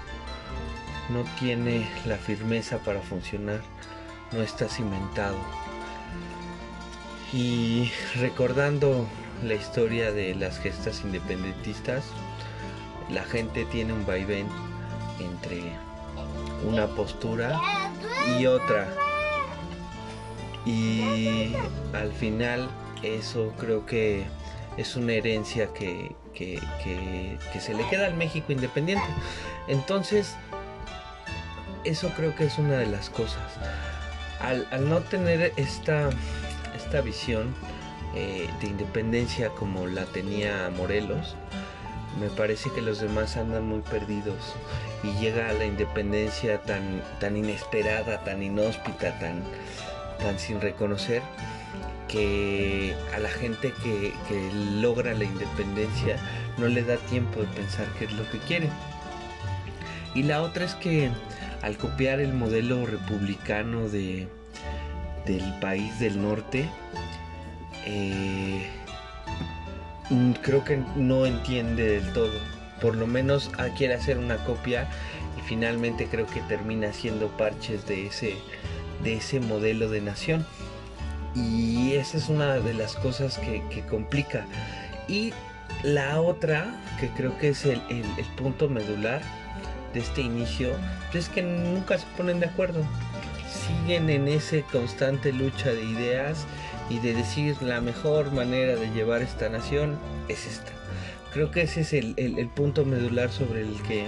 [1.08, 3.60] no tiene la firmeza para funcionar,
[4.32, 5.38] no está cimentado.
[7.32, 9.06] Y recordando
[9.42, 12.04] la historia de las gestas independentistas,
[13.10, 14.46] la gente tiene un vaivén
[15.18, 15.72] entre
[16.66, 17.60] una postura
[18.38, 18.88] y otra.
[20.64, 21.54] Y
[21.94, 22.68] al final
[23.02, 24.26] eso creo que
[24.76, 26.60] es una herencia que, que,
[27.52, 29.06] que se le queda al México independiente.
[29.66, 30.36] Entonces,
[31.84, 33.42] eso creo que es una de las cosas.
[34.40, 36.10] Al, no tener esta,
[36.76, 37.54] esta visión
[38.14, 41.36] eh, de independencia como la tenía Morelos,
[42.20, 44.54] me parece que los demás andan muy perdidos
[45.02, 49.42] y llega a la independencia tan, tan inesperada, tan inhóspita, tan,
[50.18, 51.22] tan sin reconocer
[52.08, 54.50] que a la gente que, que
[54.80, 56.16] logra la independencia
[56.56, 58.68] no le da tiempo de pensar qué es lo que quiere.
[60.14, 61.10] Y la otra es que
[61.62, 64.28] al copiar el modelo republicano de,
[65.26, 66.68] del país del norte,
[67.84, 68.66] eh,
[70.10, 72.57] mm, creo que no entiende del todo.
[72.80, 74.88] Por lo menos quiere hacer una copia
[75.36, 78.36] y finalmente creo que termina siendo parches de ese,
[79.02, 80.46] de ese modelo de nación.
[81.34, 84.46] Y esa es una de las cosas que, complica.
[85.08, 85.32] Y
[85.82, 86.66] la otra,
[86.98, 87.80] que creo que es el
[88.36, 89.22] punto medular,
[89.92, 90.70] de este inicio
[91.14, 92.82] es que nunca se ponen de acuerdo.
[93.48, 96.46] Siguen en esa constante lucha de ideas
[96.90, 99.98] y de decir la mejor manera de llevar esta nación
[100.28, 100.77] es esta.
[101.38, 104.06] Creo que ese es el, el punto medular sobre el que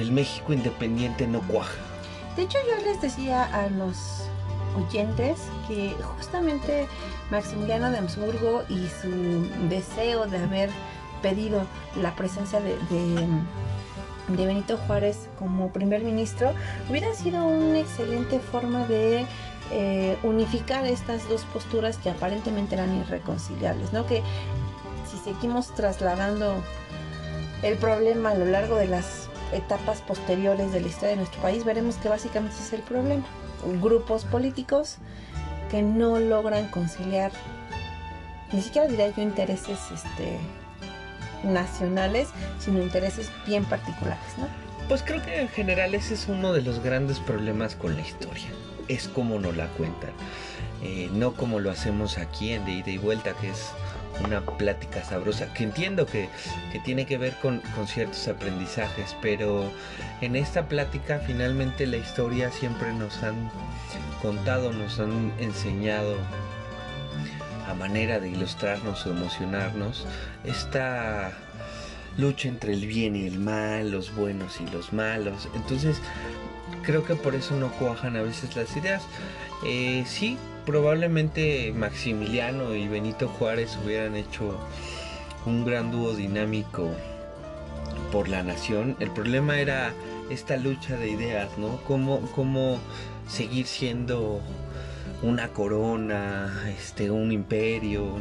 [0.00, 1.74] el México independiente no cuaja.
[2.36, 4.30] De hecho yo les decía a los
[4.78, 6.86] oyentes que justamente
[7.30, 10.70] Maximiliano de Habsburgo y su deseo de haber
[11.20, 11.66] pedido
[12.00, 16.54] la presencia de, de, Benito Juárez como primer ministro
[16.88, 19.26] hubiera sido una excelente forma de
[19.70, 24.06] eh, unificar estas dos posturas que aparentemente eran irreconciliables, ¿no?
[24.06, 24.22] Que
[25.26, 26.62] seguimos trasladando
[27.62, 31.64] el problema a lo largo de las etapas posteriores de la historia de nuestro país,
[31.64, 33.24] veremos que básicamente es el problema.
[33.82, 34.98] Grupos políticos
[35.68, 37.32] que no logran conciliar,
[38.52, 40.38] ni siquiera diría yo intereses este,
[41.42, 42.28] nacionales,
[42.60, 44.46] sino intereses bien particulares, ¿no?
[44.86, 48.46] Pues creo que en general ese es uno de los grandes problemas con la historia.
[48.86, 50.12] Es como nos la cuentan.
[50.84, 53.72] Eh, no como lo hacemos aquí en De Ida y Vuelta, que es
[54.24, 56.28] una plática sabrosa, que entiendo que,
[56.72, 59.70] que tiene que ver con, con, ciertos aprendizajes, pero
[60.20, 63.50] en esta plática finalmente la historia siempre nos han
[64.22, 66.16] contado, nos han enseñado
[67.68, 70.06] a manera de ilustrarnos o emocionarnos
[70.44, 71.32] esta
[72.16, 75.48] lucha entre el bien y el mal, los buenos y los malos.
[75.54, 76.00] Entonces,
[76.82, 79.02] creo que por eso no cuajan a veces las ideas.
[79.64, 84.58] Eh, sí, probablemente Maximiliano y Benito Juárez hubieran hecho
[85.46, 86.90] un gran dúo dinámico
[88.12, 88.96] por la nación.
[89.00, 89.94] El problema era
[90.28, 91.80] esta lucha de ideas, ¿no?
[91.84, 92.78] Cómo, cómo
[93.28, 94.40] seguir siendo
[95.22, 98.16] una corona, este, un imperio.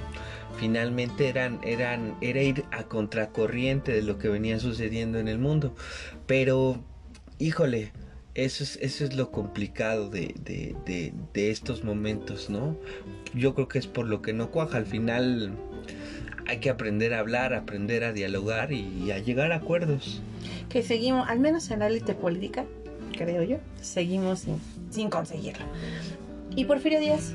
[0.57, 5.75] Finalmente eran, eran, era ir a contracorriente de lo que venía sucediendo en el mundo.
[6.27, 6.79] Pero,
[7.39, 7.91] híjole,
[8.35, 12.77] eso es, eso es lo complicado de, de, de, estos momentos, ¿no?
[13.33, 14.77] Yo creo que es por lo que no cuaja.
[14.77, 15.53] Al final
[16.45, 20.21] hay que aprender a hablar, aprender a dialogar y a llegar a acuerdos.
[20.69, 22.65] Que seguimos, al menos en la élite política,
[23.17, 24.59] creo yo, seguimos sin,
[24.89, 25.65] sin conseguirlo.
[26.55, 27.31] ¿Y Porfirio Díaz?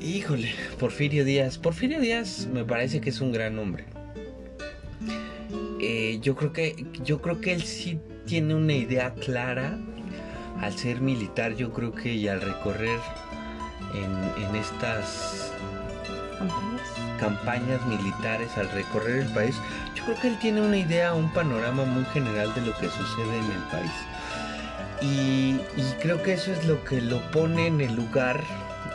[0.00, 1.58] Híjole, Porfirio Díaz.
[1.58, 3.84] Porfirio Díaz me parece que es un gran hombre.
[5.80, 9.78] Eh, yo creo que yo creo que él sí tiene una idea clara
[10.60, 11.54] al ser militar.
[11.54, 13.00] Yo creo que y al recorrer
[13.94, 15.52] en, estas
[17.18, 19.56] campañas militares, al recorrer el país,
[19.94, 23.38] yo creo que él tiene una idea, un panorama muy general de lo que sucede
[23.38, 23.92] en el país
[25.02, 25.60] Y,
[26.00, 28.42] creo que eso es lo que lo pone en el lugar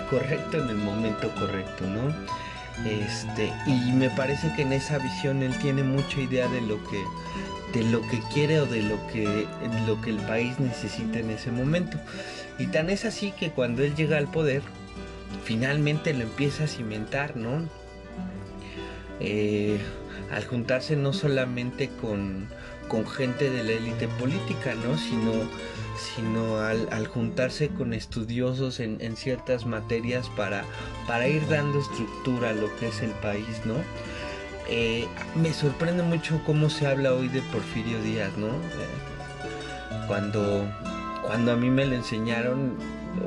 [0.09, 2.13] correcto, en el momento correcto, ¿no?
[2.89, 7.01] Este, y me parece que en esa visión él tiene mucha idea de lo que
[7.75, 9.45] de lo que quiere o de lo que
[9.85, 11.99] lo que el país necesita en ese momento.
[12.57, 14.61] Y tan es así que cuando él llega al poder,
[15.43, 17.67] finalmente lo empieza a cimentar, ¿no?
[19.19, 19.77] Eh,
[20.31, 22.47] al juntarse no solamente con,
[22.87, 24.97] con gente de la élite política, ¿no?
[24.97, 25.31] Sino,
[25.97, 30.63] sino al, juntarse con estudiosos en, ciertas materias para,
[31.07, 33.75] para ir dando estructura a lo que es el país, ¿no?
[34.67, 38.47] Eh, me sorprende mucho cómo se habla hoy de Porfirio Díaz, ¿no?
[40.07, 40.67] Cuando,
[41.23, 42.77] cuando a mí me lo enseñaron,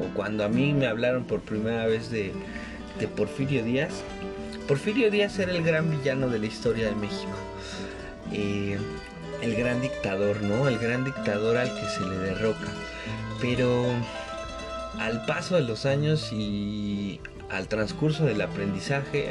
[0.01, 2.32] o cuando a mí me hablaron por primera vez de,
[2.98, 3.93] de Porfirio Díaz,
[4.66, 7.32] Porfirio Díaz era el gran villano de la historia de México.
[8.32, 8.78] Eh,
[9.40, 10.69] el gran dictador, ¿no?
[10.69, 12.69] El gran dictador al que se le derroca.
[13.40, 13.86] Pero
[14.98, 17.20] al paso de los años y
[17.51, 19.31] al transcurso del aprendizaje,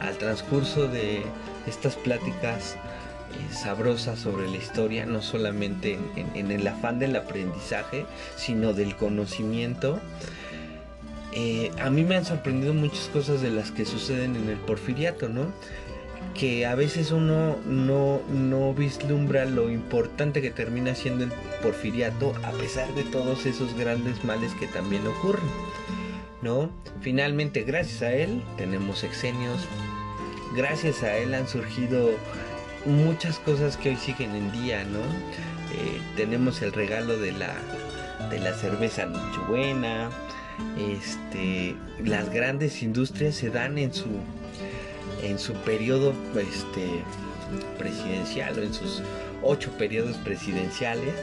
[0.00, 1.22] al transcurso de
[1.66, 8.72] estas pláticas eh, sabrosas sobre la historia, no solamente en, el afán del aprendizaje, sino
[8.72, 10.00] del conocimiento,
[11.32, 15.28] eh, a mí me han sorprendido muchas cosas de las que suceden en el porfiriato,
[15.28, 15.52] ¿no?
[16.34, 21.32] que a veces uno no, no vislumbra lo importante que termina siendo el
[21.62, 25.48] porfiriato a pesar de todos esos grandes males que también ocurren.
[27.00, 29.66] Finalmente, gracias a él tenemos exenios,
[30.56, 32.10] gracias a él han surgido
[32.86, 35.00] muchas cosas que hoy siguen en día, ¿no?
[35.00, 37.54] Eh, tenemos el regalo de la,
[38.30, 40.10] de la cerveza Nochebuena,
[40.78, 44.08] este, las grandes industrias se dan en su,
[45.22, 47.02] en su periodo este,
[47.78, 49.02] presidencial o en sus
[49.42, 51.14] ocho periodos presidenciales.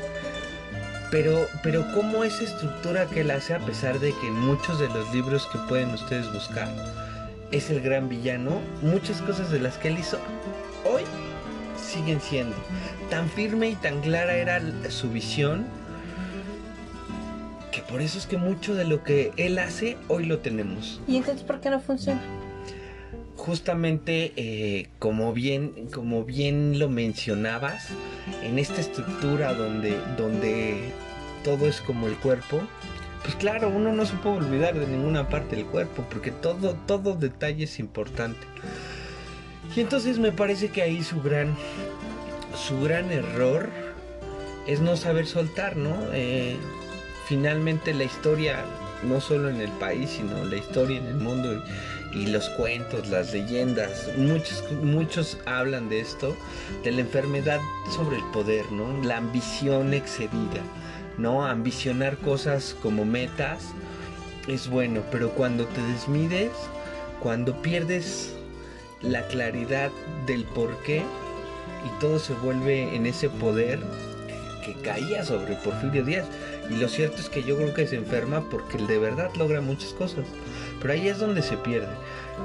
[1.15, 5.13] Pero, pero cómo esa estructura que él hace a pesar de que muchos de los
[5.13, 6.67] libros que pueden ustedes buscar
[7.53, 10.19] es el gran villano, muchas cosas de las que él hizo
[10.83, 11.03] hoy
[11.81, 12.53] siguen siendo.
[13.09, 14.59] Tan firme y tan clara era
[14.89, 15.65] su visión
[17.71, 20.99] que por eso es que mucho de lo que él hace hoy lo tenemos.
[21.07, 22.21] ¿Y entonces por qué no funciona?
[23.37, 27.89] justamente eh, como bien como bien lo mencionabas
[28.41, 30.91] en esta estructura donde donde
[31.45, 32.61] todo es como el cuerpo
[33.23, 37.15] pues claro uno no se puede olvidar de ninguna parte del cuerpo porque todo todo
[37.15, 38.45] detalle es importante.
[39.75, 41.55] Y entonces me parece que ahí su gran
[42.55, 43.69] su gran error
[44.67, 46.57] es no saber soltar no eh,
[47.27, 48.63] finalmente la historia
[49.03, 51.63] no solo en el país sino la historia en el mundo
[52.15, 56.35] y los cuentos, las leyendas, muchos, muchos hablan de esto,
[56.83, 57.59] de la enfermedad
[57.93, 59.03] sobre el poder, ¿no?
[59.03, 60.61] La ambición excedida,
[61.17, 61.45] ¿no?
[61.45, 63.69] Ambicionar cosas como metas
[64.47, 66.51] es bueno, pero cuando te desmides,
[67.19, 68.33] cuando pierdes
[69.01, 69.91] la claridad
[70.25, 73.79] del por qué y todo se vuelve en ese poder
[74.65, 76.25] que caía sobre Porfirio Díaz.
[76.69, 79.93] Y lo cierto es que yo creo que se enferma porque de verdad logra muchas
[79.93, 80.25] cosas.
[80.81, 81.93] Pero ahí es donde se pierde,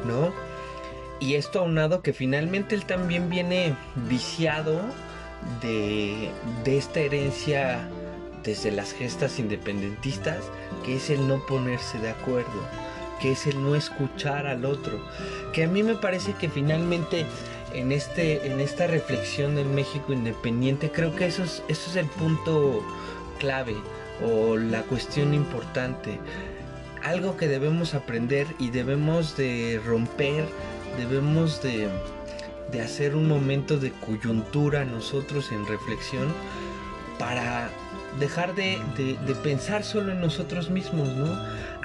[0.07, 0.33] ¿no?
[1.21, 3.75] Y esto aunado que finalmente él también viene
[4.09, 4.81] viciado
[5.63, 6.31] de,
[6.65, 7.89] de esta herencia
[8.45, 10.45] desde las gestas independentistas,
[10.85, 12.69] que es el no ponerse de acuerdo,
[13.21, 15.01] que es el no escuchar al otro,
[15.53, 17.27] que a mí me parece que finalmente
[17.75, 22.07] en, este, en esta reflexión del México independiente, creo que eso es, eso es el
[22.07, 22.83] punto
[23.39, 23.77] clave
[24.25, 26.19] o la cuestión importante.
[27.03, 30.47] Algo que debemos aprender y debemos de romper,
[30.99, 31.89] debemos de,
[32.83, 36.33] hacer un momento de coyuntura nosotros en reflexión
[37.19, 37.71] para
[38.19, 38.79] dejar de,
[39.43, 41.39] pensar solo en nosotros mismos, ¿no?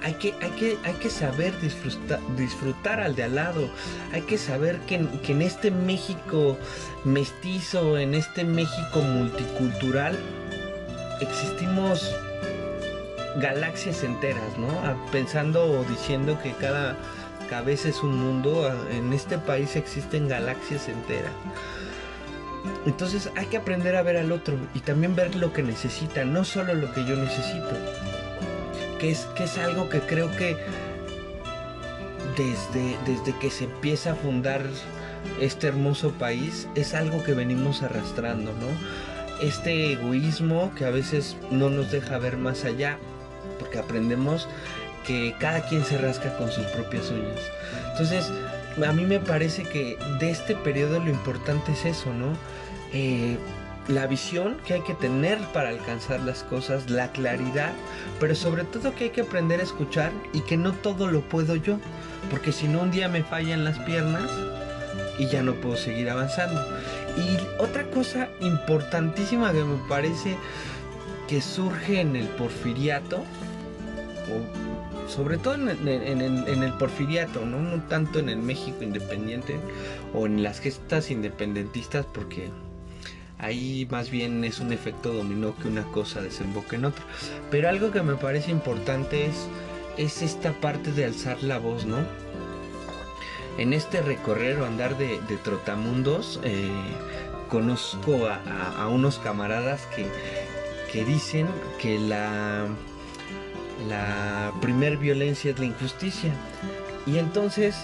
[0.04, 3.70] Hay que, hay que, hay que saber disfrutar, disfrutar al de al lado,
[4.12, 6.58] hay que saber que, que en este México
[7.04, 10.18] mestizo, en este México multicultural,
[11.22, 12.14] existimos
[13.38, 14.70] galaxias enteras, ¿no?
[14.84, 16.96] Ah, pensando o diciendo que cada
[17.50, 21.32] cabeza es un mundo, ah, en este país existen galaxias enteras.
[22.86, 26.44] Entonces hay que aprender a ver al otro y también ver lo que necesita, no
[26.44, 27.72] solo lo que yo necesito.
[29.00, 30.56] Que es, que es algo que creo que
[32.38, 34.62] desde, desde que se empieza a fundar
[35.40, 39.46] este hermoso país es algo que venimos arrastrando, ¿no?
[39.46, 42.98] Este egoísmo que a veces no nos deja ver más allá
[43.60, 44.48] porque aprendemos
[45.06, 47.40] que cada quien se rasca con sus propias uñas.
[47.92, 48.32] Entonces,
[48.84, 52.34] a mí me parece que de este periodo lo importante es eso, ¿no?
[52.94, 53.38] Eh,
[53.88, 57.72] la visión que hay que tener para alcanzar las cosas, la claridad,
[58.20, 61.56] pero sobre todo que hay que aprender a escuchar y que no todo lo puedo
[61.56, 61.78] yo,
[62.32, 64.30] porque si no un día me fallan las piernas
[65.20, 66.66] y ya no puedo seguir avanzando.
[67.16, 70.36] Y otra cosa importantísima que me parece
[71.28, 73.24] que surge en el porfiriato,
[75.08, 77.60] sobre todo en, el porfiriato, ¿no?
[77.60, 79.58] no tanto en el México independiente
[80.14, 82.50] o en las gestas independentistas, porque
[83.38, 87.04] ahí más bien es un efecto dominó que una cosa desemboca en otra.
[87.52, 89.48] Pero algo que me parece importante es,
[89.98, 91.98] es esta parte de alzar la voz, ¿no?
[93.58, 96.70] En este recorrer o andar de, trotamundos, eh,
[97.50, 99.88] conozco a, unos camaradas
[100.92, 101.48] que dicen
[101.80, 102.68] que la,
[103.88, 106.32] la primer violencia es la injusticia.
[107.06, 107.76] Y entonces,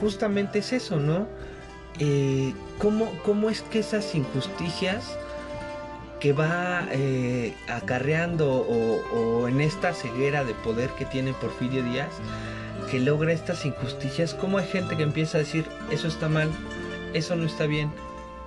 [0.00, 1.26] justamente es eso, ¿no?
[1.98, 5.18] Eh, ¿cómo, es que esas injusticias
[6.18, 12.12] que va eh, acarreando o, en esta ceguera de poder que tiene Porfirio Díaz,
[12.90, 16.50] que logra estas injusticias, cómo hay gente que empieza a decir, eso está mal,
[17.14, 17.90] eso no está bien,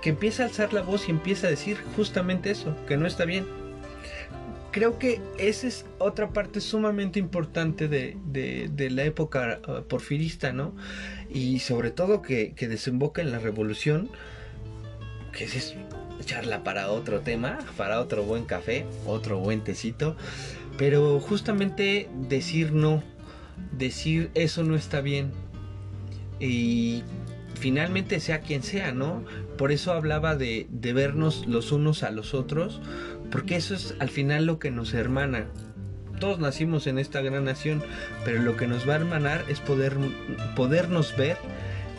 [0.02, 3.26] que empieza a alzar la voz y empieza a decir justamente eso, que no está
[3.26, 3.63] bien.
[4.74, 10.74] Creo que esa es otra parte sumamente importante de, la época uh, porfirista, ¿no?
[11.30, 14.10] Y sobre todo que, desemboca en la revolución,
[15.32, 15.76] que es
[16.26, 20.16] charla para otro tema, para otro buen café, otro buen tecito,
[20.76, 23.04] pero justamente decir no,
[23.78, 25.34] decir eso no está bien.
[26.40, 27.04] Y
[27.64, 29.24] finalmente sea quien sea, ¿no?
[29.58, 32.82] Por eso hablaba de, vernos los unos a los otros,
[33.34, 35.48] porque eso es al final lo que nos hermana.
[36.20, 37.84] Todos nacimos en esta gran nación,
[38.24, 39.98] pero lo que nos va a hermanar es poder,
[40.56, 41.38] podernos ver,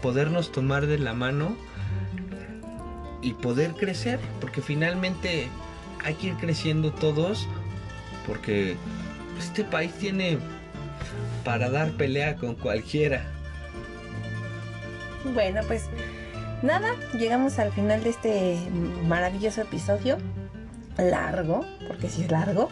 [0.01, 1.57] podernos tomar de la mano
[3.21, 5.49] y poder crecer, porque finalmente
[6.05, 7.49] hay que ir creciendo todos,
[8.29, 8.77] porque
[9.37, 10.39] este país tiene
[11.45, 13.25] para dar pelea con cualquiera.
[15.35, 15.87] Bueno, pues
[16.63, 18.59] nada, llegamos al final de este
[19.09, 20.17] maravilloso episodio.
[20.99, 22.69] Largo, porque sí es largo,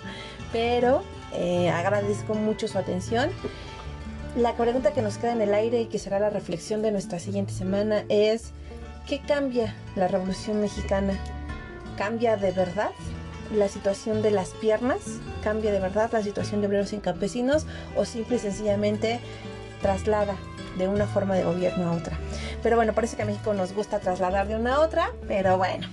[0.52, 3.30] pero eh, agradezco mucho su atención.
[4.36, 7.18] La pregunta que nos queda en el aire y que será la reflexión de nuestra
[7.18, 8.52] siguiente semana es,
[9.06, 11.14] ¿qué cambia la Revolución Mexicana?
[11.98, 12.90] ¿Cambia de verdad
[13.54, 15.00] la situación de las piernas?
[15.42, 17.66] ¿Cambia de verdad la situación de obreros y campesinos?
[17.96, 19.20] ¿O simple y sencillamente
[19.82, 20.36] traslada
[20.76, 22.18] de una forma de gobierno a otra.
[22.62, 25.88] Pero bueno, parece que a México nos gusta trasladar de una a otra, pero bueno.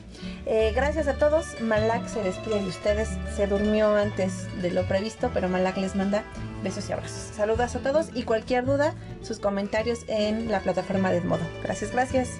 [0.45, 1.59] Eh, gracias a todos.
[1.61, 3.09] Malak se despide de ustedes.
[3.35, 6.23] Se durmió antes de lo previsto, pero Malak les manda
[6.63, 7.35] besos y abrazos.
[7.35, 11.43] Saludos a todos y cualquier duda, sus comentarios en la plataforma de Modo.
[11.63, 12.39] Gracias, gracias.